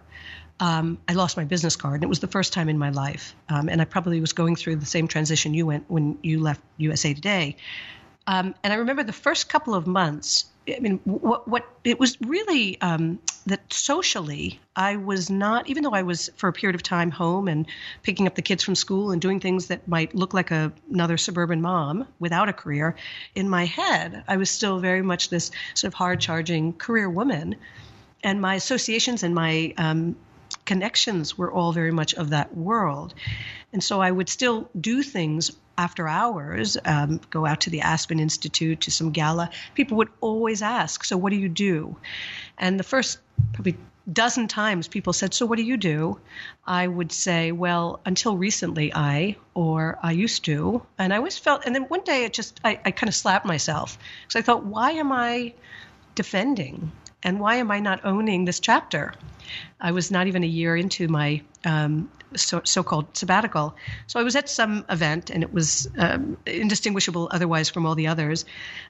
Um, 0.62 0.98
I 1.08 1.14
lost 1.14 1.38
my 1.38 1.46
business 1.46 1.78
card, 1.78 1.96
and 1.96 2.04
it 2.04 2.10
was 2.10 2.20
the 2.20 2.28
first 2.28 2.52
time 2.52 2.68
in 2.68 2.78
my 2.78 2.90
life. 2.90 3.34
Um, 3.48 3.70
and 3.70 3.82
I 3.82 3.86
probably 3.86 4.20
was 4.20 4.34
going 4.34 4.58
through 4.58 4.76
the 4.76 4.86
same 4.86 5.08
transition 5.08 5.54
you 5.54 5.66
went 5.66 5.86
when 5.88 6.18
you 6.22 6.42
left 6.42 6.60
USA 6.76 7.14
Today. 7.14 7.56
Um, 8.30 8.54
and 8.64 8.72
I 8.72 8.76
remember 8.76 9.04
the 9.04 9.14
first 9.14 9.50
couple 9.50 9.74
of 9.74 9.88
months. 9.88 10.46
I 10.76 10.80
mean, 10.80 11.00
what 11.04 11.48
what 11.48 11.68
it 11.84 12.00
was 12.00 12.20
really 12.22 12.80
um, 12.82 13.20
that 13.46 13.72
socially, 13.72 14.60
I 14.76 14.98
was 14.98 15.30
not, 15.30 15.70
even 15.70 15.84
though 15.84 15.94
I 15.94 16.04
was 16.04 16.30
for 16.36 16.48
a 16.48 16.54
period 16.54 16.76
of 16.76 16.84
time 16.84 17.12
home 17.12 17.48
and 17.48 17.66
picking 18.04 18.28
up 18.28 18.36
the 18.36 18.42
kids 18.42 18.64
from 18.64 18.76
school 18.76 19.12
and 19.12 19.22
doing 19.22 19.40
things 19.40 19.68
that 19.68 19.88
might 19.88 20.14
look 20.16 20.34
like 20.34 20.52
a, 20.52 20.72
another 20.92 21.18
suburban 21.18 21.62
mom 21.62 22.08
without 22.20 22.50
a 22.50 22.54
career. 22.54 22.96
In 23.36 23.50
my 23.50 23.66
head, 23.66 24.24
I 24.28 24.38
was 24.38 24.50
still 24.50 24.80
very 24.80 25.02
much 25.02 25.30
this 25.30 25.52
sort 25.74 25.90
of 25.90 25.94
hard 25.94 26.20
charging 26.20 26.74
career 26.74 27.10
woman, 27.10 27.56
and 28.24 28.42
my 28.42 28.56
associations 28.56 29.24
and 29.24 29.34
my 29.34 29.74
um, 29.78 30.16
connections 30.66 31.38
were 31.38 31.52
all 31.52 31.72
very 31.72 31.92
much 31.92 32.14
of 32.14 32.30
that 32.30 32.56
world. 32.56 33.14
And 33.74 33.84
so 33.84 34.02
I 34.02 34.12
would 34.12 34.30
still 34.30 34.70
do 34.80 35.04
things 35.04 35.52
after 35.80 36.10
hours, 36.10 36.78
um, 36.84 37.22
go 37.30 37.46
out 37.46 37.62
to 37.62 37.70
the 37.70 37.80
Aspen 37.82 38.20
Institute, 38.20 38.82
to 38.82 38.92
some 38.92 39.12
gala. 39.12 39.50
People 39.76 39.96
would 39.98 40.10
always 40.20 40.62
ask, 40.62 41.06
So, 41.06 41.16
what 41.16 41.30
do 41.30 41.38
you 41.38 41.48
do? 41.48 41.96
And 42.58 42.78
the 42.78 42.84
first 42.84 43.18
probably 43.54 43.78
dozen 44.12 44.50
times 44.50 44.90
people 44.90 45.14
said, 45.14 45.34
So, 45.34 45.46
what 45.46 45.56
do 45.56 45.64
you 45.64 45.78
do? 45.78 46.20
I 46.68 46.86
would 46.86 47.14
say, 47.14 47.54
Well, 47.54 48.02
until 48.06 48.36
recently, 48.36 48.94
I, 48.94 49.38
or 49.54 49.98
I 50.04 50.12
used 50.12 50.44
to. 50.46 50.86
And 50.98 51.14
I 51.14 51.18
always 51.18 51.38
felt, 51.38 51.66
and 51.66 51.74
then 51.74 51.84
one 51.84 52.02
day 52.02 52.26
it 52.26 52.34
just, 52.34 52.60
I, 52.62 52.78
I 52.84 52.92
kind 52.92 53.08
of 53.08 53.16
slapped 53.16 53.46
myself 53.46 53.98
because 54.24 54.36
I 54.36 54.42
thought, 54.42 54.66
Why 54.66 54.92
am 54.92 55.14
I 55.14 55.54
defending? 56.14 56.92
And 57.24 57.40
why 57.40 57.56
am 57.56 57.72
I 57.72 57.80
not 57.80 58.04
owning 58.04 58.44
this 58.44 58.60
chapter? 58.60 59.14
I 59.80 59.92
was 59.92 60.12
not 60.12 60.28
even 60.28 60.44
a 60.44 60.54
year 60.60 60.76
into 60.76 61.08
my 61.08 61.42
um, 61.64 62.10
so, 62.36 62.84
called 62.84 63.16
sabbatical. 63.18 63.76
So 64.08 64.20
I 64.20 64.24
was 64.24 64.36
at 64.36 64.50
some 64.50 64.86
event, 64.90 65.30
and 65.30 65.44
it 65.44 65.54
was 65.54 65.88
um, 65.98 66.38
indistinguishable 66.46 67.30
otherwise 67.32 67.70
from 67.70 67.86
all 67.86 67.96
the 67.96 68.08
others, 68.08 68.46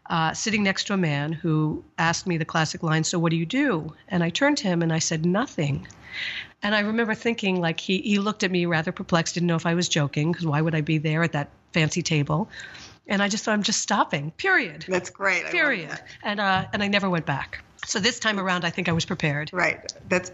uh, 0.09 0.33
sitting 0.33 0.63
next 0.63 0.85
to 0.85 0.93
a 0.93 0.97
man 0.97 1.31
who 1.31 1.83
asked 1.97 2.27
me 2.27 2.37
the 2.37 2.45
classic 2.45 2.83
line, 2.83 3.03
So 3.03 3.19
what 3.19 3.31
do 3.31 3.37
you 3.37 3.45
do? 3.45 3.93
And 4.07 4.23
I 4.23 4.29
turned 4.29 4.57
to 4.59 4.67
him 4.67 4.81
and 4.81 4.91
I 4.91 4.99
said, 4.99 5.25
Nothing. 5.25 5.87
And 6.61 6.75
I 6.75 6.81
remember 6.81 7.15
thinking, 7.15 7.61
like, 7.61 7.79
he, 7.79 7.99
he 7.99 8.19
looked 8.19 8.43
at 8.43 8.51
me 8.51 8.65
rather 8.65 8.91
perplexed, 8.91 9.35
didn't 9.35 9.47
know 9.47 9.55
if 9.55 9.65
I 9.65 9.75
was 9.75 9.87
joking, 9.87 10.31
because 10.31 10.45
why 10.45 10.61
would 10.61 10.75
I 10.75 10.81
be 10.81 10.97
there 10.97 11.23
at 11.23 11.31
that 11.31 11.49
fancy 11.73 12.01
table? 12.01 12.49
And 13.07 13.23
I 13.23 13.29
just 13.29 13.45
thought, 13.45 13.53
I'm 13.53 13.63
just 13.63 13.81
stopping, 13.81 14.31
period. 14.31 14.85
That's 14.87 15.09
great. 15.09 15.45
Period. 15.45 15.97
And, 16.21 16.39
uh, 16.39 16.65
and 16.73 16.83
I 16.83 16.87
never 16.87 17.09
went 17.09 17.25
back. 17.25 17.63
So 17.85 17.99
this 17.99 18.19
time 18.19 18.39
around, 18.39 18.65
I 18.65 18.69
think 18.69 18.89
I 18.89 18.91
was 18.91 19.05
prepared. 19.05 19.49
Right. 19.53 19.91
That's 20.09 20.31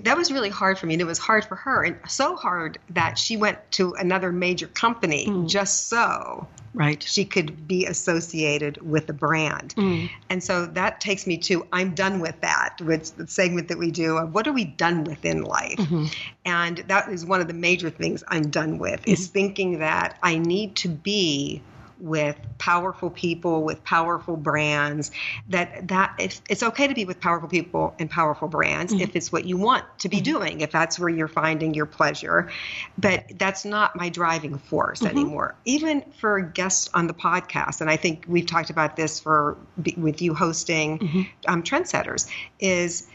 that 0.00 0.16
was 0.16 0.32
really 0.32 0.48
hard 0.48 0.78
for 0.78 0.86
me, 0.86 0.94
and 0.94 1.00
it 1.00 1.06
was 1.06 1.18
hard 1.18 1.44
for 1.44 1.56
her, 1.56 1.84
and 1.84 1.96
so 2.08 2.36
hard 2.36 2.78
that 2.90 3.18
she 3.18 3.36
went 3.36 3.58
to 3.72 3.92
another 3.94 4.32
major 4.32 4.66
company 4.68 5.26
mm. 5.26 5.48
just 5.48 5.88
so 5.88 6.46
right 6.74 7.02
she 7.02 7.24
could 7.24 7.68
be 7.68 7.84
associated 7.84 8.80
with 8.80 9.06
the 9.06 9.12
brand. 9.12 9.74
Mm. 9.76 10.08
And 10.30 10.42
so 10.42 10.64
that 10.66 11.00
takes 11.00 11.26
me 11.26 11.36
to 11.38 11.66
I'm 11.72 11.94
done 11.94 12.20
with 12.20 12.40
that. 12.40 12.80
With 12.80 13.14
the 13.16 13.26
segment 13.26 13.68
that 13.68 13.78
we 13.78 13.90
do 13.90 14.16
of 14.16 14.34
what 14.34 14.46
are 14.46 14.52
we 14.52 14.64
done 14.64 15.04
with 15.04 15.24
in 15.24 15.42
life, 15.42 15.76
mm-hmm. 15.76 16.06
and 16.44 16.78
that 16.88 17.08
is 17.08 17.26
one 17.26 17.40
of 17.40 17.48
the 17.48 17.54
major 17.54 17.90
things 17.90 18.24
I'm 18.28 18.48
done 18.48 18.78
with 18.78 19.02
mm-hmm. 19.02 19.10
is 19.10 19.26
thinking 19.26 19.80
that 19.80 20.18
I 20.22 20.38
need 20.38 20.76
to 20.76 20.88
be 20.88 21.62
with 22.02 22.36
powerful 22.58 23.10
people 23.10 23.62
with 23.62 23.82
powerful 23.84 24.36
brands 24.36 25.12
that 25.48 25.86
that 25.86 26.12
if 26.18 26.42
it's 26.50 26.64
okay 26.64 26.88
to 26.88 26.94
be 26.94 27.04
with 27.04 27.20
powerful 27.20 27.48
people 27.48 27.94
and 28.00 28.10
powerful 28.10 28.48
brands 28.48 28.92
mm-hmm. 28.92 29.02
if 29.02 29.14
it's 29.14 29.30
what 29.30 29.44
you 29.44 29.56
want 29.56 29.84
to 30.00 30.08
be 30.08 30.16
mm-hmm. 30.16 30.24
doing 30.24 30.60
if 30.62 30.72
that's 30.72 30.98
where 30.98 31.08
you're 31.08 31.28
finding 31.28 31.74
your 31.74 31.86
pleasure 31.86 32.50
but 32.98 33.24
that's 33.38 33.64
not 33.64 33.94
my 33.94 34.08
driving 34.08 34.58
force 34.58 34.98
mm-hmm. 34.98 35.16
anymore 35.16 35.54
even 35.64 36.02
for 36.18 36.40
guests 36.40 36.90
on 36.92 37.06
the 37.06 37.14
podcast 37.14 37.80
and 37.80 37.88
i 37.88 37.96
think 37.96 38.24
we've 38.26 38.46
talked 38.46 38.70
about 38.70 38.96
this 38.96 39.20
for 39.20 39.56
with 39.96 40.20
you 40.20 40.34
hosting 40.34 40.98
mm-hmm. 40.98 41.22
um, 41.46 41.62
trendsetters 41.62 42.28
is 42.58 43.06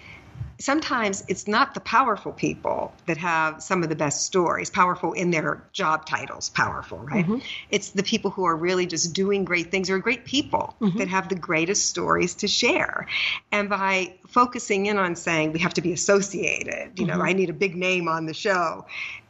sometimes 0.60 1.24
it's 1.28 1.48
not 1.48 1.74
the 1.74 1.80
powerful 1.80 2.32
people 2.32 2.94
that 3.06 3.18
have 3.18 3.62
some 3.62 3.84
of 3.84 3.90
the 3.90 3.96
best 3.96 4.26
stories, 4.26 4.70
powerful 4.70 5.14
in 5.14 5.32
their 5.32 5.64
job 5.72 6.06
titles, 6.06 6.50
powerful, 6.50 6.98
right? 7.00 7.26
Mm-hmm. 7.26 7.46
It's 7.70 7.92
the 7.92 8.04
people 8.04 8.32
who 8.32 8.46
are 8.46 8.56
really 8.56 8.88
just 8.88 9.14
doing 9.14 9.46
great 9.46 9.72
things 9.72 9.90
or 9.90 10.00
great 10.00 10.26
people 10.26 10.76
mm-hmm. 10.82 10.98
that 10.98 11.08
have 11.10 11.30
the 11.30 11.36
greatest 11.36 11.88
stories 11.88 12.36
to 12.36 12.48
share. 12.48 13.08
And 13.52 13.70
by 13.70 14.16
focusing 14.28 14.88
in 14.88 14.98
on 14.98 15.16
saying 15.16 15.54
we 15.54 15.60
have 15.60 15.76
to 15.76 15.82
be 15.82 15.94
associated, 15.94 17.00
you 17.00 17.06
know, 17.06 17.14
mm-hmm. 17.14 17.28
I 17.28 17.34
need 17.34 17.50
a 17.50 17.54
big 17.54 17.76
name 17.76 18.08
on 18.08 18.26
the 18.26 18.34
show, 18.34 18.86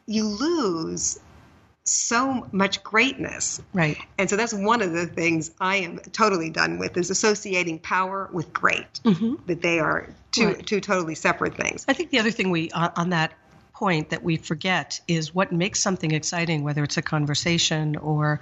you 0.06 0.26
lose 0.26 1.20
so 1.84 2.48
much 2.52 2.84
greatness. 2.84 3.62
Right. 3.74 3.98
And 4.18 4.30
so 4.30 4.36
that's 4.36 4.54
one 4.54 4.82
of 4.82 4.92
the 4.92 5.06
things 5.06 5.52
I 5.60 5.78
am 5.78 6.00
totally 6.12 6.50
done 6.50 6.80
with 6.80 6.98
is 6.98 7.10
associating 7.10 7.80
power 7.80 8.30
with 8.32 8.52
great. 8.54 9.00
Mm-hmm. 9.04 9.36
That 9.48 9.62
they 9.62 9.80
are 9.80 10.10
two 10.38 10.48
right. 10.48 10.66
two 10.66 10.82
totally 10.82 11.16
separate 11.16 11.56
things. 11.56 11.86
I 11.88 11.94
think 11.94 12.12
the 12.12 12.20
other 12.20 12.32
thing 12.32 12.50
we 12.50 12.72
on 12.72 13.10
that 13.10 13.34
point 13.74 14.10
that 14.10 14.24
we 14.24 14.38
forget 14.38 15.00
is 15.08 15.36
what 15.36 15.52
makes 15.52 15.80
something 15.80 16.12
exciting, 16.12 16.64
whether 16.64 16.84
it's 16.84 16.98
a 16.98 17.02
conversation 17.02 17.96
or 17.98 18.40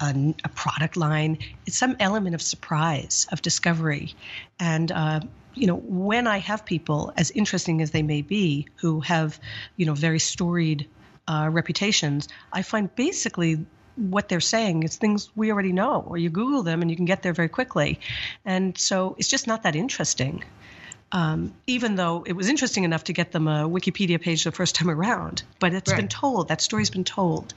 a, 0.00 0.34
a 0.42 0.48
product 0.48 0.96
line. 0.96 1.38
It's 1.66 1.76
some 1.76 1.96
element 2.00 2.34
of 2.34 2.42
surprise, 2.42 3.26
of 3.32 3.42
discovery, 3.42 4.14
and. 4.58 4.90
Uh, 4.90 5.20
you 5.52 5.66
know, 5.66 5.74
when 5.76 6.28
I 6.28 6.38
have 6.38 6.64
people, 6.64 7.12
as 7.16 7.32
interesting 7.32 7.82
as 7.82 7.90
they 7.90 8.02
may 8.04 8.22
be, 8.22 8.68
who 8.76 9.00
have, 9.00 9.40
you 9.76 9.84
know, 9.84 9.94
very 9.94 10.20
storied 10.20 10.88
uh, 11.26 11.48
reputations, 11.50 12.28
I 12.52 12.62
find 12.62 12.94
basically 12.94 13.66
what 13.96 14.28
they're 14.28 14.40
saying 14.40 14.84
is 14.84 14.96
things 14.96 15.30
we 15.36 15.52
already 15.52 15.72
know, 15.72 16.04
or 16.06 16.16
you 16.16 16.30
Google 16.30 16.62
them 16.62 16.82
and 16.82 16.90
you 16.90 16.96
can 16.96 17.04
get 17.04 17.22
there 17.22 17.32
very 17.32 17.48
quickly. 17.48 18.00
And 18.44 18.78
so 18.78 19.16
it's 19.18 19.28
just 19.28 19.46
not 19.46 19.64
that 19.64 19.76
interesting. 19.76 20.44
Um, 21.12 21.52
even 21.66 21.96
though 21.96 22.22
it 22.24 22.34
was 22.34 22.48
interesting 22.48 22.84
enough 22.84 23.04
to 23.04 23.12
get 23.12 23.32
them 23.32 23.48
a 23.48 23.68
Wikipedia 23.68 24.20
page 24.20 24.44
the 24.44 24.52
first 24.52 24.76
time 24.76 24.88
around, 24.88 25.42
but 25.58 25.74
it's 25.74 25.90
right. 25.90 25.96
been 25.96 26.08
told. 26.08 26.48
That 26.48 26.60
story's 26.60 26.90
been 26.90 27.04
told, 27.04 27.52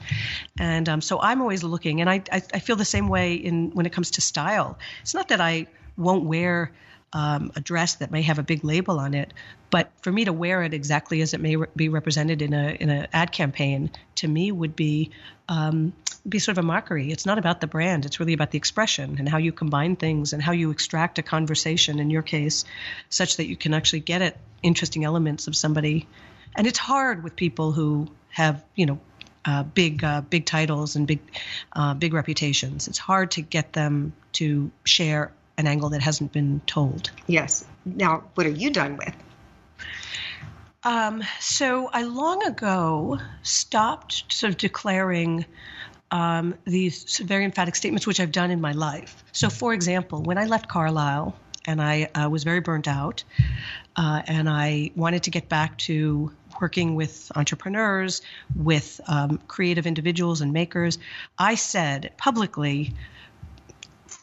and 0.58 0.88
um, 0.88 1.00
so 1.00 1.20
I'm 1.20 1.40
always 1.40 1.62
looking, 1.62 2.00
and 2.00 2.10
I, 2.10 2.22
I, 2.32 2.42
I 2.52 2.58
feel 2.58 2.74
the 2.74 2.84
same 2.84 3.08
way 3.08 3.34
in 3.34 3.70
when 3.70 3.86
it 3.86 3.92
comes 3.92 4.10
to 4.12 4.20
style. 4.20 4.76
It's 5.02 5.14
not 5.14 5.28
that 5.28 5.40
I 5.40 5.68
won't 5.96 6.24
wear 6.24 6.72
um, 7.14 7.52
a 7.54 7.60
dress 7.60 7.94
that 7.96 8.10
may 8.10 8.22
have 8.22 8.38
a 8.38 8.42
big 8.42 8.64
label 8.64 8.98
on 8.98 9.14
it. 9.14 9.32
But 9.70 9.90
for 10.02 10.12
me 10.12 10.24
to 10.24 10.32
wear 10.32 10.62
it 10.62 10.74
exactly 10.74 11.22
as 11.22 11.32
it 11.32 11.40
may 11.40 11.56
re- 11.56 11.68
be 11.74 11.88
represented 11.88 12.42
in 12.42 12.52
a 12.52 12.76
in 12.78 12.90
an 12.90 13.06
ad 13.12 13.32
campaign, 13.32 13.90
to 14.16 14.28
me 14.28 14.52
would 14.52 14.76
be 14.76 15.12
um, 15.48 15.92
be 16.28 16.38
sort 16.38 16.58
of 16.58 16.64
a 16.64 16.66
mockery. 16.66 17.10
It's 17.10 17.24
not 17.24 17.38
about 17.38 17.60
the 17.60 17.66
brand; 17.66 18.04
it's 18.04 18.20
really 18.20 18.32
about 18.32 18.50
the 18.50 18.58
expression 18.58 19.16
and 19.18 19.28
how 19.28 19.38
you 19.38 19.52
combine 19.52 19.96
things 19.96 20.32
and 20.32 20.42
how 20.42 20.52
you 20.52 20.70
extract 20.70 21.18
a 21.18 21.22
conversation. 21.22 22.00
In 22.00 22.10
your 22.10 22.22
case, 22.22 22.64
such 23.08 23.36
that 23.36 23.46
you 23.46 23.56
can 23.56 23.74
actually 23.74 24.00
get 24.00 24.20
at 24.20 24.36
interesting 24.62 25.04
elements 25.04 25.46
of 25.46 25.56
somebody. 25.56 26.08
And 26.56 26.66
it's 26.66 26.78
hard 26.78 27.24
with 27.24 27.36
people 27.36 27.72
who 27.72 28.08
have 28.30 28.64
you 28.74 28.86
know 28.86 29.00
uh, 29.44 29.62
big 29.62 30.02
uh, 30.02 30.20
big 30.22 30.46
titles 30.46 30.96
and 30.96 31.06
big 31.06 31.20
uh, 31.72 31.94
big 31.94 32.12
reputations. 32.12 32.88
It's 32.88 32.98
hard 32.98 33.32
to 33.32 33.42
get 33.42 33.72
them 33.72 34.12
to 34.32 34.70
share 34.84 35.32
an 35.56 35.66
angle 35.66 35.90
that 35.90 36.02
hasn't 36.02 36.32
been 36.32 36.60
told. 36.66 37.10
Yes. 37.26 37.64
Now, 37.84 38.24
what 38.34 38.46
are 38.46 38.50
you 38.50 38.70
done 38.70 38.96
with? 38.96 39.14
Um, 40.82 41.22
so 41.40 41.88
I 41.92 42.02
long 42.02 42.44
ago 42.44 43.18
stopped 43.42 44.32
sort 44.32 44.50
of 44.50 44.58
declaring 44.58 45.46
um, 46.10 46.54
these 46.64 47.18
very 47.18 47.44
emphatic 47.44 47.74
statements, 47.74 48.06
which 48.06 48.20
I've 48.20 48.32
done 48.32 48.50
in 48.50 48.60
my 48.60 48.72
life. 48.72 49.24
So, 49.32 49.48
for 49.48 49.72
example, 49.72 50.22
when 50.22 50.38
I 50.38 50.44
left 50.44 50.68
Carlyle 50.68 51.34
and 51.66 51.80
I 51.80 52.10
uh, 52.14 52.28
was 52.28 52.44
very 52.44 52.60
burnt 52.60 52.86
out, 52.86 53.24
uh, 53.96 54.22
and 54.26 54.48
I 54.48 54.90
wanted 54.94 55.24
to 55.24 55.30
get 55.30 55.48
back 55.48 55.78
to 55.78 56.30
working 56.60 56.94
with 56.94 57.32
entrepreneurs, 57.34 58.22
with 58.54 59.00
um, 59.08 59.40
creative 59.48 59.86
individuals 59.86 60.40
and 60.40 60.52
makers, 60.52 60.98
I 61.38 61.54
said 61.54 62.12
publicly, 62.16 62.94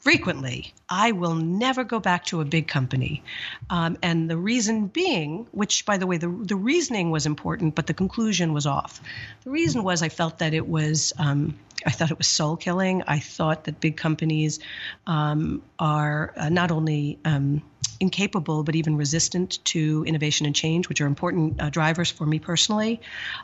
frequently, 0.01 0.73
I 0.89 1.13
will 1.13 1.35
never 1.35 1.83
go 1.83 1.99
back 1.99 2.25
to 2.25 2.41
a 2.41 2.45
big 2.45 2.67
company. 2.67 3.23
Um, 3.69 3.97
and 4.01 4.29
the 4.29 4.37
reason 4.37 4.87
being, 4.87 5.47
which, 5.51 5.85
by 5.85 5.97
the 5.97 6.07
way, 6.07 6.17
the, 6.17 6.27
the 6.27 6.55
reasoning 6.55 7.11
was 7.11 7.25
important, 7.25 7.75
but 7.75 7.87
the 7.87 7.93
conclusion 7.93 8.53
was 8.53 8.65
off. 8.65 8.99
The 9.43 9.51
reason 9.51 9.83
was 9.83 10.01
I 10.01 10.09
felt 10.09 10.39
that 10.39 10.53
it 10.53 10.67
was. 10.67 11.13
Um, 11.17 11.57
I 11.83 11.89
thought 11.89 12.11
it 12.11 12.17
was 12.17 12.27
soul 12.27 12.57
killing. 12.57 13.03
I 13.07 13.19
thought 13.19 13.63
that 13.63 13.79
big 13.79 13.97
companies 13.97 14.59
um, 15.07 15.63
are 15.79 16.33
uh, 16.37 16.49
not 16.49 16.69
only 16.69 17.17
um, 17.25 17.63
incapable 17.99 18.63
but 18.63 18.75
even 18.75 18.97
resistant 18.97 19.63
to 19.65 20.03
innovation 20.05 20.45
and 20.45 20.55
change, 20.55 20.89
which 20.89 21.01
are 21.01 21.07
important 21.07 21.61
uh, 21.61 21.69
drivers 21.69 22.11
for 22.11 22.25
me 22.25 22.37
personally. 22.37 23.01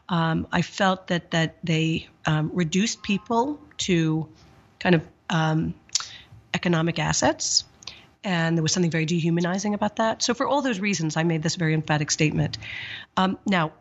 Um, 0.09 0.47
I 0.51 0.61
felt 0.61 1.07
that 1.07 1.31
that 1.31 1.57
they 1.63 2.09
um, 2.25 2.51
reduced 2.53 3.01
people 3.01 3.59
to 3.79 4.27
kind 4.79 4.93
of 4.93 5.07
economic 6.57 6.97
assets. 6.99 7.63
And 8.23 8.57
there 8.57 8.63
was 8.63 8.71
something 8.73 8.91
very 8.91 9.05
dehumanizing 9.05 9.73
about 9.73 9.97
that. 9.97 10.23
So, 10.23 10.33
for 10.33 10.47
all 10.47 10.61
those 10.61 10.79
reasons, 10.79 11.15
I 11.15 11.23
made 11.23 11.43
this 11.43 11.55
very 11.55 11.73
emphatic 11.73 12.09
statement. 12.11 12.57
Um, 13.15 13.37
now, 13.45 13.71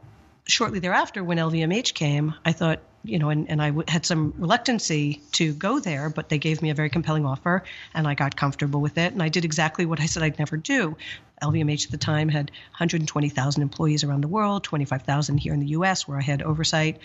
shortly 0.46 0.78
thereafter, 0.78 1.24
when 1.24 1.38
LVMH 1.38 1.94
came, 1.94 2.34
I 2.44 2.52
thought, 2.52 2.80
you 3.02 3.18
know, 3.18 3.30
and, 3.30 3.48
and 3.48 3.62
I 3.62 3.68
w- 3.68 3.84
had 3.88 4.04
some 4.04 4.34
reluctancy 4.36 5.22
to 5.32 5.52
go 5.52 5.80
there, 5.80 6.10
but 6.10 6.28
they 6.28 6.38
gave 6.38 6.60
me 6.60 6.70
a 6.70 6.74
very 6.74 6.90
compelling 6.90 7.24
offer, 7.24 7.64
and 7.94 8.06
I 8.06 8.14
got 8.14 8.36
comfortable 8.36 8.80
with 8.80 8.98
it. 8.98 9.12
And 9.12 9.22
I 9.22 9.28
did 9.28 9.44
exactly 9.44 9.86
what 9.86 10.00
I 10.00 10.06
said 10.06 10.22
I'd 10.22 10.38
never 10.38 10.56
do. 10.56 10.96
LVMH 11.42 11.86
at 11.86 11.90
the 11.90 11.98
time 11.98 12.28
had 12.28 12.50
120,000 12.72 13.62
employees 13.62 14.04
around 14.04 14.22
the 14.22 14.28
world, 14.28 14.64
25,000 14.64 15.38
here 15.38 15.54
in 15.54 15.60
the 15.60 15.68
U.S., 15.78 16.06
where 16.06 16.18
I 16.18 16.22
had 16.22 16.42
oversight. 16.42 16.98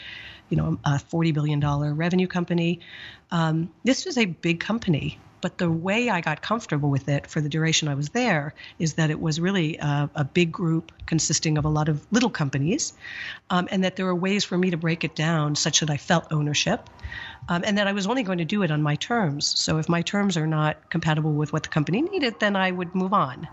You 0.50 0.58
know, 0.58 0.78
a 0.84 1.00
40 1.00 1.32
billion 1.32 1.60
dollar 1.62 1.94
revenue 1.94 2.28
company. 2.28 2.82
Um, 3.32 3.72
this 3.86 4.06
was 4.06 4.18
a 4.18 4.26
big 4.26 4.60
company. 4.60 5.18
But 5.41 5.58
the 5.58 5.69
way 5.69 6.10
I 6.10 6.21
got 6.21 6.41
comfortable 6.41 6.89
with 6.89 7.10
it 7.10 7.27
for 7.27 7.41
the 7.41 7.49
duration 7.49 7.88
I 7.88 7.95
was 7.95 8.10
there 8.10 8.54
is 8.80 8.93
that 8.93 9.10
it 9.10 9.19
was 9.19 9.39
really 9.39 9.77
a, 9.77 10.10
a 10.15 10.23
big 10.23 10.51
group 10.51 10.91
consisting 11.06 11.58
of 11.58 11.65
a 11.65 11.69
lot 11.69 11.89
of 11.89 12.06
little 12.12 12.30
companies, 12.30 12.93
um, 13.49 13.67
and 13.71 13.84
that 13.84 13.95
there 13.95 14.06
were 14.06 14.15
ways 14.15 14.43
for 14.43 14.58
me 14.58 14.71
to 14.71 14.77
break 14.77 15.04
it 15.04 15.15
down 15.15 15.56
such 15.56 15.80
that 15.82 15.89
I 15.89 15.97
felt 15.97 16.32
ownership, 16.32 16.89
um, 17.49 17.63
and 17.65 17.77
that 17.77 17.88
I 17.88 17.91
was 17.91 18.08
only 18.08 18.23
going 18.23 18.38
to 18.38 18.45
do 18.45 18.63
it 18.63 18.71
on 18.71 18.82
my 18.82 18.95
terms. 18.95 19.60
So 19.60 19.77
if 19.77 19.89
my 19.89 20.01
terms 20.01 20.38
are 20.38 20.47
not 20.47 20.89
compatible 20.89 21.34
with 21.34 21.51
what 21.51 21.63
the 21.63 21.69
company 21.69 22.01
needed, 22.01 22.39
then 22.39 22.56
I 22.56 22.71
would 22.71 22.95
move 22.95 23.13
on. 23.13 23.47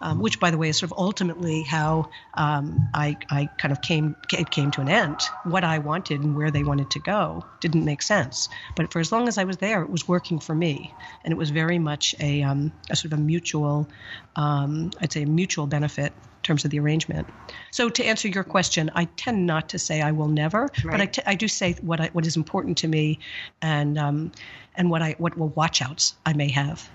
Um, 0.00 0.20
which, 0.20 0.40
by 0.40 0.50
the 0.50 0.58
way, 0.58 0.68
is 0.68 0.78
sort 0.78 0.90
of 0.90 0.98
ultimately 0.98 1.62
how 1.62 2.10
um, 2.34 2.88
I, 2.92 3.16
I 3.30 3.48
kind 3.58 3.70
of 3.70 3.80
came 3.82 4.16
it 4.32 4.50
came 4.50 4.70
to 4.72 4.80
an 4.80 4.88
end. 4.88 5.30
What 5.44 5.62
I 5.62 5.78
wanted 5.78 6.22
and 6.22 6.34
where 6.36 6.50
they 6.50 6.64
wanted 6.64 6.90
to 6.90 6.98
go 6.98 7.44
didn't 7.60 7.84
make 7.84 8.02
sense. 8.02 8.48
But 8.74 8.92
for 8.92 8.98
as 8.98 9.12
long 9.12 9.28
as 9.28 9.38
I 9.38 9.44
was 9.44 9.58
there, 9.58 9.82
it 9.82 9.90
was 9.90 10.08
working 10.08 10.40
for 10.40 10.54
me, 10.54 10.92
and 11.24 11.32
it 11.32 11.36
was 11.36 11.50
very 11.50 11.78
much 11.78 12.14
a, 12.20 12.42
um, 12.42 12.72
a 12.90 12.96
sort 12.96 13.12
of 13.12 13.18
a 13.18 13.22
mutual, 13.22 13.88
um, 14.36 14.90
I'd 15.00 15.12
say, 15.12 15.22
a 15.22 15.26
mutual 15.26 15.66
benefit 15.66 16.12
in 16.12 16.42
terms 16.42 16.64
of 16.64 16.70
the 16.70 16.78
arrangement. 16.80 17.28
So 17.70 17.88
to 17.88 18.04
answer 18.04 18.28
your 18.28 18.44
question, 18.44 18.90
I 18.94 19.04
tend 19.16 19.46
not 19.46 19.68
to 19.70 19.78
say 19.78 20.02
I 20.02 20.12
will 20.12 20.28
never, 20.28 20.70
but 20.84 21.00
I, 21.00 21.06
t- 21.06 21.22
I 21.26 21.34
do 21.34 21.48
say 21.48 21.74
what 21.82 22.00
I, 22.00 22.10
what 22.12 22.26
is 22.26 22.36
important 22.36 22.78
to 22.78 22.88
me, 22.88 23.18
and 23.60 23.98
um, 23.98 24.32
and 24.74 24.90
what 24.90 25.02
I 25.02 25.14
what 25.18 25.36
will 25.38 25.50
watchouts 25.50 26.14
I 26.26 26.32
may 26.32 26.50
have. 26.50 26.88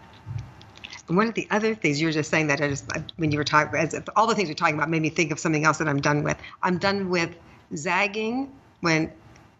One 1.08 1.30
of 1.30 1.36
the 1.36 1.48
other 1.52 1.74
things 1.74 2.02
you 2.02 2.08
were 2.08 2.13
just 2.13 2.30
saying 2.30 2.48
that 2.48 2.60
I 2.60 2.68
just 2.68 2.86
when 3.16 3.32
you 3.32 3.38
were 3.38 3.46
talking, 3.46 3.80
as 3.80 3.94
if 3.94 4.04
all 4.18 4.28
the 4.28 4.36
things 4.36 4.50
you're 4.50 4.56
talking 4.56 4.76
about 4.76 4.90
made 4.90 5.02
me 5.02 5.10
think 5.10 5.32
of 5.32 5.40
something 5.40 5.63
else 5.63 5.78
that 5.78 5.88
I'm 5.88 6.02
done 6.02 6.24
with. 6.24 6.38
I'm 6.63 6.78
done 6.78 7.10
with 7.10 7.38
zagging 7.74 8.52
when 8.82 9.12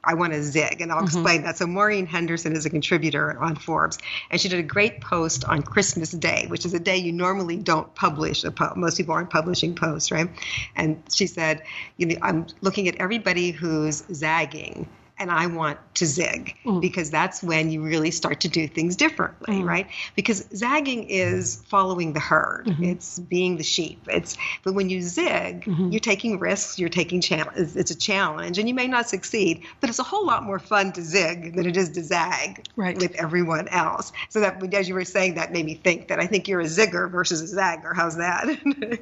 I 0.08 0.14
want 0.14 0.32
to 0.32 0.42
zig, 0.42 0.80
and 0.82 0.92
I'll 0.92 1.00
mm-hmm. 1.00 1.06
explain 1.06 1.44
that. 1.44 1.58
So 1.58 1.68
Maureen 1.68 2.06
Henderson 2.06 2.56
is 2.56 2.66
a 2.66 2.70
contributor 2.70 3.38
on 3.38 3.58
Forbes, 3.58 3.98
and 4.32 4.40
she 4.40 4.48
did 4.48 4.60
a 4.60 4.64
great 4.64 5.02
post 5.02 5.44
on 5.44 5.62
Christmas 5.62 6.12
Day, 6.12 6.46
which 6.48 6.66
is 6.66 6.74
a 6.74 6.80
day 6.80 6.98
you 6.98 7.12
normally 7.12 7.58
don't 7.58 7.94
publish. 7.94 8.46
A 8.46 8.52
po- 8.52 8.74
most 8.76 8.98
people 8.98 9.14
aren't 9.14 9.30
publishing 9.30 9.76
posts, 9.76 10.10
right? 10.10 10.30
And 10.76 11.04
she 11.12 11.28
said, 11.28 11.64
you 11.98 12.06
know, 12.06 12.16
I'm 12.22 12.48
looking 12.62 12.88
at 12.88 12.96
everybody 12.96 13.52
who's 13.52 14.04
zagging. 14.14 14.88
And 15.20 15.32
I 15.32 15.48
want 15.48 15.80
to 15.96 16.06
zig 16.06 16.56
because 16.80 17.10
that's 17.10 17.42
when 17.42 17.72
you 17.72 17.82
really 17.82 18.12
start 18.12 18.42
to 18.42 18.48
do 18.48 18.68
things 18.68 18.96
differently, 18.96 19.64
right? 19.64 19.88
Because 20.16 20.46
zagging 20.54 21.10
is 21.10 21.64
following 21.68 22.14
the 22.14 22.20
herd. 22.20 22.76
It's 22.80 23.18
being 23.20 23.58
the 23.58 23.64
sheep. 23.64 24.02
It's 24.08 24.38
but 24.64 24.74
when 24.74 24.90
you 24.90 25.02
zig, 25.02 25.66
you're 25.66 26.00
taking 26.00 26.40
risks. 26.40 26.78
You're 26.78 26.90
taking 26.90 27.22
challenge. 27.22 27.76
It's, 27.76 27.92
a 27.92 27.96
challenge, 27.96 28.60
and 28.60 28.68
you 28.68 28.76
may 28.76 28.88
not 28.88 29.10
succeed, 29.10 29.64
but 29.80 29.90
it's 29.90 30.00
a 30.00 30.04
whole 30.04 30.26
lot 30.26 30.44
more 30.44 30.60
fun 30.60 30.92
to 30.94 31.02
zig 31.02 31.56
than 31.56 31.66
it 31.66 31.78
is 31.78 31.90
to 31.92 32.04
zag 32.04 32.66
Right. 32.76 32.98
with 32.98 33.16
everyone 33.16 33.68
else. 33.70 34.12
So 34.30 34.42
that 34.42 34.74
as 34.74 34.88
you 34.88 34.94
were 34.94 35.06
saying 35.06 35.36
that 35.36 35.52
made 35.52 35.66
me 35.66 35.76
think 35.76 36.10
that 36.10 36.20
I 36.20 36.28
think 36.28 36.48
you're 36.48 36.62
a 36.62 36.66
zigger 36.66 37.10
versus 37.10 37.52
a 37.52 37.56
zagger. 37.56 37.96
How's 37.96 38.18
that? 38.18 38.48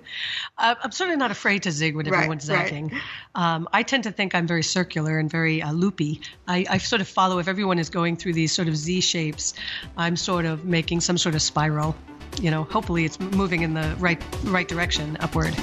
Uh, 0.57 0.75
I'm 0.81 0.91
certainly 0.91 1.17
not 1.17 1.31
afraid 1.31 1.63
to 1.63 1.71
zig 1.71 1.95
when 1.95 2.07
everyone's 2.07 2.49
right. 2.49 2.69
zagging. 2.69 2.91
Um, 3.33 3.67
I 3.73 3.83
tend 3.83 4.03
to 4.03 4.11
think 4.11 4.33
I'm 4.33 4.47
very 4.47 4.63
circular 4.63 5.19
and 5.19 5.29
very 5.29 5.61
uh, 5.61 5.73
loopy. 5.73 6.04
I, 6.47 6.65
I 6.69 6.77
sort 6.77 7.01
of 7.01 7.07
follow 7.07 7.39
if 7.39 7.47
everyone 7.47 7.79
is 7.79 7.89
going 7.89 8.17
through 8.17 8.33
these 8.33 8.51
sort 8.51 8.67
of 8.67 8.75
Z 8.75 9.01
shapes, 9.01 9.53
I'm 9.97 10.15
sort 10.15 10.45
of 10.45 10.65
making 10.65 11.01
some 11.01 11.17
sort 11.17 11.35
of 11.35 11.41
spiral. 11.41 11.95
You 12.41 12.51
know, 12.51 12.63
hopefully 12.63 13.05
it's 13.05 13.19
moving 13.19 13.61
in 13.61 13.73
the 13.73 13.95
right 13.99 14.21
right 14.43 14.67
direction 14.67 15.17
upward. 15.19 15.55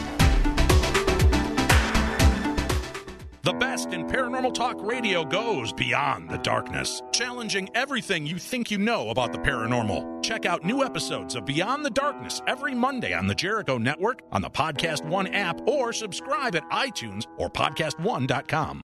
The 3.45 3.53
best 3.53 3.93
in 3.93 4.07
paranormal 4.07 4.55
talk 4.55 4.77
radio 4.81 5.25
goes 5.25 5.73
beyond 5.73 6.31
the 6.31 6.39
darkness, 6.39 7.03
challenging 7.11 7.69
everything 7.75 8.25
you 8.25 8.39
think 8.39 8.71
you 8.71 8.79
know 8.79 9.11
about 9.11 9.33
the 9.33 9.39
paranormal. 9.39 10.23
Check 10.23 10.47
out 10.47 10.65
new 10.65 10.85
episodes 10.85 11.35
of 11.35 11.45
Beyond 11.45 11.85
the 11.85 11.91
Darkness 11.91 12.41
every 12.47 12.73
Monday 12.73 13.13
on 13.15 13.27
the 13.27 13.35
Jericho 13.35 13.79
Network, 13.79 14.21
on 14.31 14.43
the 14.43 14.51
Podcast 14.51 15.05
One 15.05 15.27
app, 15.27 15.61
or 15.67 15.93
subscribe 15.93 16.55
at 16.55 16.63
iTunes 16.71 17.25
or 17.37 17.51
podcastone.com. 17.51 18.81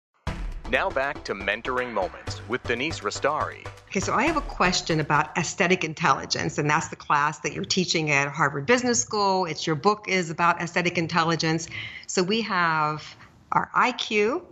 Now 0.69 0.91
back 0.91 1.23
to 1.25 1.35
Mentoring 1.35 1.93
Moments 1.93 2.43
with 2.49 2.67
Denise 2.67 2.99
Restauri. 2.99 3.63
Okay, 3.89 4.01
so 4.01 4.13
I 4.13 4.25
have 4.25 4.37
a 4.37 4.41
question 4.41 4.99
about 4.99 5.39
aesthetic 5.39 5.85
intelligence, 5.85 6.59
and 6.59 6.69
that's 6.69 6.89
the 6.89 6.97
class 6.97 7.39
that 7.41 7.53
you're 7.53 7.65
teaching 7.65 8.11
at 8.11 8.27
Harvard 8.27 8.67
Business 8.67 9.01
School. 9.01 9.45
It's 9.45 9.65
your 9.65 9.77
book 9.77 10.07
is 10.09 10.29
about 10.29 10.61
aesthetic 10.61 10.99
intelligence. 10.99 11.69
So 12.09 12.25
we 12.25 12.41
have 12.41 13.15
our 13.53 13.71
IQ, 13.77 14.43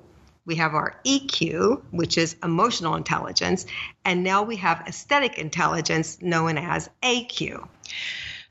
we 0.46 0.55
have 0.55 0.74
our 0.74 1.00
EQ, 1.05 1.83
which 1.90 2.16
is 2.16 2.37
emotional 2.44 2.94
intelligence, 2.94 3.66
and 4.05 4.22
now 4.22 4.44
we 4.44 4.55
have 4.57 4.85
aesthetic 4.87 5.37
intelligence 5.37 6.22
known 6.22 6.59
as 6.59 6.88
AQ. 7.03 7.66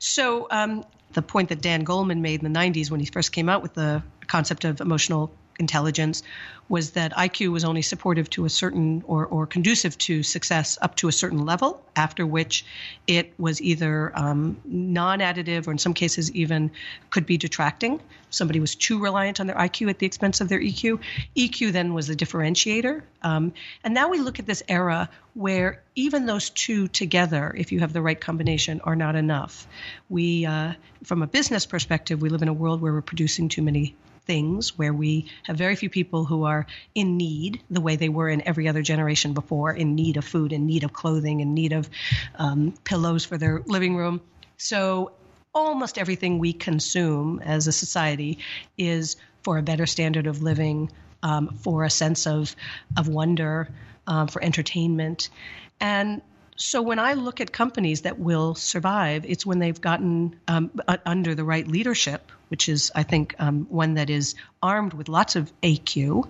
So 0.00 0.48
um, 0.50 0.84
the 1.14 1.22
point 1.22 1.48
that 1.48 1.62
Dan 1.62 1.82
Goleman 1.86 2.20
made 2.20 2.42
in 2.42 2.52
the 2.52 2.58
90s 2.58 2.90
when 2.90 3.00
he 3.00 3.06
first 3.06 3.32
came 3.32 3.48
out 3.48 3.62
with 3.62 3.72
the 3.72 4.02
concept 4.26 4.66
of 4.66 4.82
emotional 4.82 5.34
intelligence 5.58 6.22
was 6.68 6.92
that 6.92 7.12
IQ 7.12 7.52
was 7.52 7.64
only 7.64 7.82
supportive 7.82 8.30
to 8.30 8.44
a 8.44 8.48
certain 8.48 9.02
or, 9.06 9.26
or 9.26 9.46
conducive 9.46 9.98
to 9.98 10.22
success 10.22 10.78
up 10.80 10.96
to 10.96 11.08
a 11.08 11.12
certain 11.12 11.44
level, 11.44 11.82
after 11.94 12.26
which 12.26 12.64
it 13.06 13.34
was 13.38 13.60
either 13.60 14.16
um, 14.18 14.56
non 14.64 15.18
additive 15.18 15.68
or 15.68 15.72
in 15.72 15.78
some 15.78 15.92
cases 15.92 16.32
even 16.32 16.70
could 17.10 17.26
be 17.26 17.36
detracting. 17.36 18.00
Somebody 18.30 18.60
was 18.60 18.74
too 18.74 18.98
reliant 18.98 19.40
on 19.40 19.46
their 19.46 19.56
IQ 19.56 19.90
at 19.90 19.98
the 19.98 20.06
expense 20.06 20.40
of 20.40 20.48
their 20.48 20.58
EQ. 20.58 21.00
EQ 21.36 21.72
then 21.72 21.92
was 21.92 22.06
the 22.06 22.16
differentiator. 22.16 23.02
Um, 23.22 23.52
and 23.84 23.94
now 23.94 24.08
we 24.08 24.18
look 24.18 24.38
at 24.38 24.46
this 24.46 24.62
era 24.68 25.10
where 25.34 25.82
even 25.94 26.26
those 26.26 26.50
two 26.50 26.88
together, 26.88 27.54
if 27.56 27.72
you 27.72 27.80
have 27.80 27.92
the 27.92 28.02
right 28.02 28.20
combination, 28.20 28.80
are 28.80 28.96
not 28.96 29.16
enough. 29.16 29.66
We, 30.08 30.46
uh, 30.46 30.72
from 31.04 31.22
a 31.22 31.26
business 31.26 31.66
perspective, 31.66 32.22
we 32.22 32.30
live 32.30 32.42
in 32.42 32.48
a 32.48 32.52
world 32.52 32.80
where 32.80 32.92
we're 32.92 33.02
producing 33.02 33.48
too 33.48 33.62
many 33.62 33.94
things 34.26 34.78
where 34.78 34.92
we 34.92 35.30
have 35.44 35.56
very 35.56 35.76
few 35.76 35.90
people 35.90 36.24
who 36.24 36.44
are 36.44 36.66
in 36.94 37.16
need 37.16 37.62
the 37.70 37.80
way 37.80 37.96
they 37.96 38.08
were 38.08 38.28
in 38.28 38.46
every 38.46 38.68
other 38.68 38.82
generation 38.82 39.34
before 39.34 39.72
in 39.72 39.94
need 39.94 40.16
of 40.16 40.24
food 40.24 40.52
in 40.52 40.66
need 40.66 40.84
of 40.84 40.92
clothing 40.92 41.40
in 41.40 41.54
need 41.54 41.72
of 41.72 41.88
um, 42.36 42.72
pillows 42.84 43.24
for 43.24 43.38
their 43.38 43.62
living 43.66 43.96
room. 43.96 44.20
So 44.56 45.12
almost 45.54 45.98
everything 45.98 46.38
we 46.38 46.52
consume 46.52 47.40
as 47.44 47.66
a 47.66 47.72
society 47.72 48.38
is 48.76 49.16
for 49.42 49.58
a 49.58 49.62
better 49.62 49.86
standard 49.86 50.26
of 50.26 50.42
living 50.42 50.90
um, 51.22 51.48
for 51.62 51.84
a 51.84 51.90
sense 51.90 52.26
of 52.26 52.54
of 52.96 53.08
wonder 53.08 53.68
um, 54.06 54.28
for 54.28 54.42
entertainment. 54.42 55.28
And 55.80 56.22
so 56.56 56.82
when 56.82 56.98
I 56.98 57.14
look 57.14 57.40
at 57.40 57.52
companies 57.52 58.02
that 58.02 58.18
will 58.18 58.54
survive, 58.54 59.24
it's 59.26 59.44
when 59.44 59.58
they've 59.58 59.80
gotten 59.80 60.38
um, 60.46 60.70
under 61.04 61.34
the 61.34 61.44
right 61.44 61.66
leadership, 61.66 62.30
which 62.48 62.68
is, 62.68 62.92
I 62.94 63.02
think, 63.02 63.34
um, 63.38 63.66
one 63.68 63.94
that 63.94 64.08
is 64.08 64.36
armed 64.62 64.92
with 64.92 65.08
lots 65.08 65.34
of 65.34 65.52
AQ, 65.62 66.28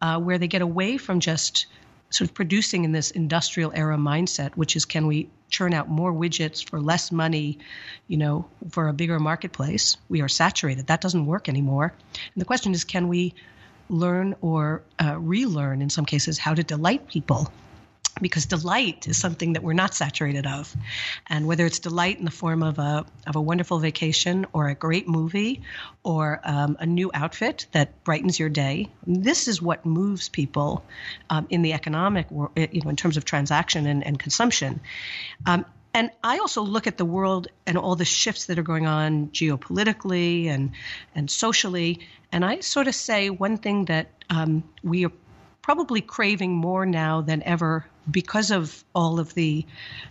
uh, 0.00 0.18
where 0.18 0.38
they 0.38 0.48
get 0.48 0.62
away 0.62 0.96
from 0.96 1.20
just 1.20 1.66
sort 2.08 2.28
of 2.30 2.34
producing 2.34 2.84
in 2.84 2.92
this 2.92 3.10
industrial 3.10 3.70
era 3.74 3.96
mindset, 3.96 4.54
which 4.56 4.76
is 4.76 4.86
can 4.86 5.06
we 5.06 5.28
churn 5.50 5.74
out 5.74 5.88
more 5.88 6.12
widgets 6.12 6.66
for 6.66 6.80
less 6.80 7.12
money, 7.12 7.58
you 8.08 8.16
know, 8.16 8.46
for 8.70 8.88
a 8.88 8.94
bigger 8.94 9.18
marketplace? 9.18 9.98
We 10.08 10.22
are 10.22 10.28
saturated. 10.28 10.86
That 10.86 11.02
doesn't 11.02 11.26
work 11.26 11.48
anymore. 11.48 11.92
And 12.34 12.40
the 12.40 12.46
question 12.46 12.72
is, 12.72 12.84
can 12.84 13.08
we 13.08 13.34
learn 13.90 14.36
or 14.40 14.82
uh, 14.98 15.18
relearn, 15.18 15.82
in 15.82 15.90
some 15.90 16.06
cases, 16.06 16.38
how 16.38 16.54
to 16.54 16.62
delight 16.62 17.08
people 17.08 17.52
because 18.20 18.46
delight 18.46 19.08
is 19.08 19.18
something 19.18 19.54
that 19.54 19.62
we're 19.62 19.72
not 19.72 19.94
saturated 19.94 20.46
of. 20.46 20.74
And 21.26 21.46
whether 21.46 21.66
it's 21.66 21.78
delight 21.78 22.18
in 22.18 22.24
the 22.24 22.30
form 22.30 22.62
of 22.62 22.78
a, 22.78 23.04
of 23.26 23.36
a 23.36 23.40
wonderful 23.40 23.78
vacation 23.78 24.46
or 24.52 24.68
a 24.68 24.74
great 24.74 25.08
movie 25.08 25.62
or 26.02 26.40
um, 26.44 26.76
a 26.80 26.86
new 26.86 27.10
outfit 27.14 27.66
that 27.72 28.02
brightens 28.04 28.38
your 28.38 28.48
day, 28.48 28.88
this 29.06 29.48
is 29.48 29.60
what 29.60 29.84
moves 29.84 30.28
people 30.28 30.84
um, 31.28 31.46
in 31.50 31.62
the 31.62 31.72
economic, 31.72 32.26
you 32.30 32.80
know, 32.84 32.90
in 32.90 32.96
terms 32.96 33.16
of 33.16 33.24
transaction 33.24 33.86
and, 33.86 34.06
and 34.06 34.18
consumption. 34.18 34.80
Um, 35.46 35.64
and 35.92 36.10
I 36.22 36.38
also 36.38 36.62
look 36.62 36.86
at 36.86 36.98
the 36.98 37.04
world 37.04 37.48
and 37.66 37.76
all 37.76 37.96
the 37.96 38.04
shifts 38.04 38.46
that 38.46 38.58
are 38.58 38.62
going 38.62 38.86
on 38.86 39.28
geopolitically 39.28 40.46
and 40.46 40.70
and 41.14 41.28
socially, 41.28 42.06
and 42.30 42.44
I 42.44 42.60
sort 42.60 42.86
of 42.86 42.94
say 42.94 43.28
one 43.28 43.56
thing 43.56 43.86
that 43.86 44.08
um, 44.28 44.62
we 44.84 45.04
are 45.04 45.12
probably 45.62 46.00
craving 46.00 46.52
more 46.52 46.86
now 46.86 47.20
than 47.20 47.42
ever 47.42 47.84
because 48.10 48.50
of 48.50 48.84
all 48.94 49.18
of 49.18 49.34
the, 49.34 49.64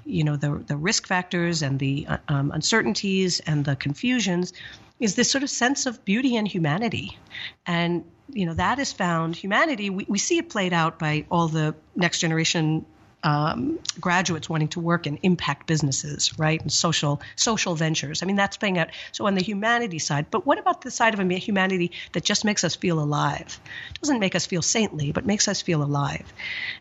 you 0.06 0.24
know, 0.24 0.36
the 0.36 0.64
the 0.68 0.78
risk 0.78 1.08
factors 1.08 1.62
and 1.62 1.80
the 1.80 2.06
uh, 2.08 2.18
um, 2.28 2.52
uncertainties 2.52 3.40
and 3.42 3.66
the 3.66 3.76
confusions, 3.76 4.54
is 5.00 5.16
this 5.16 5.32
sort 5.32 5.44
of 5.44 5.50
sense 5.50 5.86
of 5.86 6.04
beauty 6.06 6.36
and 6.36 6.48
humanity, 6.48 7.18
and 7.66 8.04
you 8.32 8.46
know 8.46 8.54
that 8.54 8.80
is 8.80 8.92
found 8.92 9.36
humanity. 9.36 9.90
We, 9.90 10.06
we 10.08 10.20
see 10.20 10.38
it 10.38 10.50
played 10.50 10.74
out 10.74 11.00
by 11.00 11.26
all 11.32 11.48
the 11.48 11.76
next 11.96 12.20
generation 12.20 12.86
um, 13.24 13.80
graduates 14.00 14.50
wanting 14.50 14.70
to 14.70 14.80
work 14.80 15.06
in 15.06 15.18
impact 15.24 15.68
businesses, 15.68 16.38
right, 16.40 16.62
and 16.62 16.72
social 16.72 17.22
social 17.36 17.76
ventures. 17.76 18.24
I 18.24 18.26
mean, 18.26 18.36
that's 18.36 18.58
playing 18.58 18.78
out. 18.78 18.90
So 19.12 19.28
on 19.28 19.36
the 19.36 19.42
humanity 19.42 20.00
side, 20.00 20.28
but 20.32 20.46
what 20.46 20.58
about 20.58 20.82
the 20.82 20.92
side 20.92 21.14
of 21.14 21.30
humanity 21.30 21.92
that 22.14 22.24
just 22.24 22.46
makes 22.46 22.64
us 22.64 22.76
feel 22.76 23.00
alive? 23.00 23.60
It 23.90 24.02
doesn't 24.02 24.20
make 24.20 24.36
us 24.36 24.46
feel 24.46 24.62
saintly, 24.62 25.12
but 25.12 25.26
makes 25.26 25.48
us 25.48 25.62
feel 25.62 25.84
alive. 25.84 26.32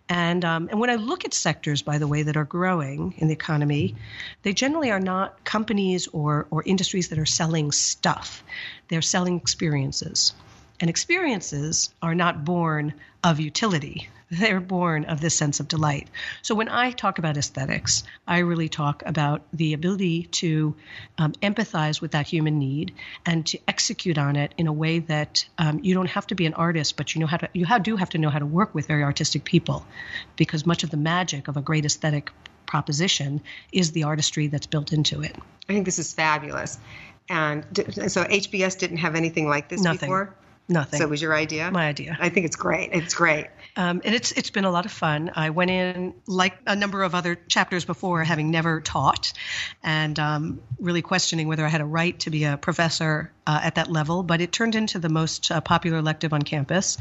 And 0.08 0.44
um, 0.44 0.68
and 0.70 0.80
when 0.80 0.90
I 0.90 0.94
look 0.94 1.24
at 1.24 1.34
sectors, 1.34 1.82
by 1.82 1.98
the 1.98 2.06
way, 2.06 2.22
that 2.22 2.36
are 2.36 2.44
growing 2.44 3.14
in 3.18 3.28
the 3.28 3.34
economy, 3.34 3.96
they 4.42 4.52
generally 4.52 4.90
are 4.90 5.00
not 5.00 5.44
companies 5.44 6.06
or 6.08 6.46
or 6.50 6.62
industries 6.64 7.08
that 7.08 7.18
are 7.18 7.26
selling 7.26 7.72
stuff. 7.72 8.44
They're 8.88 9.02
selling 9.02 9.36
experiences. 9.36 10.34
And 10.80 10.88
experiences 10.88 11.92
are 12.00 12.14
not 12.14 12.44
born 12.44 12.94
of 13.24 13.40
utility. 13.40 14.08
They're 14.30 14.60
born 14.60 15.06
of 15.06 15.20
this 15.20 15.34
sense 15.34 15.60
of 15.60 15.68
delight. 15.68 16.08
So 16.42 16.54
when 16.54 16.68
I 16.68 16.90
talk 16.90 17.18
about 17.18 17.36
aesthetics, 17.36 18.04
I 18.26 18.38
really 18.38 18.68
talk 18.68 19.02
about 19.06 19.42
the 19.52 19.72
ability 19.72 20.24
to 20.24 20.74
um, 21.16 21.32
empathize 21.42 22.00
with 22.00 22.10
that 22.10 22.26
human 22.26 22.58
need 22.58 22.94
and 23.24 23.46
to 23.46 23.58
execute 23.66 24.18
on 24.18 24.36
it 24.36 24.52
in 24.58 24.66
a 24.66 24.72
way 24.72 24.98
that 25.00 25.46
um, 25.56 25.80
you 25.82 25.94
don't 25.94 26.10
have 26.10 26.26
to 26.28 26.34
be 26.34 26.44
an 26.44 26.54
artist, 26.54 26.96
but 26.96 27.14
you 27.14 27.20
know 27.20 27.26
how 27.26 27.38
to. 27.38 27.48
You 27.54 27.66
do 27.80 27.96
have 27.96 28.10
to 28.10 28.18
know 28.18 28.30
how 28.30 28.38
to 28.38 28.46
work 28.46 28.74
with 28.74 28.86
very 28.86 29.02
artistic 29.02 29.44
people, 29.44 29.86
because 30.36 30.66
much 30.66 30.84
of 30.84 30.90
the 30.90 30.96
magic 30.96 31.48
of 31.48 31.56
a 31.56 31.62
great 31.62 31.84
aesthetic 31.84 32.30
proposition 32.66 33.40
is 33.72 33.92
the 33.92 34.04
artistry 34.04 34.48
that's 34.48 34.66
built 34.66 34.92
into 34.92 35.22
it. 35.22 35.34
I 35.68 35.72
think 35.72 35.86
this 35.86 35.98
is 35.98 36.12
fabulous. 36.12 36.78
And 37.30 37.64
so 37.74 38.24
HBS 38.24 38.78
didn't 38.78 38.98
have 38.98 39.14
anything 39.14 39.48
like 39.48 39.68
this 39.68 39.82
Nothing. 39.82 40.00
before? 40.08 40.34
Nothing. 40.68 40.98
So 40.98 41.04
it 41.04 41.10
was 41.10 41.22
your 41.22 41.34
idea? 41.34 41.70
My 41.70 41.88
idea. 41.88 42.16
I 42.20 42.28
think 42.28 42.46
it's 42.46 42.56
great. 42.56 42.90
It's 42.92 43.14
great. 43.14 43.48
Um, 43.78 44.02
and 44.04 44.12
it's 44.12 44.32
it's 44.32 44.50
been 44.50 44.64
a 44.64 44.72
lot 44.72 44.86
of 44.86 44.92
fun. 44.92 45.30
I 45.36 45.50
went 45.50 45.70
in 45.70 46.14
like 46.26 46.58
a 46.66 46.74
number 46.74 47.04
of 47.04 47.14
other 47.14 47.36
chapters 47.36 47.84
before, 47.84 48.24
having 48.24 48.50
never 48.50 48.80
taught, 48.80 49.32
and 49.84 50.18
um, 50.18 50.60
really 50.80 51.00
questioning 51.00 51.46
whether 51.46 51.64
I 51.64 51.68
had 51.68 51.80
a 51.80 51.84
right 51.84 52.18
to 52.20 52.30
be 52.30 52.42
a 52.42 52.56
professor 52.56 53.30
uh, 53.46 53.60
at 53.62 53.76
that 53.76 53.88
level. 53.88 54.24
But 54.24 54.40
it 54.40 54.50
turned 54.50 54.74
into 54.74 54.98
the 54.98 55.08
most 55.08 55.52
uh, 55.52 55.60
popular 55.60 55.98
elective 55.98 56.32
on 56.32 56.42
campus. 56.42 56.98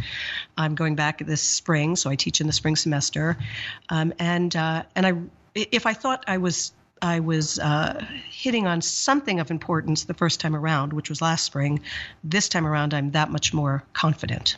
I'm 0.55 0.75
going 0.75 0.95
back 0.95 1.17
this 1.17 1.41
spring, 1.41 1.95
so 1.95 2.11
I 2.11 2.15
teach 2.15 2.41
in 2.41 2.47
the 2.47 2.53
spring 2.53 2.75
semester, 2.75 3.37
um, 3.89 4.13
and 4.19 4.55
uh, 4.55 4.83
and 4.95 5.07
I 5.07 5.13
if 5.55 5.87
I 5.87 5.93
thought 5.93 6.25
I 6.27 6.37
was 6.37 6.73
I 7.01 7.21
was 7.21 7.57
uh, 7.57 8.05
hitting 8.29 8.67
on 8.67 8.83
something 8.83 9.39
of 9.39 9.49
importance 9.49 10.03
the 10.03 10.13
first 10.13 10.39
time 10.39 10.55
around, 10.55 10.93
which 10.93 11.09
was 11.09 11.23
last 11.23 11.43
spring. 11.43 11.81
This 12.23 12.49
time 12.49 12.67
around, 12.67 12.93
I'm 12.93 13.11
that 13.11 13.31
much 13.31 13.51
more 13.51 13.83
confident. 13.93 14.57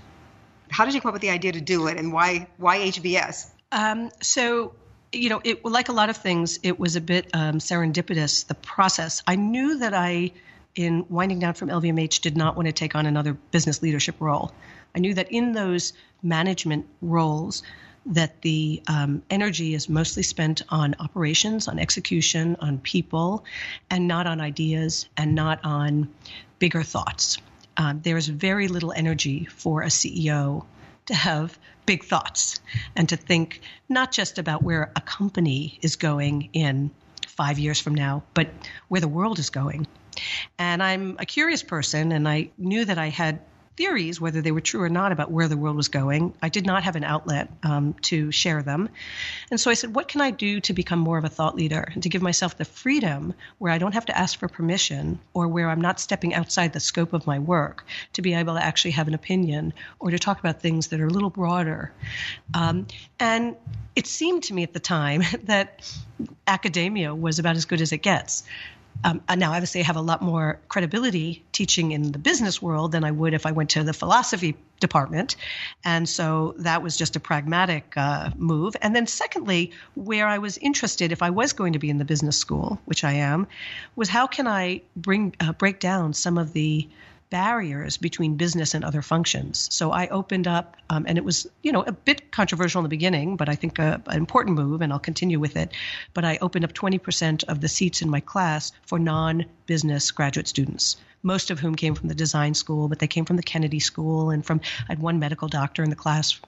How 0.70 0.86
did 0.86 0.94
you 0.94 1.02
come 1.02 1.10
up 1.10 1.14
with 1.14 1.22
the 1.22 1.30
idea 1.30 1.52
to 1.52 1.62
do 1.62 1.88
it, 1.88 1.98
and 1.98 2.14
why 2.14 2.48
why 2.58 2.80
HBS? 2.80 3.50
Um, 3.72 4.12
so 4.22 4.74
you 5.12 5.30
know, 5.30 5.42
it 5.44 5.66
like 5.66 5.90
a 5.90 5.94
lot 5.94 6.10
of 6.10 6.18
things, 6.18 6.60
it 6.64 6.80
was 6.80 6.96
a 6.96 7.02
bit 7.02 7.28
um, 7.34 7.58
serendipitous. 7.60 8.46
The 8.48 8.56
process. 8.56 9.24
I 9.26 9.36
knew 9.36 9.80
that 9.80 9.94
I, 9.94 10.32
in 10.76 11.06
winding 11.10 11.40
down 11.40 11.54
from 11.56 11.70
LVMH, 11.70 12.22
did 12.22 12.38
not 12.38 12.56
want 12.56 12.68
to 12.68 12.72
take 12.72 12.96
on 12.96 13.06
another 13.06 13.34
business 13.34 13.82
leadership 13.82 14.16
role. 14.20 14.52
I 14.96 15.00
knew 15.00 15.14
that 15.16 15.32
in 15.32 15.54
those 15.54 15.94
management 16.22 16.86
roles, 17.02 17.64
that 18.08 18.42
the 18.42 18.82
um, 18.88 19.24
energy 19.30 19.74
is 19.74 19.90
mostly 19.90 20.24
spent 20.24 20.64
on 20.70 20.96
operations, 21.00 21.68
on 21.68 21.80
execution, 21.80 22.58
on 22.60 22.80
people, 22.80 23.46
and 23.90 24.08
not 24.08 24.28
on 24.28 24.42
ideas 24.42 25.08
and 25.18 25.36
not 25.36 25.64
on 25.64 26.10
bigger 26.60 26.84
thoughts. 26.84 27.38
Um, 27.80 28.02
there's 28.04 28.28
very 28.28 28.68
little 28.68 28.92
energy 28.92 29.46
for 29.46 29.84
a 29.84 29.88
CEO 29.88 30.66
to 31.06 31.14
have 31.14 31.58
big 31.86 32.04
thoughts 32.04 32.60
and 32.98 33.08
to 33.08 33.16
think 33.16 33.62
not 33.88 34.12
just 34.12 34.38
about 34.38 34.62
where 34.62 34.92
a 34.98 35.02
company 35.02 35.80
is 35.82 35.96
going 35.96 36.50
in 36.52 36.92
five 37.26 37.58
years 37.58 37.80
from 37.80 37.96
now, 37.96 38.24
but 38.34 38.50
where 38.90 39.00
the 39.00 39.08
world 39.08 39.40
is 39.40 39.50
going. 39.50 39.88
And 40.58 40.84
I'm 40.84 41.16
a 41.20 41.26
curious 41.26 41.64
person, 41.64 42.12
and 42.12 42.28
I 42.28 42.50
knew 42.58 42.84
that 42.84 42.98
I 42.98 43.08
had 43.08 43.40
theories, 43.80 44.20
whether 44.20 44.42
they 44.42 44.52
were 44.52 44.60
true 44.60 44.84
or 44.84 44.90
not, 44.90 45.14
about 45.14 45.32
where 45.32 45.48
the 45.48 45.56
world 45.56 45.78
was 45.78 45.88
going. 45.88 46.34
I 46.42 46.50
did 46.50 46.66
not 46.66 46.84
have 46.84 46.98
an 46.98 47.06
outlet 47.06 47.50
um, 47.64 47.94
to 48.02 48.30
share 48.30 48.62
them. 48.62 48.90
And 49.50 49.58
so 49.58 49.72
I 49.72 49.74
said, 49.74 49.96
what 49.96 50.10
can 50.10 50.20
I 50.20 50.32
do 50.32 50.60
to 50.60 50.74
become 50.74 51.00
more 51.00 51.18
of 51.18 51.24
a 51.24 51.30
thought 51.30 51.56
leader 51.56 51.90
and 51.94 52.04
to 52.04 52.10
give 52.10 52.22
myself 52.22 52.58
the 52.58 52.66
freedom 52.66 53.34
where 53.58 53.72
I 53.72 53.78
don't 53.78 53.94
have 53.94 54.08
to 54.08 54.18
ask 54.18 54.38
for 54.38 54.50
permission 54.50 55.18
or 55.34 55.48
where 55.48 55.70
I'm 55.70 55.80
not 55.80 56.02
stepping 56.02 56.34
outside 56.34 56.74
the 56.74 56.82
scope 56.82 57.14
of 57.14 57.26
my 57.26 57.40
work 57.40 57.86
to 58.14 58.22
be 58.22 58.34
able 58.34 58.56
to 58.56 58.62
actually 58.62 58.92
have 58.92 59.08
an 59.08 59.14
opinion 59.14 59.74
or 60.02 60.12
to 60.12 60.20
talk 60.20 60.42
about 60.42 60.62
things 60.62 60.90
that 60.90 61.00
are 61.00 61.08
a 61.08 61.14
little 61.14 61.30
broader? 61.30 61.94
Um, 62.54 62.86
and 63.18 63.56
it 63.96 64.08
seemed 64.08 64.44
to 64.44 64.54
me 64.54 64.64
at 64.64 64.74
the 64.74 64.82
time 64.82 65.24
that 65.44 65.90
academia 66.46 67.16
was 67.16 67.40
about 67.40 67.56
as 67.56 67.64
good 67.64 67.80
as 67.80 67.94
it 67.94 68.00
gets. 68.00 68.44
Um, 69.04 69.22
now, 69.38 69.54
obviously, 69.54 69.82
I 69.82 69.84
have 69.86 69.96
a 69.96 70.02
lot 70.02 70.22
more 70.22 70.60
credibility 70.68 71.44
teaching 71.52 71.92
in 71.92 72.12
the 72.12 72.20
business 72.20 72.62
world 72.62 72.92
than 72.92 73.04
I 73.04 73.12
would 73.12 73.34
if 73.34 73.46
I 73.46 73.52
went 73.52 73.70
to 73.72 73.84
the 73.84 73.94
philosophy 73.94 74.58
department. 74.80 75.36
And 75.84 76.08
so 76.08 76.56
that 76.60 76.84
was 76.84 76.98
just 76.98 77.16
a 77.16 77.20
pragmatic 77.20 77.94
uh, 77.96 78.32
move. 78.36 78.76
And 78.82 78.96
then, 78.96 79.08
secondly, 79.08 79.72
where 79.96 80.28
I 80.28 80.38
was 80.38 80.58
interested, 80.58 81.12
if 81.12 81.22
I 81.22 81.30
was 81.30 81.54
going 81.54 81.74
to 81.74 81.80
be 81.80 81.90
in 81.90 81.98
the 81.98 82.06
business 82.06 82.38
school, 82.38 82.80
which 82.86 83.04
I 83.04 83.14
am, 83.14 83.48
was 83.96 84.10
how 84.10 84.28
can 84.28 84.48
I 84.48 84.82
bring 84.96 85.36
uh, 85.40 85.54
break 85.54 85.80
down 85.80 86.14
some 86.14 86.38
of 86.38 86.54
the 86.54 86.88
barriers 87.30 87.98
between 87.98 88.36
business 88.36 88.74
and 88.74 88.84
other 88.84 89.02
functions. 89.02 89.68
So 89.72 89.92
I 89.92 90.08
opened 90.08 90.48
up, 90.48 90.78
um, 90.90 91.06
and 91.08 91.18
it 91.18 91.24
was, 91.24 91.48
you 91.62 91.72
know, 91.72 91.84
a 91.84 91.92
bit 91.92 92.32
controversial 92.32 92.80
in 92.80 92.84
the 92.84 92.90
beginning, 92.90 93.36
but 93.36 93.50
I 93.50 93.56
think 93.56 93.78
a, 93.78 94.02
an 94.08 94.18
important 94.18 94.56
move, 94.56 94.82
and 94.82 94.92
I'll 94.92 95.00
continue 95.00 95.40
with 95.40 95.56
it. 95.56 95.72
But 96.14 96.26
I 96.26 96.40
opened 96.42 96.66
up 96.66 96.74
20% 96.74 97.44
of 97.46 97.62
the 97.62 97.68
seats 97.68 98.02
in 98.02 98.10
my 98.10 98.20
class 98.20 98.72
for 98.86 98.98
non-business 98.98 100.12
graduate 100.12 100.48
students. 100.48 100.98
Most 101.22 101.52
of 101.52 101.60
whom 101.60 101.76
came 101.76 101.96
from 101.96 102.08
the 102.08 102.16
design 102.16 102.54
school, 102.54 102.88
but 102.88 103.00
they 103.00 103.08
came 103.08 103.26
from 103.26 103.36
the 103.36 103.44
Kennedy 103.44 103.80
School 103.80 104.30
and 104.30 104.46
from 104.46 104.62
I 104.88 104.94
had 104.94 105.00
one 105.00 105.20
medical 105.20 105.50
doctor 105.50 105.84
in 105.84 105.90
the 105.90 105.96
class, 105.96 106.40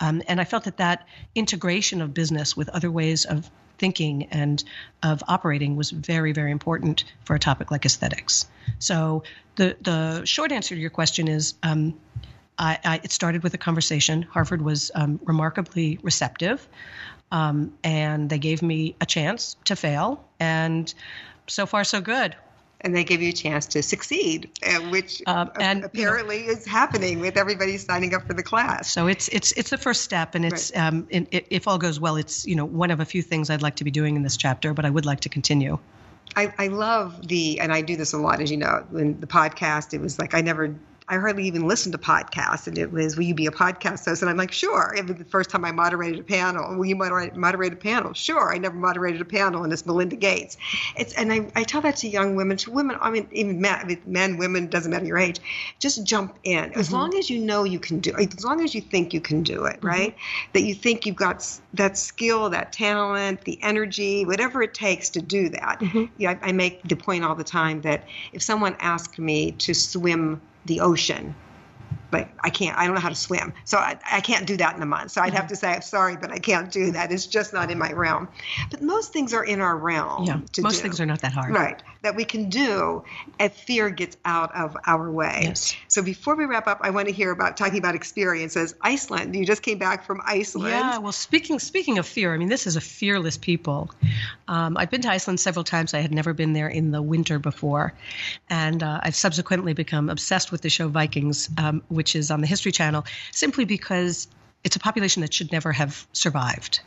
um, 0.00 0.20
and 0.26 0.40
I 0.40 0.44
felt 0.44 0.64
that 0.64 0.78
that 0.78 1.06
integration 1.34 2.02
of 2.02 2.12
business 2.12 2.56
with 2.56 2.68
other 2.70 2.90
ways 2.90 3.24
of 3.24 3.48
thinking 3.78 4.28
and 4.30 4.62
of 5.02 5.22
operating 5.28 5.76
was 5.76 5.90
very, 5.90 6.32
very 6.32 6.50
important 6.50 7.04
for 7.24 7.34
a 7.34 7.38
topic 7.38 7.70
like 7.70 7.84
aesthetics. 7.84 8.46
So 8.78 9.22
the 9.56 9.76
the 9.80 10.24
short 10.24 10.52
answer 10.52 10.74
to 10.74 10.80
your 10.80 10.90
question 10.90 11.28
is. 11.28 11.54
Um, 11.62 11.98
I, 12.58 12.78
I, 12.82 13.00
it 13.04 13.12
started 13.12 13.42
with 13.42 13.52
a 13.52 13.58
conversation. 13.58 14.22
Harvard 14.22 14.62
was 14.62 14.90
um, 14.94 15.20
remarkably 15.24 15.98
receptive, 16.02 16.66
um, 17.30 17.74
and 17.84 18.30
they 18.30 18.38
gave 18.38 18.62
me 18.62 18.96
a 18.98 19.04
chance 19.04 19.56
to 19.66 19.76
fail, 19.76 20.26
and 20.40 20.94
so 21.48 21.66
far 21.66 21.84
so 21.84 22.00
good 22.00 22.34
and 22.86 22.94
they 22.94 23.02
give 23.02 23.20
you 23.20 23.30
a 23.30 23.32
chance 23.32 23.66
to 23.66 23.82
succeed, 23.82 24.48
uh, 24.64 24.78
which 24.90 25.20
um, 25.26 25.50
and, 25.58 25.82
apparently 25.82 26.42
you 26.42 26.46
know, 26.46 26.52
is 26.52 26.64
happening 26.64 27.18
with 27.18 27.36
everybody 27.36 27.76
signing 27.78 28.14
up 28.14 28.24
for 28.24 28.32
the 28.32 28.44
class. 28.44 28.92
So 28.92 29.08
it's 29.08 29.26
it's 29.28 29.50
it's 29.52 29.70
the 29.70 29.76
first 29.76 30.02
step, 30.02 30.36
and 30.36 30.44
it's 30.44 30.70
right. 30.70 30.86
um, 30.86 31.04
it, 31.10 31.48
if 31.50 31.66
all 31.66 31.78
goes 31.78 31.98
well, 31.98 32.14
it's 32.14 32.46
you 32.46 32.54
know 32.54 32.64
one 32.64 32.92
of 32.92 33.00
a 33.00 33.04
few 33.04 33.22
things 33.22 33.50
I'd 33.50 33.60
like 33.60 33.74
to 33.76 33.84
be 33.84 33.90
doing 33.90 34.14
in 34.14 34.22
this 34.22 34.36
chapter, 34.36 34.72
but 34.72 34.84
I 34.84 34.90
would 34.90 35.04
like 35.04 35.18
to 35.20 35.28
continue. 35.28 35.80
I, 36.36 36.52
I 36.58 36.66
love 36.68 37.26
the, 37.26 37.60
and 37.60 37.72
I 37.72 37.80
do 37.80 37.96
this 37.96 38.12
a 38.12 38.18
lot, 38.18 38.40
as 38.40 38.50
you 38.50 38.58
know, 38.58 38.86
in 38.94 39.18
the 39.20 39.26
podcast. 39.26 39.94
It 39.94 40.00
was 40.00 40.18
like 40.18 40.34
I 40.34 40.42
never 40.42 40.74
I 41.08 41.18
hardly 41.18 41.44
even 41.46 41.68
listened 41.68 41.92
to 41.92 41.98
podcasts. 41.98 42.66
And 42.66 42.76
it 42.76 42.90
was, 42.90 43.16
will 43.16 43.24
you 43.24 43.34
be 43.34 43.46
a 43.46 43.50
podcast 43.50 44.04
host? 44.04 44.22
And 44.22 44.30
I'm 44.30 44.36
like, 44.36 44.50
sure. 44.50 44.94
It 44.96 45.06
was 45.06 45.16
the 45.16 45.24
first 45.24 45.50
time 45.50 45.64
I 45.64 45.70
moderated 45.70 46.18
a 46.18 46.24
panel. 46.24 46.76
Will 46.76 46.86
you 46.86 46.96
moderate, 46.96 47.36
moderate 47.36 47.72
a 47.72 47.76
panel? 47.76 48.12
Sure. 48.12 48.52
I 48.52 48.58
never 48.58 48.74
moderated 48.74 49.20
a 49.20 49.24
panel, 49.24 49.62
and 49.62 49.72
it's 49.72 49.86
Melinda 49.86 50.16
Gates. 50.16 50.56
It's 50.96 51.14
and 51.14 51.32
I, 51.32 51.50
I 51.54 51.62
tell 51.62 51.80
that 51.82 51.96
to 51.98 52.08
young 52.08 52.34
women, 52.34 52.56
to 52.58 52.70
women. 52.70 52.96
I 53.00 53.10
mean, 53.10 53.28
even 53.30 53.60
men, 53.60 53.98
men, 54.06 54.36
women, 54.36 54.66
doesn't 54.66 54.90
matter 54.90 55.06
your 55.06 55.18
age. 55.18 55.38
Just 55.78 56.04
jump 56.04 56.38
in 56.42 56.72
as 56.72 56.86
mm-hmm. 56.86 56.96
long 56.96 57.16
as 57.16 57.30
you 57.30 57.38
know 57.38 57.62
you 57.64 57.78
can 57.78 58.00
do. 58.00 58.12
As 58.16 58.44
long 58.44 58.62
as 58.62 58.74
you 58.74 58.80
think 58.80 59.14
you 59.14 59.20
can 59.20 59.42
do 59.42 59.64
it, 59.66 59.76
mm-hmm. 59.76 59.86
right? 59.86 60.16
That 60.54 60.62
you 60.62 60.74
think 60.74 61.06
you've 61.06 61.16
got 61.16 61.46
that 61.74 61.96
skill, 61.96 62.50
that 62.50 62.72
talent, 62.72 63.42
the 63.42 63.62
energy, 63.62 64.24
whatever 64.24 64.62
it 64.62 64.74
takes 64.74 65.10
to 65.10 65.22
do 65.22 65.50
that. 65.50 65.78
Mm-hmm. 65.80 66.04
Yeah, 66.18 66.38
I, 66.42 66.48
I 66.48 66.52
make 66.52 66.82
the 66.82 66.96
point 66.96 67.24
all 67.24 67.36
the 67.36 67.44
time 67.44 67.82
that 67.82 68.08
if 68.32 68.42
someone 68.42 68.76
asked 68.80 69.18
me 69.18 69.52
to 69.52 69.72
swim 69.72 70.40
the 70.66 70.80
ocean, 70.80 71.34
but 72.10 72.28
I 72.40 72.50
can't. 72.50 72.76
I 72.76 72.86
don't 72.86 72.94
know 72.94 73.00
how 73.00 73.08
to 73.08 73.14
swim, 73.14 73.52
so 73.64 73.78
I, 73.78 73.98
I 74.10 74.20
can't 74.20 74.46
do 74.46 74.56
that 74.58 74.76
in 74.76 74.82
a 74.82 74.86
month. 74.86 75.10
So 75.12 75.20
I'd 75.20 75.34
have 75.34 75.48
to 75.48 75.56
say, 75.56 75.68
I'm 75.68 75.82
sorry, 75.82 76.16
but 76.16 76.30
I 76.30 76.38
can't 76.38 76.70
do 76.70 76.92
that. 76.92 77.12
It's 77.12 77.26
just 77.26 77.52
not 77.52 77.70
in 77.70 77.78
my 77.78 77.92
realm. 77.92 78.28
But 78.70 78.82
most 78.82 79.12
things 79.12 79.34
are 79.34 79.44
in 79.44 79.60
our 79.60 79.76
realm. 79.76 80.24
Yeah, 80.24 80.40
most 80.58 80.76
do. 80.76 80.82
things 80.82 81.00
are 81.00 81.06
not 81.06 81.20
that 81.22 81.32
hard. 81.32 81.52
Right, 81.52 81.82
that 82.02 82.16
we 82.16 82.24
can 82.24 82.48
do 82.48 83.04
if 83.40 83.54
fear 83.54 83.90
gets 83.90 84.16
out 84.24 84.54
of 84.54 84.76
our 84.86 85.10
way. 85.10 85.40
Yes. 85.42 85.74
So 85.88 86.02
before 86.02 86.36
we 86.36 86.44
wrap 86.44 86.66
up, 86.66 86.78
I 86.82 86.90
want 86.90 87.08
to 87.08 87.14
hear 87.14 87.30
about 87.30 87.56
talking 87.56 87.78
about 87.78 87.94
experiences. 87.94 88.74
Iceland. 88.80 89.34
You 89.34 89.44
just 89.44 89.62
came 89.62 89.78
back 89.78 90.04
from 90.04 90.20
Iceland. 90.24 90.68
Yeah. 90.68 90.98
Well, 90.98 91.12
speaking 91.12 91.58
speaking 91.58 91.98
of 91.98 92.06
fear, 92.06 92.32
I 92.32 92.36
mean, 92.38 92.48
this 92.48 92.66
is 92.66 92.76
a 92.76 92.80
fearless 92.80 93.36
people. 93.36 93.90
Um, 94.48 94.76
I've 94.76 94.90
been 94.90 95.02
to 95.02 95.10
Iceland 95.10 95.40
several 95.40 95.64
times. 95.64 95.94
I 95.94 96.00
had 96.00 96.12
never 96.12 96.32
been 96.32 96.52
there 96.52 96.68
in 96.68 96.90
the 96.90 97.02
winter 97.02 97.38
before, 97.38 97.94
and 98.48 98.82
uh, 98.82 99.00
I've 99.02 99.16
subsequently 99.16 99.72
become 99.72 100.08
obsessed 100.08 100.52
with 100.52 100.62
the 100.62 100.70
show 100.70 100.88
Vikings, 100.88 101.50
um, 101.58 101.82
which 101.96 102.14
is 102.14 102.30
on 102.30 102.40
the 102.40 102.46
History 102.46 102.72
Channel, 102.72 103.04
simply 103.32 103.64
because 103.64 104.28
it's 104.66 104.74
a 104.74 104.80
population 104.80 105.20
that 105.20 105.32
should 105.32 105.52
never 105.52 105.70
have 105.70 106.08
survived. 106.12 106.80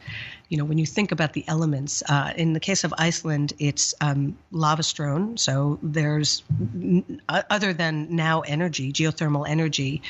You 0.50 0.58
know, 0.58 0.66
when 0.66 0.78
you 0.78 0.86
think 0.86 1.14
about 1.14 1.32
the 1.32 1.46
elements, 1.48 2.04
uh, 2.10 2.34
in 2.36 2.52
the 2.52 2.60
case 2.60 2.84
of 2.84 2.94
Iceland, 2.98 3.54
it's 3.58 3.94
um, 4.02 4.38
lava 4.52 4.84
strewn, 4.84 5.38
so 5.38 5.80
there's 5.82 6.44
n- 6.60 7.22
other 7.30 7.72
than 7.72 8.18
now 8.18 8.42
energy, 8.42 8.92
geothermal 8.92 9.48
energy, 9.48 10.02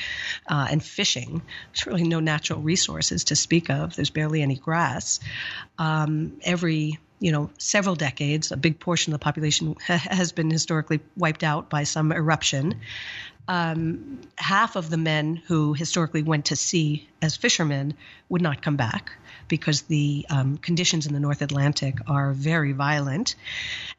uh, 0.48 0.66
and 0.68 0.82
fishing. 0.82 1.42
There's 1.72 1.86
really 1.86 2.02
no 2.02 2.18
natural 2.18 2.60
resources 2.60 3.22
to 3.24 3.36
speak 3.36 3.70
of. 3.70 3.94
There's 3.94 4.10
barely 4.10 4.42
any 4.42 4.56
grass. 4.56 5.20
Um, 5.78 6.40
every 6.42 6.98
you 7.20 7.32
know, 7.32 7.50
several 7.58 7.94
decades, 7.94 8.50
a 8.50 8.56
big 8.56 8.80
portion 8.80 9.12
of 9.12 9.20
the 9.20 9.22
population 9.22 9.76
has 9.86 10.32
been 10.32 10.50
historically 10.50 11.00
wiped 11.16 11.44
out 11.44 11.68
by 11.68 11.84
some 11.84 12.12
eruption 12.12 12.80
um, 13.50 14.20
half 14.38 14.76
of 14.76 14.90
the 14.90 14.96
men 14.96 15.34
who 15.34 15.74
historically 15.74 16.22
went 16.22 16.46
to 16.46 16.56
sea 16.56 17.08
as 17.20 17.36
fishermen 17.36 17.94
would 18.28 18.40
not 18.40 18.62
come 18.62 18.76
back 18.76 19.10
because 19.48 19.82
the 19.82 20.24
um, 20.30 20.56
conditions 20.56 21.08
in 21.08 21.14
the 21.14 21.18
North 21.18 21.42
Atlantic 21.42 21.98
are 22.06 22.32
very 22.32 22.70
violent. 22.70 23.34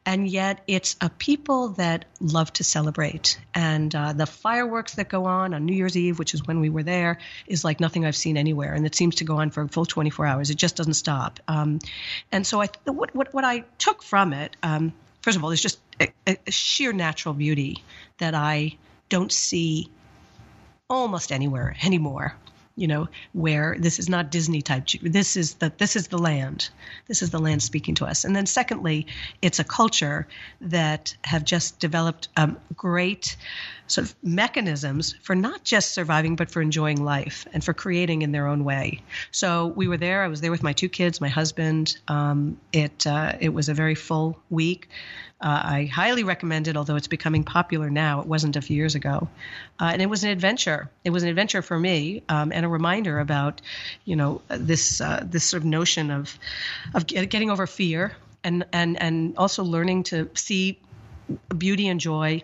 And 0.06 0.26
yet, 0.26 0.62
it's 0.66 0.96
a 1.02 1.10
people 1.10 1.68
that 1.70 2.06
love 2.18 2.50
to 2.54 2.64
celebrate. 2.64 3.38
And 3.54 3.94
uh, 3.94 4.14
the 4.14 4.24
fireworks 4.24 4.94
that 4.94 5.10
go 5.10 5.26
on 5.26 5.52
on 5.52 5.66
New 5.66 5.74
Year's 5.74 5.98
Eve, 5.98 6.18
which 6.18 6.32
is 6.32 6.46
when 6.46 6.60
we 6.60 6.70
were 6.70 6.82
there, 6.82 7.18
is 7.46 7.62
like 7.62 7.78
nothing 7.78 8.06
I've 8.06 8.16
seen 8.16 8.38
anywhere. 8.38 8.72
And 8.72 8.86
it 8.86 8.94
seems 8.94 9.16
to 9.16 9.24
go 9.24 9.36
on 9.36 9.50
for 9.50 9.64
a 9.64 9.68
full 9.68 9.84
24 9.84 10.24
hours. 10.24 10.48
It 10.48 10.56
just 10.56 10.76
doesn't 10.76 10.94
stop. 10.94 11.40
Um, 11.46 11.78
and 12.32 12.46
so, 12.46 12.62
I, 12.62 12.68
what, 12.86 13.14
what, 13.14 13.34
what 13.34 13.44
I 13.44 13.64
took 13.76 14.02
from 14.02 14.32
it, 14.32 14.56
um, 14.62 14.94
first 15.20 15.36
of 15.36 15.44
all, 15.44 15.50
there's 15.50 15.60
just 15.60 15.78
a, 16.00 16.08
a 16.26 16.50
sheer 16.50 16.94
natural 16.94 17.34
beauty 17.34 17.84
that 18.16 18.34
I 18.34 18.78
don't 19.12 19.32
see 19.32 19.90
almost 20.88 21.32
anywhere 21.32 21.76
anymore 21.84 22.34
you 22.76 22.88
know 22.88 23.06
where 23.32 23.76
this 23.78 23.98
is 23.98 24.08
not 24.08 24.30
disney 24.30 24.62
type 24.62 24.86
this 25.02 25.36
is 25.36 25.54
the 25.54 25.72
this 25.78 25.96
is 25.96 26.08
the 26.08 26.18
land. 26.18 26.70
This 27.06 27.22
is 27.22 27.30
the 27.30 27.38
land 27.38 27.62
speaking 27.62 27.94
to 27.96 28.06
us. 28.06 28.24
And 28.24 28.34
then 28.34 28.46
secondly 28.46 29.06
it's 29.42 29.58
a 29.58 29.64
culture 29.64 30.26
that 30.60 31.14
have 31.24 31.44
just 31.44 31.78
developed 31.78 32.28
um, 32.36 32.56
great 32.74 33.36
sort 33.86 34.06
of 34.06 34.14
mechanisms 34.22 35.14
for 35.22 35.34
not 35.34 35.64
just 35.64 35.92
surviving 35.92 36.36
but 36.36 36.50
for 36.50 36.62
enjoying 36.62 37.04
life 37.04 37.46
and 37.52 37.62
for 37.62 37.74
creating 37.74 38.22
in 38.22 38.32
their 38.32 38.46
own 38.46 38.64
way. 38.64 39.02
So 39.30 39.66
we 39.66 39.88
were 39.88 39.98
there 39.98 40.22
i 40.22 40.28
was 40.28 40.40
there 40.40 40.50
with 40.50 40.62
my 40.62 40.72
two 40.72 40.88
kids 40.88 41.20
my 41.20 41.28
husband 41.28 41.98
um, 42.08 42.58
it 42.72 43.06
uh, 43.06 43.34
it 43.40 43.50
was 43.50 43.68
a 43.68 43.74
very 43.74 43.94
full 43.94 44.38
week 44.50 44.88
uh, 45.42 45.60
I 45.64 45.84
highly 45.84 46.22
recommend 46.22 46.68
it, 46.68 46.76
although 46.76 46.94
it's 46.94 47.08
becoming 47.08 47.42
popular 47.42 47.90
now. 47.90 48.20
It 48.20 48.26
wasn't 48.26 48.54
a 48.56 48.62
few 48.62 48.76
years 48.76 48.94
ago, 48.94 49.28
uh, 49.80 49.90
and 49.92 50.00
it 50.00 50.06
was 50.06 50.22
an 50.22 50.30
adventure. 50.30 50.88
It 51.04 51.10
was 51.10 51.24
an 51.24 51.28
adventure 51.28 51.62
for 51.62 51.78
me, 51.78 52.22
um, 52.28 52.52
and 52.52 52.64
a 52.64 52.68
reminder 52.68 53.18
about, 53.18 53.60
you 54.04 54.14
know, 54.14 54.40
this 54.48 55.00
uh, 55.00 55.24
this 55.24 55.44
sort 55.44 55.62
of 55.62 55.66
notion 55.66 56.12
of 56.12 56.38
of 56.94 57.06
getting 57.06 57.50
over 57.50 57.66
fear, 57.66 58.12
and 58.44 58.64
and 58.72 59.00
and 59.02 59.36
also 59.36 59.64
learning 59.64 60.04
to 60.04 60.30
see 60.34 60.78
beauty 61.56 61.88
and 61.88 61.98
joy, 61.98 62.42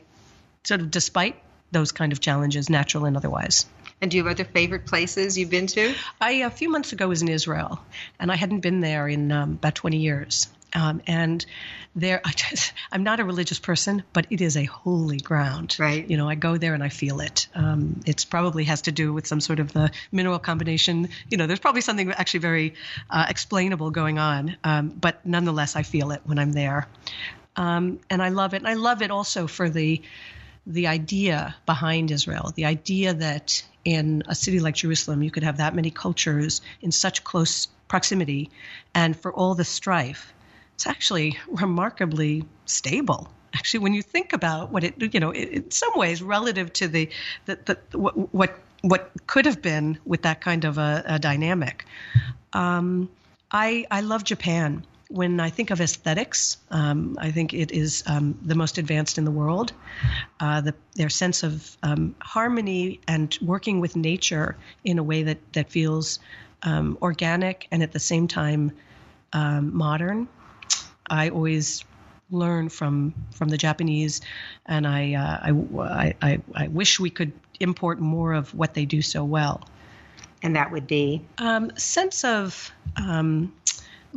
sort 0.65 0.81
of 0.81 0.91
despite 0.91 1.37
those 1.71 1.93
kind 1.93 2.13
of 2.13 2.21
challenges, 2.21 2.69
natural 2.69 3.05
and 3.05 3.17
otherwise. 3.17 3.67
And 4.01 4.11
do 4.11 4.17
you 4.17 4.25
have 4.25 4.33
other 4.33 4.45
favorite 4.45 4.87
places 4.87 5.37
you've 5.37 5.51
been 5.51 5.67
to? 5.69 5.95
I 6.21 6.33
a 6.33 6.51
few 6.51 6.69
months 6.69 6.93
ago 6.93 7.09
was 7.09 7.23
in 7.23 7.29
Israel, 7.29 7.81
and 8.19 8.33
I 8.33 8.37
hadn't 8.37 8.61
been 8.61 8.81
there 8.81 9.09
in 9.09 9.31
um, 9.33 9.53
about 9.53 9.75
20 9.75 9.99
years. 9.99 10.49
Um, 10.75 11.03
and 11.07 11.45
there, 11.95 12.21
I 12.25 12.33
just, 12.33 12.73
I'm 12.93 13.03
not 13.03 13.21
a 13.21 13.25
religious 13.25 13.59
person, 13.59 14.03
but 14.13 14.27
it 14.31 14.41
is 14.41 14.57
a 14.57 14.65
holy 14.65 15.19
ground. 15.19 15.77
Right. 15.79 16.09
You 16.09 16.17
know, 16.17 16.29
I 16.29 16.35
go 16.35 16.57
there 16.57 16.75
and 16.75 16.83
I 16.83 16.89
feel 16.89 17.21
it. 17.21 17.49
Um, 17.55 18.01
it 18.07 18.25
probably 18.31 18.65
has 18.65 18.83
to 18.83 18.93
do 18.93 19.13
with 19.13 19.27
some 19.27 19.41
sort 19.41 19.61
of 19.61 19.73
the 19.73 19.91
mineral 20.13 20.39
combination. 20.39 21.09
You 21.31 21.39
know, 21.39 21.47
there's 21.47 21.61
probably 21.61 21.81
something 21.81 22.11
actually 22.13 22.41
very 22.41 22.75
uh, 23.11 23.27
explainable 23.29 23.91
going 23.91 24.19
on. 24.19 24.57
Um, 24.65 24.89
but 24.89 25.25
nonetheless, 25.25 25.77
I 25.77 25.83
feel 25.83 26.11
it 26.11 26.23
when 26.25 26.39
I'm 26.39 26.53
there. 26.53 26.89
Um, 27.57 27.99
and 28.09 28.23
I 28.23 28.29
love 28.29 28.55
it. 28.55 28.59
And 28.59 28.69
I 28.69 28.75
love 28.75 29.03
it 29.03 29.11
also 29.11 29.47
for 29.47 29.69
the 29.69 30.01
the 30.69 30.87
idea 30.87 31.57
behind 31.65 32.11
Israel, 32.11 32.53
the 32.55 32.67
idea 32.67 33.15
that 33.15 33.63
in 33.87 34.23
a 34.29 34.35
city 34.35 34.61
like 34.61 34.75
Jerusalem, 34.75 35.23
you 35.23 35.31
could 35.31 35.43
have 35.43 35.57
that 35.57 35.75
many 35.75 35.91
cultures 35.91 36.61
in 36.83 36.93
such 36.93 37.25
close 37.25 37.67
proximity, 37.89 38.51
and 38.95 39.17
for 39.19 39.33
all 39.33 39.55
the 39.55 39.65
strife, 39.65 40.33
it's 40.79 40.87
actually 40.87 41.37
remarkably 41.49 42.45
stable. 42.67 43.29
Actually 43.53 43.81
when 43.81 43.95
you 43.95 44.03
think 44.03 44.33
about 44.33 44.71
what 44.71 44.85
it 44.85 45.13
you 45.13 45.19
know 45.19 45.33
in 45.33 45.69
some 45.73 45.91
ways 45.97 46.23
relative 46.23 46.73
to 46.75 46.87
the 46.87 47.09
the, 47.47 47.59
the 47.65 47.99
what, 47.99 48.15
what 48.33 48.61
what 48.83 49.11
could 49.27 49.45
have 49.45 49.61
been 49.61 49.99
with 50.05 50.23
that 50.23 50.41
kind 50.41 50.65
of 50.65 50.79
a, 50.79 51.03
a 51.05 51.19
dynamic. 51.19 51.85
Um, 52.53 53.11
I 53.51 53.87
I 53.91 54.03
love 54.03 54.23
Japan. 54.23 54.87
When 55.09 55.41
I 55.41 55.51
think 55.51 55.71
of 55.73 55.81
aesthetics, 55.81 56.59
um, 56.71 57.17
I 57.19 57.33
think 57.33 57.55
it 57.55 57.73
is 57.73 58.05
um, 58.07 58.39
the 58.41 58.55
most 58.55 58.79
advanced 58.79 59.19
in 59.19 59.25
the 59.25 59.33
world. 59.33 59.73
Uh, 60.39 60.61
the, 60.61 60.75
their 60.95 61.09
sense 61.09 61.43
of 61.43 61.77
um, 61.83 62.15
harmony 62.21 63.01
and 63.09 63.37
working 63.43 63.81
with 63.81 63.97
nature 63.97 64.57
in 64.85 65.01
a 65.01 65.03
way 65.03 65.25
that 65.25 65.39
that 65.55 65.71
feels 65.71 66.21
um, 66.63 66.97
organic 67.03 67.67
and 67.73 67.83
at 67.83 67.91
the 67.91 67.99
same 67.99 68.29
time 68.29 68.71
um, 69.33 69.77
modern 69.77 70.29
I 71.11 71.31
always 71.31 71.85
learn 72.31 72.69
from 72.69 73.15
from 73.31 73.49
the 73.49 73.57
Japanese, 73.57 74.21
and 74.67 74.87
I, 74.87 75.15
uh, 75.15 75.83
I, 75.83 76.15
I, 76.21 76.41
I 76.55 76.69
wish 76.69 77.01
we 77.01 77.11
could 77.11 77.33
import 77.61 78.01
more 78.01 78.33
of 78.33 78.55
what 78.55 78.75
they 78.75 78.85
do 78.85 79.03
so 79.03 79.25
well. 79.25 79.63
And 80.43 80.55
that 80.55 80.71
would 80.71 80.87
be 80.87 81.23
um, 81.39 81.73
sense 81.77 82.25
of 82.25 82.71
um, 82.97 83.53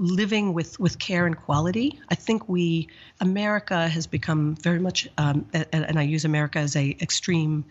living 0.01 0.53
with, 0.53 0.79
with 0.79 0.97
care 0.97 1.27
and 1.27 1.37
quality. 1.37 1.99
I 2.09 2.15
think 2.15 2.49
we, 2.49 2.87
America 3.19 3.87
has 3.87 4.07
become 4.07 4.55
very 4.55 4.79
much, 4.79 5.07
um, 5.17 5.45
and, 5.53 5.67
and, 5.71 5.99
I 5.99 6.01
use 6.01 6.25
America 6.25 6.57
as 6.57 6.75
a 6.75 6.97
extreme 6.99 7.65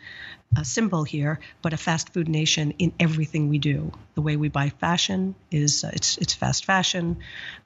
uh, 0.57 0.63
symbol 0.63 1.03
here, 1.03 1.41
but 1.61 1.73
a 1.73 1.77
fast 1.77 2.13
food 2.13 2.29
nation 2.29 2.73
in 2.79 2.93
everything 3.01 3.49
we 3.49 3.59
do. 3.59 3.91
The 4.15 4.21
way 4.21 4.37
we 4.37 4.49
buy 4.49 4.69
fashion 4.69 5.35
is 5.51 5.83
uh, 5.83 5.91
it's 5.93 6.19
it's 6.19 6.33
fast 6.33 6.65
fashion. 6.65 7.19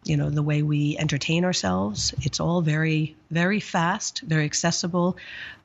You 0.05 0.17
know 0.17 0.31
the 0.31 0.43
way 0.43 0.62
we 0.62 0.97
entertain 0.99 1.45
ourselves. 1.45 2.15
It's 2.23 2.41
all 2.41 2.62
very 2.62 3.17
very 3.31 3.61
fast, 3.61 4.23
very 4.23 4.45
accessible. 4.45 5.17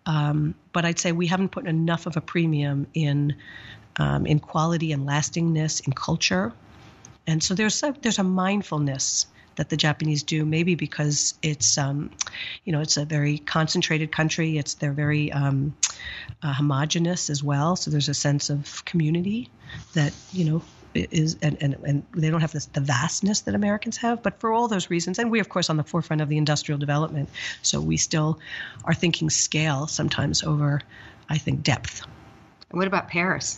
Um, 0.05 0.55
but 0.73 0.85
I'd 0.85 0.99
say 0.99 1.11
we 1.11 1.27
haven't 1.27 1.49
put 1.49 1.67
enough 1.67 2.05
of 2.05 2.17
a 2.17 2.21
premium 2.21 2.87
in 2.93 3.35
um, 3.97 4.25
in 4.25 4.39
quality 4.39 4.91
and 4.91 5.05
lastingness 5.05 5.81
in 5.81 5.93
culture. 5.93 6.53
And 7.29 7.43
so 7.43 7.53
there's 7.53 7.83
a, 7.83 7.93
there's 8.01 8.17
a 8.17 8.23
mindfulness 8.23 9.27
that 9.55 9.69
the 9.69 9.77
Japanese 9.77 10.23
do, 10.23 10.45
maybe 10.45 10.73
because 10.73 11.35
it's 11.43 11.77
um, 11.77 12.09
you 12.63 12.73
know 12.73 12.81
it's 12.81 12.97
a 12.97 13.05
very 13.05 13.37
concentrated 13.37 14.11
country. 14.11 14.57
It's 14.57 14.73
they're 14.73 14.93
very 14.93 15.31
um, 15.31 15.75
uh, 16.41 16.53
homogenous 16.53 17.29
as 17.29 17.43
well. 17.43 17.75
So 17.75 17.91
there's 17.91 18.09
a 18.09 18.15
sense 18.15 18.49
of 18.49 18.83
community 18.85 19.51
that 19.93 20.11
you 20.33 20.45
know 20.45 20.63
is 20.95 21.37
and, 21.43 21.55
and, 21.61 21.75
and 21.85 22.03
they 22.15 22.31
don't 22.31 22.41
have 22.41 22.51
this, 22.51 22.65
the 22.65 22.81
vastness 22.81 23.41
that 23.41 23.53
Americans 23.53 23.97
have. 23.97 24.23
But 24.23 24.39
for 24.39 24.51
all 24.51 24.67
those 24.67 24.89
reasons, 24.89 25.19
and 25.19 25.29
we 25.29 25.39
of 25.39 25.49
course 25.49 25.69
on 25.69 25.77
the 25.77 25.83
forefront 25.83 26.23
of 26.23 26.29
the 26.29 26.37
industrial 26.37 26.79
development, 26.79 27.29
so 27.61 27.79
we 27.79 27.97
still 27.97 28.39
are 28.85 28.95
thinking 28.95 29.29
scale 29.29 29.85
sometimes 29.85 30.41
over, 30.41 30.81
I 31.29 31.37
think, 31.37 31.61
depth. 31.61 32.01
What 32.71 32.87
about 32.87 33.07
Paris? 33.07 33.55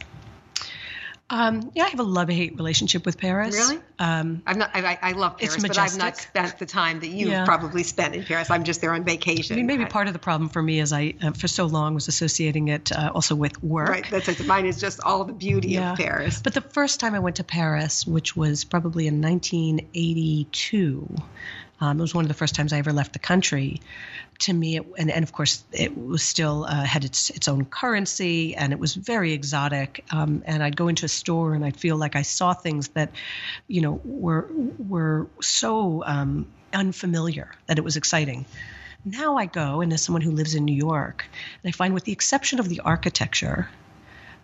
Um, 1.31 1.71
yeah, 1.73 1.85
I 1.85 1.89
have 1.89 1.99
a 2.01 2.03
love-hate 2.03 2.57
relationship 2.57 3.05
with 3.05 3.17
Paris. 3.17 3.55
Really? 3.55 3.81
Um, 3.99 4.43
I'm 4.45 4.57
not. 4.57 4.71
I, 4.75 4.99
I 5.01 5.11
love 5.13 5.37
Paris, 5.37 5.55
but 5.61 5.77
I've 5.77 5.97
not 5.97 6.17
spent 6.17 6.59
the 6.59 6.65
time 6.65 6.99
that 6.99 7.07
you've 7.07 7.29
Yeah. 7.29 7.45
probably 7.45 7.83
spent 7.83 8.13
in 8.13 8.25
Paris. 8.25 8.51
I'm 8.51 8.65
just 8.65 8.81
there 8.81 8.93
on 8.93 9.05
vacation. 9.05 9.53
I 9.53 9.57
mean, 9.57 9.65
maybe 9.65 9.85
part 9.85 10.07
of 10.07 10.13
the 10.13 10.19
problem 10.19 10.49
for 10.49 10.61
me 10.61 10.81
is 10.81 10.91
I, 10.91 11.13
uh, 11.23 11.31
for 11.31 11.47
so 11.47 11.67
long, 11.67 11.93
was 11.95 12.09
associating 12.09 12.67
it 12.67 12.91
uh, 12.91 13.11
also 13.15 13.35
with 13.35 13.63
work. 13.63 13.87
Right. 13.87 14.05
That's 14.11 14.27
it. 14.27 14.45
Mine 14.45 14.65
is 14.65 14.77
just 14.77 14.99
all 15.05 15.23
the 15.23 15.31
beauty 15.33 15.77
of 15.77 15.97
Paris. 15.97 16.41
But 16.43 16.53
the 16.53 16.59
first 16.61 16.99
time 16.99 17.15
I 17.15 17.19
went 17.19 17.37
to 17.37 17.45
Paris, 17.45 18.05
which 18.05 18.35
was 18.35 18.65
probably 18.65 19.07
in 19.07 19.21
1982, 19.21 21.15
um, 21.81 21.97
it 21.97 22.01
was 22.01 22.13
one 22.13 22.23
of 22.23 22.29
the 22.29 22.35
first 22.35 22.53
times 22.53 22.71
I 22.71 22.77
ever 22.77 22.93
left 22.93 23.13
the 23.13 23.19
country. 23.19 23.81
To 24.41 24.53
me, 24.53 24.77
it, 24.77 24.85
and, 24.97 25.11
and 25.11 25.23
of 25.23 25.31
course, 25.31 25.63
it 25.71 25.97
was 25.97 26.23
still 26.23 26.63
uh, 26.63 26.83
had 26.83 27.03
its 27.03 27.29
its 27.31 27.47
own 27.47 27.65
currency, 27.65 28.55
and 28.55 28.71
it 28.71 28.79
was 28.79 28.93
very 28.95 29.33
exotic. 29.33 30.05
Um, 30.11 30.43
and 30.45 30.63
I'd 30.63 30.77
go 30.77 30.87
into 30.87 31.05
a 31.05 31.09
store, 31.09 31.55
and 31.55 31.65
I'd 31.65 31.77
feel 31.77 31.97
like 31.97 32.15
I 32.15 32.21
saw 32.21 32.53
things 32.53 32.89
that, 32.89 33.11
you 33.67 33.81
know, 33.81 33.99
were 34.05 34.47
were 34.77 35.27
so 35.41 36.03
um, 36.05 36.47
unfamiliar 36.71 37.51
that 37.65 37.77
it 37.77 37.83
was 37.83 37.97
exciting. 37.97 38.45
Now 39.03 39.37
I 39.37 39.47
go, 39.47 39.81
and 39.81 39.91
as 39.91 40.03
someone 40.03 40.21
who 40.21 40.31
lives 40.31 40.53
in 40.53 40.63
New 40.63 40.75
York, 40.75 41.25
and 41.63 41.69
I 41.69 41.71
find, 41.71 41.93
with 41.93 42.03
the 42.03 42.11
exception 42.11 42.59
of 42.59 42.69
the 42.69 42.81
architecture, 42.81 43.67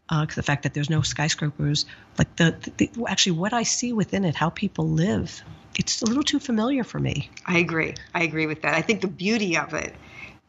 uh, 0.09 0.25
the 0.33 0.43
fact 0.43 0.63
that 0.63 0.73
there's 0.73 0.89
no 0.89 1.01
skyscrapers, 1.01 1.85
like 2.17 2.33
the, 2.37 2.55
the, 2.77 2.89
the 2.93 3.05
actually 3.07 3.33
what 3.33 3.53
I 3.53 3.63
see 3.63 3.93
within 3.93 4.23
it, 4.25 4.35
how 4.35 4.49
people 4.49 4.87
live, 4.89 5.41
it's 5.75 6.01
a 6.01 6.05
little 6.05 6.23
too 6.23 6.39
familiar 6.39 6.83
for 6.83 6.99
me. 6.99 7.29
I 7.45 7.57
agree. 7.59 7.95
I 8.13 8.23
agree 8.23 8.47
with 8.47 8.61
that. 8.63 8.73
I 8.73 8.81
think 8.81 9.01
the 9.01 9.07
beauty 9.07 9.57
of 9.57 9.73
it. 9.73 9.93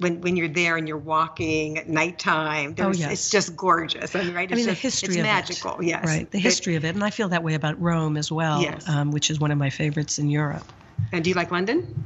When, 0.00 0.20
when 0.20 0.36
you're 0.36 0.46
there 0.46 0.76
and 0.76 0.86
you're 0.86 0.96
walking 0.96 1.76
at 1.76 1.88
nighttime, 1.88 2.76
Oh, 2.78 2.92
yes. 2.92 3.10
it's 3.10 3.30
just 3.30 3.56
gorgeous. 3.56 4.14
I 4.14 4.22
mean, 4.22 4.32
right? 4.32 4.44
It's 4.48 4.52
I 4.52 4.54
mean, 4.54 4.66
just, 4.66 4.80
the 4.80 4.86
history 4.86 5.14
it's 5.16 5.22
magical. 5.24 5.80
it. 5.80 5.86
Yes. 5.86 6.06
Right. 6.06 6.30
The 6.30 6.38
It- 6.38 6.42
history 6.42 6.76
of 6.76 6.84
it. 6.84 6.94
And 6.94 7.02
I 7.02 7.10
feel 7.10 7.30
that 7.30 7.42
way 7.42 7.54
about 7.54 7.80
Rome 7.82 8.16
as 8.16 8.30
well, 8.30 8.62
Yes. 8.62 8.88
um, 8.88 9.10
which 9.10 9.28
is 9.28 9.40
one 9.40 9.50
of 9.50 9.58
my 9.58 9.70
favorites 9.70 10.20
in 10.20 10.30
Europe. 10.30 10.62
and 11.10 11.24
do 11.24 11.30
you 11.30 11.34
like 11.34 11.50
London? 11.50 12.04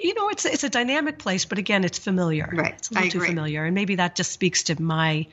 You 0.00 0.14
know, 0.14 0.28
it's 0.30 0.44
it's 0.44 0.64
a 0.64 0.68
dynamic 0.68 1.18
place, 1.18 1.44
but 1.44 1.58
again, 1.58 1.84
it's 1.84 1.98
familiar. 1.98 2.50
Right. 2.52 2.74
It's 2.76 2.90
a 2.90 2.94
little 2.94 3.10
too 3.10 3.20
familiar, 3.20 3.64
and 3.64 3.74
maybe 3.74 3.94
that 3.94 4.16
just 4.16 4.32
speaks 4.32 4.64
to 4.64 4.82
my 4.82 5.26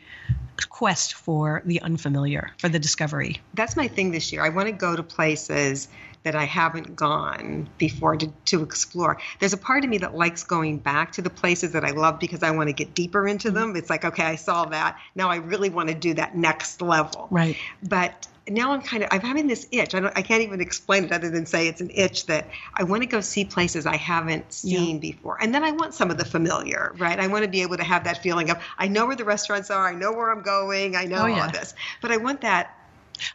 quest 0.70 1.14
for 1.14 1.62
the 1.66 1.82
unfamiliar, 1.82 2.52
for 2.60 2.70
the 2.70 2.80
discovery. 2.80 3.42
That's 3.54 3.76
my 3.76 3.88
thing 3.88 4.12
this 4.12 4.32
year. 4.32 4.44
I 4.44 4.50
want 4.50 4.68
to 4.68 4.72
go 4.72 4.96
to 4.96 5.04
places 5.04 5.88
that 6.24 6.36
I 6.36 6.46
haven't 6.46 6.96
gone 6.96 7.70
before 7.78 8.16
to, 8.16 8.28
to 8.46 8.64
explore. 8.64 9.18
There's 9.40 9.52
a 9.52 9.58
part 9.58 9.84
of 9.84 9.90
me 9.90 9.98
that 10.00 10.16
likes 10.16 10.44
going 10.44 10.78
back 10.80 11.12
to 11.14 11.22
the 11.22 11.30
places 11.30 11.74
that 11.74 11.84
I 11.84 11.92
love 11.92 12.18
because 12.20 12.44
I 12.44 12.52
want 12.52 12.70
to 12.70 12.74
get 12.74 12.94
deeper 12.96 13.28
into 13.28 13.50
Mm-hmm. 13.50 13.58
them. 13.58 13.76
It's 13.76 13.90
like, 13.90 14.06
okay, 14.06 14.24
I 14.24 14.36
saw 14.36 14.66
that. 14.66 14.98
Now 15.16 15.30
I 15.30 15.36
really 15.38 15.70
want 15.70 15.90
to 15.90 15.96
do 15.96 16.14
that 16.14 16.38
next 16.38 16.82
level. 16.82 17.28
Right. 17.30 17.58
But 17.82 18.28
now 18.50 18.74
I'm 18.74 18.82
kind 18.82 19.04
of 19.04 19.10
I'm 19.12 19.22
having 19.22 19.48
this 19.48 19.68
itch. 19.72 19.96
I 19.96 20.00
don't 20.02 20.18
I 20.18 20.22
can't 20.22 20.44
even 20.44 20.60
explain 20.62 21.06
it 21.06 21.12
other 21.12 21.30
than 21.30 21.46
say 21.46 21.68
it's 21.68 21.82
an 21.82 21.92
itch 21.94 22.26
that 22.26 22.50
I 22.74 22.84
want 22.84 23.02
to 23.04 23.08
go 23.08 23.22
see 23.22 23.46
places 23.46 23.86
I 23.86 23.96
haven't 23.96 24.52
seen 24.52 25.00
before. 25.00 25.38
And 25.42 25.54
then 25.56 25.64
I 25.64 25.72
want 25.72 25.94
some 25.94 26.12
of 26.12 26.18
the 26.18 26.26
familiar, 26.26 26.94
right? 26.98 27.20
I 27.20 27.28
want 27.28 27.44
to 27.46 27.50
be 27.50 27.62
able 27.62 27.78
to 27.78 27.84
have 27.84 28.04
that 28.04 28.22
feeling 28.22 28.50
of 28.50 28.58
I 28.78 28.88
know 28.88 29.06
where 29.06 29.16
the 29.16 29.26
restaurants 29.26 29.72
are, 29.72 29.88
I 29.88 29.94
know 29.96 30.12
where 30.12 30.32
I'm 30.32 30.42
going, 30.42 30.96
I 30.96 31.06
know 31.06 31.24
Oh, 31.24 31.26
yeah. 31.28 31.46
all 31.46 31.52
this. 31.52 31.74
But 32.02 32.12
I 32.12 32.18
want 32.18 32.42
that 32.42 32.76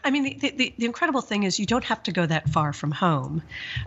I 0.05 0.11
mean, 0.11 0.39
the, 0.39 0.51
the, 0.51 0.75
the 0.77 0.87
incredible 0.87 1.21
thing 1.21 1.43
is 1.43 1.59
you 1.59 1.67
don't 1.67 1.85
have 1.85 2.03
to 2.05 2.13
go 2.13 2.27
that 2.27 2.49
far 2.49 2.73
from 2.73 2.91
home. 2.91 3.43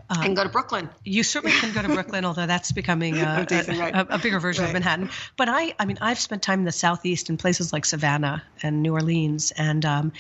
I 0.10 0.24
can 0.24 0.34
go 0.34 0.44
to 0.44 0.50
Brooklyn. 0.50 0.90
You 1.04 1.24
certainly 1.24 1.56
can 1.58 1.74
go 1.74 1.82
to 1.82 1.88
Brooklyn, 1.88 2.26
although 2.26 2.46
that's 2.46 2.72
becoming 2.72 3.18
a, 3.18 3.46
right. 3.52 3.96
a, 3.96 4.16
a 4.16 4.18
bigger 4.20 4.40
version 4.40 4.66
of 4.66 4.74
Manhattan. 4.74 5.10
But 5.38 5.50
I, 5.50 5.74
I 5.80 5.86
mean, 5.86 5.98
I've 6.02 6.20
spent 6.20 6.42
time 6.42 6.60
in 6.60 6.66
the 6.66 6.72
southeast 6.72 7.30
in 7.30 7.38
places 7.38 7.72
like 7.74 7.86
Savannah 7.86 8.44
and 8.62 8.82
New 8.82 8.94
Orleans, 8.94 9.52
and 9.52 9.86
um, 9.86 10.12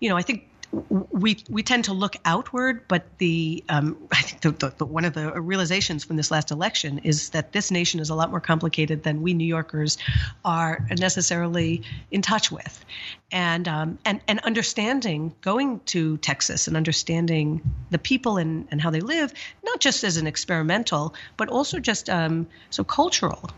you 0.00 0.08
know, 0.08 0.16
I 0.16 0.22
think 0.22 0.47
we 0.70 1.38
we 1.48 1.62
tend 1.62 1.84
to 1.86 1.94
look 1.94 2.16
outward, 2.24 2.86
but 2.88 3.04
the 3.18 3.64
um, 3.68 3.96
I 4.12 4.22
think 4.22 4.42
the, 4.42 4.50
the, 4.50 4.74
the, 4.78 4.84
one 4.84 5.04
of 5.04 5.14
the 5.14 5.40
realizations 5.40 6.04
from 6.04 6.16
this 6.16 6.30
last 6.30 6.50
election 6.50 6.98
is 7.04 7.30
that 7.30 7.52
this 7.52 7.70
nation 7.70 8.00
is 8.00 8.10
a 8.10 8.14
lot 8.14 8.30
more 8.30 8.40
complicated 8.40 9.02
than 9.02 9.22
we 9.22 9.34
New 9.34 9.46
Yorkers 9.46 9.98
are 10.44 10.86
necessarily 10.98 11.82
in 12.10 12.22
touch 12.22 12.52
with, 12.52 12.84
and 13.32 13.66
um, 13.66 13.98
and 14.04 14.20
and 14.28 14.40
understanding 14.40 15.34
going 15.40 15.80
to 15.86 16.18
Texas 16.18 16.68
and 16.68 16.76
understanding 16.76 17.62
the 17.90 17.98
people 17.98 18.36
and, 18.36 18.68
and 18.70 18.80
how 18.80 18.90
they 18.90 19.00
live, 19.00 19.32
not 19.64 19.80
just 19.80 20.04
as 20.04 20.18
an 20.18 20.26
experimental, 20.26 21.14
but 21.36 21.48
also 21.48 21.78
just 21.78 22.10
um, 22.10 22.46
so 22.70 22.84
cultural 22.84 23.50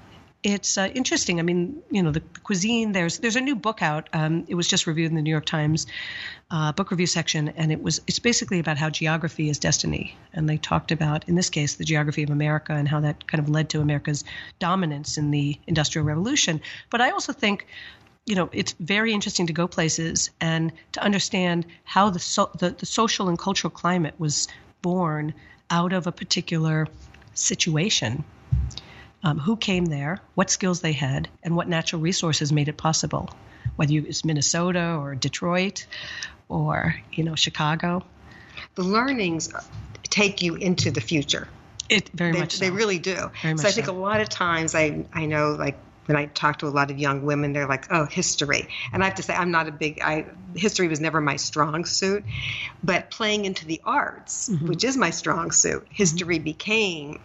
it's 0.42 0.78
uh, 0.78 0.90
interesting. 0.94 1.38
I 1.38 1.42
mean, 1.42 1.82
you 1.90 2.02
know, 2.02 2.12
the 2.12 2.22
cuisine. 2.42 2.92
There's 2.92 3.18
there's 3.18 3.36
a 3.36 3.40
new 3.40 3.54
book 3.54 3.82
out. 3.82 4.08
Um, 4.12 4.44
it 4.48 4.54
was 4.54 4.66
just 4.66 4.86
reviewed 4.86 5.10
in 5.10 5.16
the 5.16 5.22
New 5.22 5.30
York 5.30 5.44
Times 5.44 5.86
uh, 6.50 6.72
book 6.72 6.90
review 6.90 7.06
section, 7.06 7.48
and 7.50 7.70
it 7.70 7.82
was 7.82 8.00
it's 8.06 8.18
basically 8.18 8.58
about 8.58 8.78
how 8.78 8.88
geography 8.88 9.50
is 9.50 9.58
destiny. 9.58 10.16
And 10.32 10.48
they 10.48 10.56
talked 10.56 10.92
about, 10.92 11.28
in 11.28 11.34
this 11.34 11.50
case, 11.50 11.74
the 11.74 11.84
geography 11.84 12.22
of 12.22 12.30
America 12.30 12.72
and 12.72 12.88
how 12.88 13.00
that 13.00 13.26
kind 13.26 13.42
of 13.42 13.50
led 13.50 13.68
to 13.70 13.80
America's 13.80 14.24
dominance 14.58 15.18
in 15.18 15.30
the 15.30 15.58
Industrial 15.66 16.06
Revolution. 16.06 16.60
But 16.90 17.00
I 17.00 17.10
also 17.10 17.32
think. 17.32 17.66
You 18.26 18.36
know, 18.36 18.50
it's 18.52 18.72
very 18.78 19.12
interesting 19.14 19.46
to 19.46 19.52
go 19.52 19.66
places 19.66 20.30
and 20.40 20.72
to 20.92 21.02
understand 21.02 21.64
how 21.84 22.10
the, 22.10 22.20
so, 22.20 22.50
the 22.58 22.68
the 22.70 22.86
social 22.86 23.28
and 23.28 23.38
cultural 23.38 23.70
climate 23.70 24.14
was 24.18 24.46
born 24.82 25.34
out 25.70 25.94
of 25.94 26.06
a 26.06 26.12
particular 26.12 26.86
situation 27.32 28.22
um, 29.22 29.38
who 29.38 29.56
came 29.56 29.86
there, 29.86 30.18
what 30.34 30.50
skills 30.50 30.80
they 30.80 30.92
had, 30.92 31.28
and 31.42 31.56
what 31.56 31.68
natural 31.68 32.00
resources 32.02 32.52
made 32.52 32.68
it 32.68 32.76
possible. 32.76 33.30
Whether 33.76 33.94
it's 33.94 34.24
Minnesota 34.24 34.96
or 35.00 35.14
Detroit 35.14 35.86
or 36.48 36.94
you 37.12 37.24
know 37.24 37.34
Chicago, 37.34 38.02
The 38.74 38.82
learnings 38.82 39.52
take 40.04 40.42
you 40.42 40.56
into 40.56 40.90
the 40.90 41.00
future. 41.00 41.48
it 41.88 42.08
very 42.10 42.32
they, 42.32 42.40
much 42.40 42.52
so. 42.56 42.64
they 42.64 42.70
really 42.70 42.98
do. 42.98 43.30
Very 43.42 43.56
so 43.58 43.68
I 43.68 43.70
think 43.72 43.86
so. 43.86 43.92
a 43.92 43.98
lot 43.98 44.20
of 44.20 44.28
times 44.28 44.74
I 44.74 45.04
I 45.12 45.26
know 45.26 45.52
like 45.52 45.76
when 46.06 46.16
I 46.16 46.26
talk 46.26 46.58
to 46.60 46.66
a 46.66 46.70
lot 46.70 46.90
of 46.90 46.98
young 46.98 47.24
women, 47.24 47.52
they're 47.52 47.68
like, 47.68 47.86
"Oh, 47.92 48.04
history," 48.04 48.68
and 48.92 49.02
I 49.02 49.06
have 49.06 49.14
to 49.16 49.22
say 49.22 49.34
I'm 49.34 49.50
not 49.52 49.68
a 49.68 49.72
big. 49.72 50.00
I 50.00 50.26
history 50.56 50.88
was 50.88 51.00
never 51.00 51.20
my 51.20 51.36
strong 51.36 51.84
suit, 51.84 52.24
but 52.82 53.10
playing 53.10 53.44
into 53.44 53.64
the 53.66 53.80
arts, 53.84 54.48
Mm-hmm. 54.48 54.66
which 54.68 54.82
is 54.84 54.96
my 54.96 55.10
strong 55.10 55.52
suit, 55.52 55.86
history 55.90 56.38
became. 56.38 57.20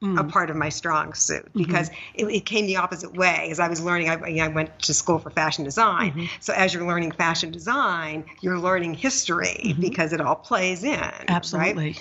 A 0.00 0.04
Mm. 0.04 0.30
part 0.30 0.48
of 0.48 0.54
my 0.54 0.68
strong 0.68 1.12
suit 1.12 1.44
Mm-hmm. 1.46 1.58
because 1.64 1.90
it, 2.14 2.26
it 2.26 2.46
came 2.46 2.66
the 2.66 2.76
opposite 2.76 3.14
way. 3.14 3.48
As 3.50 3.58
I 3.58 3.66
was 3.68 3.80
learning, 3.82 4.08
I, 4.08 4.38
I 4.44 4.46
went 4.46 4.78
to 4.82 4.94
school 4.94 5.18
for 5.18 5.28
fashion 5.30 5.64
design. 5.64 6.12
Mm-hmm. 6.12 6.24
So 6.38 6.52
as 6.52 6.72
you're 6.72 6.86
learning 6.86 7.10
fashion 7.12 7.50
design, 7.50 8.24
you're 8.40 8.60
learning 8.60 8.94
history 8.94 9.74
because 9.80 10.12
it 10.12 10.20
all 10.20 10.36
plays 10.36 10.84
in. 10.84 10.90
right? 11.00 11.12
Mm-hmm. 11.12 11.30
Absolutely. 11.32 11.96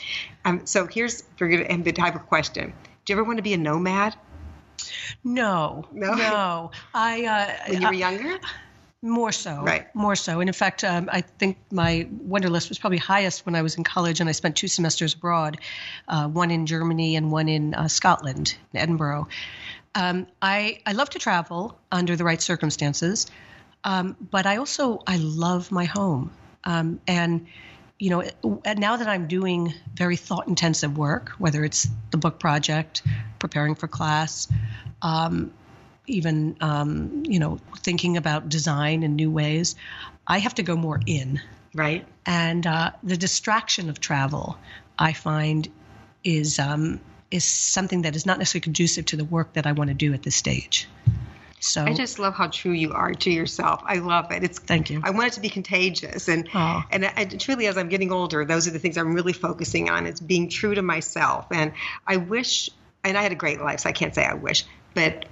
Um, 0.45 0.65
so 0.67 0.85
here's 0.85 1.23
for 1.37 1.49
you 1.49 1.63
the 1.83 1.91
type 1.91 2.13
of 2.13 2.27
question: 2.27 2.71
Do 3.05 3.13
you 3.13 3.15
ever 3.19 3.23
want 3.23 3.37
to 3.37 3.43
be 3.43 3.53
a 3.53 3.57
nomad 3.57 4.15
No, 5.23 5.87
No? 5.91 6.13
no. 6.13 6.71
I 6.93 7.25
uh, 7.25 7.71
when 7.71 7.81
you 7.81 7.87
were 7.87 7.93
I- 7.93 7.97
younger? 7.97 8.37
More 9.07 9.31
so. 9.31 9.61
Right. 9.63 9.93
More 9.95 10.15
so. 10.15 10.39
And 10.41 10.49
in 10.49 10.53
fact, 10.53 10.83
um, 10.83 11.09
I 11.11 11.21
think 11.21 11.57
my 11.71 12.07
Wonderlist 12.27 12.69
was 12.69 12.77
probably 12.77 12.97
highest 12.97 13.45
when 13.45 13.55
I 13.55 13.61
was 13.61 13.77
in 13.77 13.83
college, 13.83 14.19
and 14.19 14.29
I 14.29 14.33
spent 14.33 14.57
two 14.57 14.67
semesters 14.67 15.13
abroad, 15.13 15.59
uh, 16.07 16.27
one 16.27 16.51
in 16.51 16.65
Germany 16.65 17.15
and 17.15 17.31
one 17.31 17.47
in 17.47 17.73
uh, 17.73 17.87
Scotland, 17.87 18.57
in 18.73 18.79
Edinburgh. 18.79 19.29
Um, 19.95 20.27
I, 20.41 20.79
I 20.85 20.91
love 20.91 21.09
to 21.11 21.19
travel 21.19 21.77
under 21.91 22.15
the 22.15 22.23
right 22.23 22.41
circumstances, 22.41 23.27
um, 23.83 24.15
but 24.19 24.45
I 24.45 24.57
also 24.57 25.01
I 25.07 25.17
love 25.17 25.71
my 25.71 25.85
home. 25.85 26.31
Um, 26.65 26.99
and 27.07 27.47
you 27.97 28.09
know, 28.09 28.23
and 28.65 28.79
now 28.79 28.97
that 28.97 29.07
I'm 29.07 29.27
doing 29.27 29.73
very 29.95 30.17
thought 30.17 30.47
intensive 30.47 30.97
work, 30.97 31.29
whether 31.39 31.63
it's 31.63 31.87
the 32.11 32.17
book 32.17 32.39
project, 32.39 33.01
preparing 33.39 33.73
for 33.73 33.87
class, 33.87 34.47
um, 35.01 35.51
even 36.07 36.55
um, 36.61 37.23
you 37.27 37.39
know 37.39 37.59
thinking 37.79 38.17
about 38.17 38.49
design 38.49 39.03
in 39.03 39.15
new 39.15 39.29
ways 39.29 39.75
i 40.25 40.39
have 40.39 40.55
to 40.55 40.63
go 40.63 40.75
more 40.75 40.99
in 41.05 41.41
Right. 41.73 42.07
and 42.25 42.65
uh, 42.65 42.91
the 43.03 43.17
distraction 43.17 43.89
of 43.89 43.99
travel 43.99 44.57
i 44.97 45.13
find 45.13 45.67
is 46.23 46.59
um, 46.59 46.99
is 47.29 47.43
something 47.43 48.03
that 48.03 48.15
is 48.15 48.25
not 48.25 48.39
necessarily 48.39 48.61
conducive 48.63 49.05
to 49.07 49.17
the 49.17 49.25
work 49.25 49.53
that 49.53 49.67
i 49.67 49.73
want 49.73 49.89
to 49.89 49.93
do 49.93 50.13
at 50.13 50.23
this 50.23 50.35
stage 50.35 50.87
so 51.59 51.83
I 51.83 51.93
just 51.93 52.19
love 52.19 52.35
how 52.35 52.47
true 52.47 52.71
you 52.71 52.93
are 52.93 53.13
to 53.13 53.31
yourself. 53.31 53.81
I 53.83 53.95
love 53.95 54.31
it. 54.31 54.43
It's 54.43 54.59
Thank 54.59 54.91
you. 54.91 55.01
I 55.03 55.09
want 55.09 55.29
it 55.29 55.33
to 55.33 55.41
be 55.41 55.49
contagious, 55.49 56.27
and 56.27 56.47
Aw. 56.53 56.85
and, 56.91 57.03
and 57.03 57.41
truly, 57.41 57.65
as 57.65 57.77
I'm 57.77 57.89
getting 57.89 58.11
older, 58.11 58.45
those 58.45 58.67
are 58.67 58.71
the 58.71 58.79
things 58.79 58.95
I'm 58.95 59.15
really 59.15 59.33
focusing 59.33 59.89
on. 59.89 60.05
It's 60.05 60.19
being 60.19 60.49
true 60.49 60.75
to 60.75 60.83
myself, 60.83 61.47
and 61.51 61.73
I 62.05 62.17
wish. 62.17 62.69
And 63.03 63.17
I 63.17 63.21
had 63.21 63.31
a 63.31 63.35
great 63.35 63.61
life, 63.61 63.81
so 63.81 63.89
I 63.89 63.93
can't 63.93 64.13
say 64.13 64.25
I 64.25 64.33
wish, 64.33 64.65
but 64.93 65.25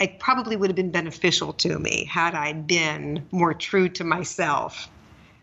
it 0.00 0.18
probably 0.18 0.56
would 0.56 0.68
have 0.70 0.76
been 0.76 0.90
beneficial 0.90 1.52
to 1.54 1.78
me 1.78 2.04
had 2.04 2.34
I 2.34 2.52
been 2.52 3.26
more 3.30 3.54
true 3.54 3.88
to 3.90 4.04
myself 4.04 4.88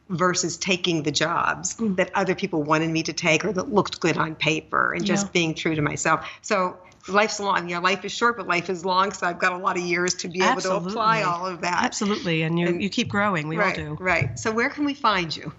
versus 0.09 0.57
taking 0.57 1.03
the 1.03 1.11
jobs 1.11 1.75
Mm. 1.75 1.95
that 1.95 2.11
other 2.13 2.35
people 2.35 2.61
wanted 2.63 2.89
me 2.89 3.01
to 3.03 3.13
take 3.13 3.45
or 3.45 3.53
that 3.53 3.73
looked 3.73 4.01
good 4.01 4.17
on 4.17 4.35
paper 4.35 4.93
and 4.93 5.05
just 5.05 5.27
Yeah. 5.27 5.31
being 5.31 5.53
true 5.55 5.73
to 5.75 5.81
myself. 5.81 6.27
So 6.41 6.75
life's 7.07 7.39
long. 7.39 7.69
Your 7.69 7.79
life 7.79 8.03
is 8.03 8.11
short, 8.11 8.35
but 8.35 8.45
life 8.45 8.69
is 8.69 8.83
long. 8.83 9.13
So 9.13 9.25
I've 9.25 9.39
got 9.39 9.53
a 9.53 9.57
lot 9.57 9.77
of 9.77 9.83
years 9.83 10.13
to 10.15 10.27
be 10.27 10.41
Absolutely. 10.41 10.75
able 10.81 10.85
to 10.85 10.89
apply 10.91 11.21
all 11.23 11.45
of 11.47 11.61
that. 11.61 11.83
Absolutely, 11.85 12.41
and 12.41 12.59
you 12.59 12.67
And- 12.67 12.83
you 12.83 12.89
keep 12.89 13.07
growing. 13.07 13.47
We 13.47 13.55
right, 13.57 13.79
all 13.79 13.95
do. 13.95 14.03
right. 14.03 14.37
So 14.37 14.51
where 14.51 14.69
can 14.69 14.83
we 14.83 14.93
find 14.93 15.33
you? 15.35 15.53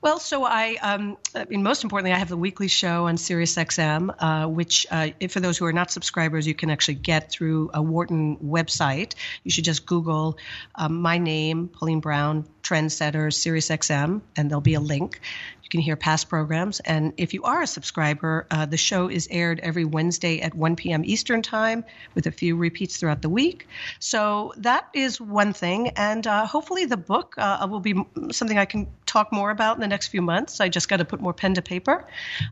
Well, 0.00 0.18
so 0.18 0.44
I, 0.44 0.76
um, 0.82 1.16
I 1.34 1.44
mean, 1.44 1.62
most 1.62 1.84
importantly, 1.84 2.12
I 2.12 2.18
have 2.18 2.28
the 2.28 2.36
weekly 2.36 2.68
show 2.68 3.06
on 3.06 3.16
SiriusXM, 3.16 4.14
uh, 4.18 4.48
which, 4.48 4.86
uh, 4.90 5.08
for 5.28 5.40
those 5.40 5.58
who 5.58 5.64
are 5.66 5.72
not 5.72 5.90
subscribers, 5.90 6.46
you 6.46 6.54
can 6.54 6.70
actually 6.70 6.94
get 6.94 7.30
through 7.30 7.70
a 7.74 7.82
Wharton 7.82 8.36
website. 8.38 9.14
You 9.42 9.50
should 9.50 9.64
just 9.64 9.86
Google 9.86 10.38
um, 10.74 11.00
my 11.00 11.18
name, 11.18 11.68
Pauline 11.68 12.00
Brown, 12.00 12.46
Trendsetter, 12.66 13.28
SiriusXM, 13.28 14.20
and 14.36 14.50
there'll 14.50 14.60
be 14.60 14.74
a 14.74 14.80
link. 14.80 15.20
You 15.62 15.68
can 15.68 15.80
hear 15.80 15.96
past 15.96 16.28
programs. 16.28 16.80
And 16.80 17.12
if 17.16 17.34
you 17.34 17.42
are 17.42 17.62
a 17.62 17.66
subscriber, 17.66 18.46
uh, 18.50 18.66
the 18.66 18.76
show 18.76 19.08
is 19.08 19.28
aired 19.30 19.60
every 19.60 19.84
Wednesday 19.84 20.40
at 20.40 20.54
1 20.54 20.76
p.m. 20.76 21.02
Eastern 21.04 21.42
Time 21.42 21.84
with 22.14 22.26
a 22.26 22.30
few 22.30 22.56
repeats 22.56 22.98
throughout 22.98 23.22
the 23.22 23.28
week. 23.28 23.66
So 23.98 24.52
that 24.58 24.88
is 24.94 25.20
one 25.20 25.52
thing. 25.52 25.88
And 25.96 26.26
uh, 26.26 26.46
hopefully 26.46 26.84
the 26.84 26.96
book 26.96 27.34
uh, 27.36 27.66
will 27.70 27.80
be 27.80 27.94
something 28.30 28.58
I 28.58 28.64
can 28.64 28.86
talk 29.06 29.32
more 29.32 29.50
about 29.50 29.76
in 29.76 29.80
the 29.80 29.88
next 29.88 30.08
few 30.08 30.22
months. 30.22 30.60
I 30.60 30.68
just 30.68 30.88
got 30.88 30.98
to 30.98 31.04
put 31.04 31.20
more 31.20 31.34
pen 31.34 31.54
to 31.54 31.62
paper. 31.62 32.04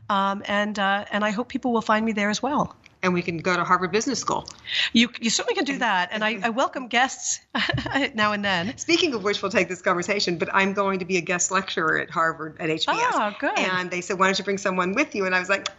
Um, 0.09 0.43
and, 0.45 0.77
uh, 0.77 1.05
and 1.11 1.23
I 1.23 1.31
hope 1.31 1.47
people 1.47 1.71
will 1.71 1.81
find 1.81 2.05
me 2.05 2.11
there 2.11 2.29
as 2.29 2.41
well. 2.41 2.75
And 3.05 3.13
we 3.13 3.21
can 3.21 3.37
go 3.37 3.55
to 3.55 3.63
Harvard 3.63 3.91
Business 3.91 4.19
School. 4.19 4.49
You, 4.91 5.09
you 5.21 5.29
certainly 5.29 5.53
can 5.53 5.63
do 5.63 5.77
that. 5.77 6.09
And 6.11 6.23
I, 6.23 6.39
I 6.43 6.49
welcome 6.49 6.87
guests 6.87 7.39
now 8.15 8.31
and 8.31 8.43
then. 8.43 8.75
Speaking 8.79 9.13
of 9.13 9.23
which, 9.23 9.43
we'll 9.43 9.51
take 9.51 9.69
this 9.69 9.83
conversation, 9.83 10.39
but 10.39 10.49
I'm 10.51 10.73
going 10.73 10.97
to 10.99 11.05
be 11.05 11.17
a 11.17 11.21
guest 11.21 11.51
lecturer 11.51 11.99
at 11.99 12.09
Harvard 12.09 12.57
at 12.59 12.69
HBS. 12.69 12.87
Oh, 12.87 13.35
good. 13.39 13.59
And 13.59 13.91
they 13.91 14.01
said, 14.01 14.17
why 14.17 14.25
don't 14.25 14.39
you 14.39 14.43
bring 14.43 14.57
someone 14.57 14.93
with 14.93 15.13
you? 15.13 15.27
And 15.27 15.35
I 15.35 15.39
was 15.39 15.49
like, 15.49 15.69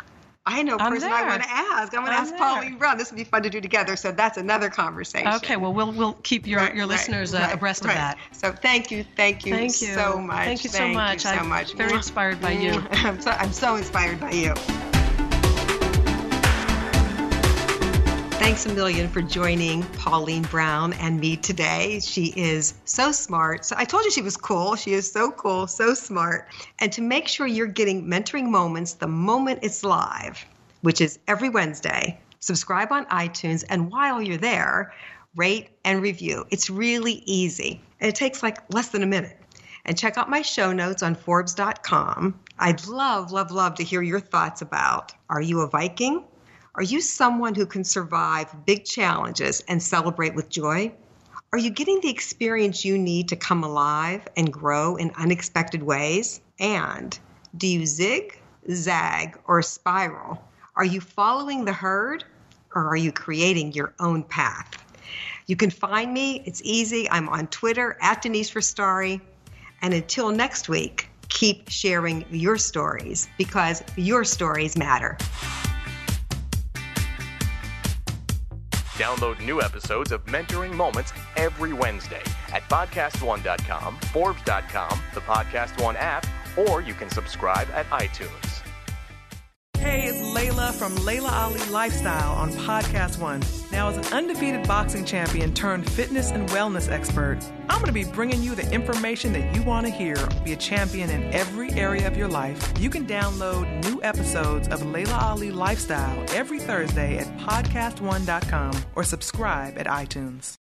I 0.49 0.63
know 0.63 0.77
a 0.77 0.79
person 0.79 1.11
I 1.11 1.27
want 1.27 1.43
to 1.43 1.51
ask. 1.51 1.93
I'm 1.93 2.05
going 2.05 2.13
to 2.13 2.21
ask 2.21 2.31
there. 2.31 2.39
Pauline 2.39 2.79
Brown. 2.79 2.97
This 2.97 3.11
would 3.11 3.17
be 3.17 3.25
fun 3.25 3.43
to 3.43 3.51
do 3.51 3.61
together. 3.61 3.97
So 3.97 4.13
that's 4.13 4.39
another 4.39 4.71
conversation. 4.71 5.27
Okay, 5.27 5.57
well, 5.57 5.73
we'll, 5.73 5.91
we'll 5.91 6.13
keep 6.23 6.47
your, 6.47 6.61
Right, 6.61 6.73
your 6.73 6.85
right, 6.87 6.91
listeners 6.91 7.35
uh, 7.35 7.39
right, 7.39 7.55
abreast 7.55 7.81
of 7.81 7.89
that. 7.89 8.17
So 8.31 8.53
thank 8.53 8.93
you, 8.93 9.05
thank 9.17 9.45
you, 9.45 9.53
Thank 9.53 9.81
you 9.81 9.89
so 9.89 10.21
much. 10.21 10.45
Thank 10.45 10.63
you 10.63 10.71
so 10.71 10.79
Thank 10.79 10.95
much. 10.95 11.21
so 11.23 11.31
I'm 11.31 11.49
much. 11.49 11.73
very 11.73 11.95
inspired 11.95 12.41
by 12.41 12.53
you. 12.53 12.81
I'm 12.93 13.21
so, 13.21 13.33
I'm 13.33 13.53
so 13.53 13.75
inspired 13.75 14.21
by 14.21 14.31
you. 14.31 14.55
Thanks 18.47 18.65
a 18.65 18.73
million 18.73 19.09
for 19.09 19.23
joining 19.23 19.83
Pauline 19.99 20.45
Brown 20.45 20.93
and 20.93 21.19
me 21.19 21.37
today. 21.37 21.99
She 21.99 22.27
is 22.37 22.75
so 22.85 23.11
smart. 23.11 23.65
So 23.65 23.75
I 23.77 23.85
told 23.85 24.05
you 24.05 24.13
she 24.13 24.23
was 24.23 24.37
cool. 24.37 24.77
She 24.77 24.93
is 24.93 25.11
so 25.11 25.33
cool, 25.33 25.67
so 25.67 25.95
smart. 25.95 26.47
And 26.79 26.93
to 26.93 27.03
make 27.03 27.27
sure 27.27 27.49
you're 27.49 27.67
getting 27.67 28.07
mentoring 28.07 28.49
moments 28.49 28.93
the 28.93 29.09
moment 29.09 29.59
it's 29.63 29.83
live, 29.83 30.47
which 30.83 31.01
is 31.01 31.19
every 31.27 31.49
Wednesday, 31.49 32.21
subscribe 32.39 32.93
on 32.93 33.07
iTunes. 33.07 33.65
And 33.69 33.91
while 33.91 34.23
you're 34.23 34.37
there, 34.37 34.95
rate 35.35 35.71
and 35.85 36.01
review. 36.01 36.47
It's 36.51 36.71
really 36.71 37.25
easy. 37.27 37.83
And 37.99 38.09
it 38.09 38.15
takes 38.15 38.45
like 38.45 38.59
less 38.73 38.91
than 38.91 39.03
a 39.03 39.07
minute 39.07 39.37
and 39.87 39.99
check 39.99 40.17
out 40.17 40.31
my 40.31 40.43
show 40.43 40.73
notes 40.73 41.03
on 41.03 41.17
Forbes.com. 41.17 42.39
I'd 42.61 42.87
love, 42.87 43.33
love, 43.33 43.51
love 43.51 43.75
to 43.75 43.83
hear 43.83 44.03
your 44.03 44.21
thoughts 44.21 44.63
about 44.63 45.13
Are 45.29 45.43
you 45.43 45.63
a 45.63 45.69
Viking? 45.69 46.23
Are 46.77 46.83
you 46.83 47.01
someone 47.01 47.55
who 47.55 47.65
can 47.65 47.85
survive 47.85 48.55
big 48.67 48.85
challenges 48.85 49.63
and 49.67 49.83
celebrate 49.83 50.35
with 50.35 50.51
joy? 50.51 50.93
Are 51.51 51.59
you 51.59 51.71
getting 51.71 52.03
the 52.03 52.11
experience 52.11 52.85
you 52.85 52.99
need 52.99 53.31
to 53.31 53.37
come 53.37 53.65
alive 53.65 54.29
and 54.37 54.53
grow 54.53 54.97
in 54.97 55.11
unexpected 55.17 55.83
ways? 55.83 56.43
And 56.61 57.19
do 57.57 57.67
you 57.67 57.87
zig, 57.87 58.39
zag, 58.71 59.39
or 59.47 59.63
spiral? 59.63 60.45
Are 60.75 60.85
you 60.85 61.01
following 61.01 61.65
the 61.65 61.73
herd 61.73 62.25
or 62.75 62.87
are 62.89 62.97
you 62.97 63.11
creating 63.11 63.73
your 63.73 63.95
own 63.99 64.23
path? 64.23 64.77
You 65.47 65.57
can 65.57 65.71
find 65.71 66.13
me. 66.13 66.43
It's 66.45 66.61
easy. 66.63 67.09
I'm 67.09 67.31
on 67.31 67.47
Twitter 67.47 67.97
at 68.03 68.21
Denise 68.21 68.51
Restauri. 68.51 69.23
And 69.81 69.95
until 69.95 70.31
next 70.31 70.69
week, 70.69 71.09
keep 71.31 71.71
sharing 71.71 72.27
your 72.31 72.59
stories 72.59 73.29
because 73.39 73.83
your 73.97 74.25
stories 74.25 74.77
matter. 74.77 75.17
Download 78.97 79.39
new 79.45 79.61
episodes 79.61 80.11
of 80.11 80.25
Mentoring 80.25 80.75
Moments 80.75 81.13
every 81.37 81.75
Wednesday 81.75 82.23
at 82.53 82.63
podcastone.com, 82.63 83.99
Forbes.com, 84.13 85.01
the 85.13 85.21
Podcast 85.21 85.83
One 85.83 85.97
app, 85.97 86.27
or 86.57 86.81
you 86.81 86.95
can 86.95 87.11
subscribe 87.11 87.69
at 87.75 87.87
iTunes. 87.91 88.63
Hey, 89.77 90.07
it's 90.09 90.21
Laila 90.35 90.73
from 90.73 90.97
Laila 91.05 91.29
Ali 91.29 91.61
Lifestyle 91.69 92.33
on 92.33 92.51
Podcast 92.53 93.21
One. 93.21 93.43
Now, 93.71 93.91
as 93.91 93.99
an 93.99 94.15
undefeated 94.15 94.67
boxing 94.67 95.05
champion 95.05 95.53
turned 95.53 95.89
fitness 95.89 96.31
and 96.31 96.49
wellness 96.49 96.91
expert, 96.91 97.39
I'm 97.77 97.83
going 97.83 97.93
to 97.93 98.07
be 98.07 98.11
bringing 98.11 98.43
you 98.43 98.55
the 98.55 98.73
information 98.73 99.35
that 99.35 99.55
you 99.55 99.63
want 99.63 99.87
to 99.87 99.93
hear. 99.93 100.17
Be 100.43 100.55
a 100.55 100.57
champion 100.57 101.11
in 101.11 101.31
every 101.35 101.71
area 101.73 102.07
of 102.07 102.17
your 102.17 102.27
life. 102.27 102.73
You 102.81 102.89
can 102.89 103.07
download 103.07 103.85
new 103.85 104.03
episodes 104.03 104.67
of 104.69 104.83
Laila 104.87 105.19
Ali 105.19 105.51
Lifestyle 105.51 106.25
every 106.31 106.59
Thursday 106.59 107.19
at 107.19 107.27
podcastone.com 107.37 108.73
or 108.95 109.05
subscribe 109.05 109.77
at 109.77 109.85
iTunes. 109.85 110.55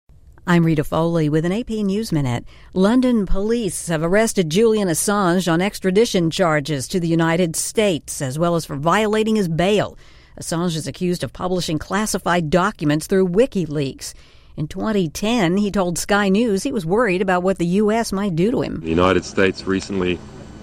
I'm 0.46 0.66
Rita 0.66 0.84
Foley 0.84 1.30
with 1.30 1.46
an 1.46 1.52
AP 1.52 1.70
News 1.70 2.12
Minute. 2.12 2.44
London 2.74 3.24
police 3.24 3.88
have 3.88 4.02
arrested 4.02 4.50
Julian 4.50 4.88
Assange 4.88 5.50
on 5.50 5.62
extradition 5.62 6.30
charges 6.30 6.86
to 6.88 7.00
the 7.00 7.08
United 7.08 7.56
States, 7.56 8.20
as 8.20 8.38
well 8.38 8.56
as 8.56 8.66
for 8.66 8.76
violating 8.76 9.36
his 9.36 9.48
bail. 9.48 9.96
Assange 10.38 10.76
is 10.76 10.86
accused 10.86 11.24
of 11.24 11.32
publishing 11.32 11.78
classified 11.78 12.50
documents 12.50 13.06
through 13.06 13.28
WikiLeaks. 13.28 14.12
In 14.56 14.68
2010, 14.68 15.58
he 15.58 15.70
told 15.70 15.98
Sky 15.98 16.30
News 16.30 16.62
he 16.62 16.72
was 16.72 16.86
worried 16.86 17.20
about 17.20 17.42
what 17.42 17.58
the 17.58 17.66
U.S. 17.66 18.10
might 18.10 18.34
do 18.34 18.50
to 18.50 18.62
him. 18.62 18.80
The 18.80 18.88
United 18.88 19.22
States 19.22 19.66
recently 19.66 20.18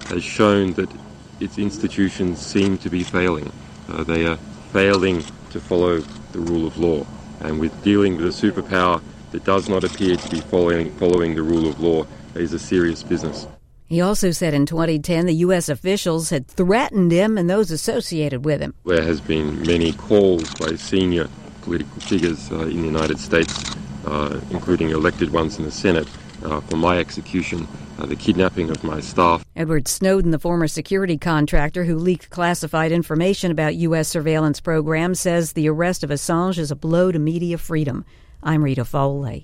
has 0.06 0.24
shown 0.24 0.72
that 0.72 0.90
its 1.38 1.58
institutions 1.58 2.44
seem 2.44 2.76
to 2.78 2.90
be 2.90 3.04
failing. 3.04 3.52
Uh, 3.88 4.02
they 4.02 4.26
are 4.26 4.36
failing 4.72 5.22
to 5.50 5.60
follow 5.60 5.98
the 6.32 6.40
rule 6.40 6.66
of 6.66 6.76
law. 6.76 7.06
And 7.40 7.60
with 7.60 7.84
dealing 7.84 8.16
with 8.16 8.26
a 8.26 8.30
superpower 8.30 9.00
that 9.30 9.44
does 9.44 9.68
not 9.68 9.84
appear 9.84 10.16
to 10.16 10.28
be 10.28 10.40
following, 10.40 10.90
following 10.96 11.36
the 11.36 11.42
rule 11.42 11.68
of 11.68 11.78
law 11.78 12.04
is 12.34 12.52
a 12.52 12.58
serious 12.58 13.04
business. 13.04 13.46
He 13.86 14.00
also 14.00 14.32
said 14.32 14.54
in 14.54 14.66
2010 14.66 15.26
the 15.26 15.34
U.S. 15.34 15.68
officials 15.68 16.30
had 16.30 16.48
threatened 16.48 17.12
him 17.12 17.38
and 17.38 17.48
those 17.48 17.70
associated 17.70 18.44
with 18.44 18.60
him. 18.60 18.74
There 18.84 19.02
has 19.02 19.20
been 19.20 19.62
many 19.62 19.92
calls 19.92 20.52
by 20.54 20.74
senior 20.74 21.28
political 21.64 22.00
figures 22.00 22.50
uh, 22.50 22.60
in 22.60 22.80
the 22.82 22.86
United 22.86 23.18
States, 23.18 23.74
including 24.50 24.90
elected 24.90 25.30
ones 25.32 25.58
in 25.58 25.64
the 25.64 25.70
Senate, 25.70 26.08
uh, 26.44 26.60
for 26.60 26.76
my 26.76 26.98
execution, 26.98 27.66
uh, 27.98 28.06
the 28.06 28.16
kidnapping 28.16 28.70
of 28.70 28.82
my 28.84 29.00
staff, 29.00 29.44
Edward 29.56 29.88
Snowden, 29.88 30.30
the 30.30 30.38
former 30.38 30.68
security 30.68 31.16
contractor 31.16 31.84
who 31.84 31.96
leaked 31.96 32.30
classified 32.30 32.92
information 32.92 33.50
about 33.50 33.76
U.S. 33.76 34.08
surveillance 34.08 34.60
programs, 34.60 35.20
says 35.20 35.52
the 35.52 35.68
arrest 35.68 36.02
of 36.02 36.10
Assange 36.10 36.58
is 36.58 36.70
a 36.70 36.76
blow 36.76 37.12
to 37.12 37.18
media 37.18 37.56
freedom. 37.56 38.04
I'm 38.42 38.62
Rita 38.62 38.84
Foley. 38.84 39.32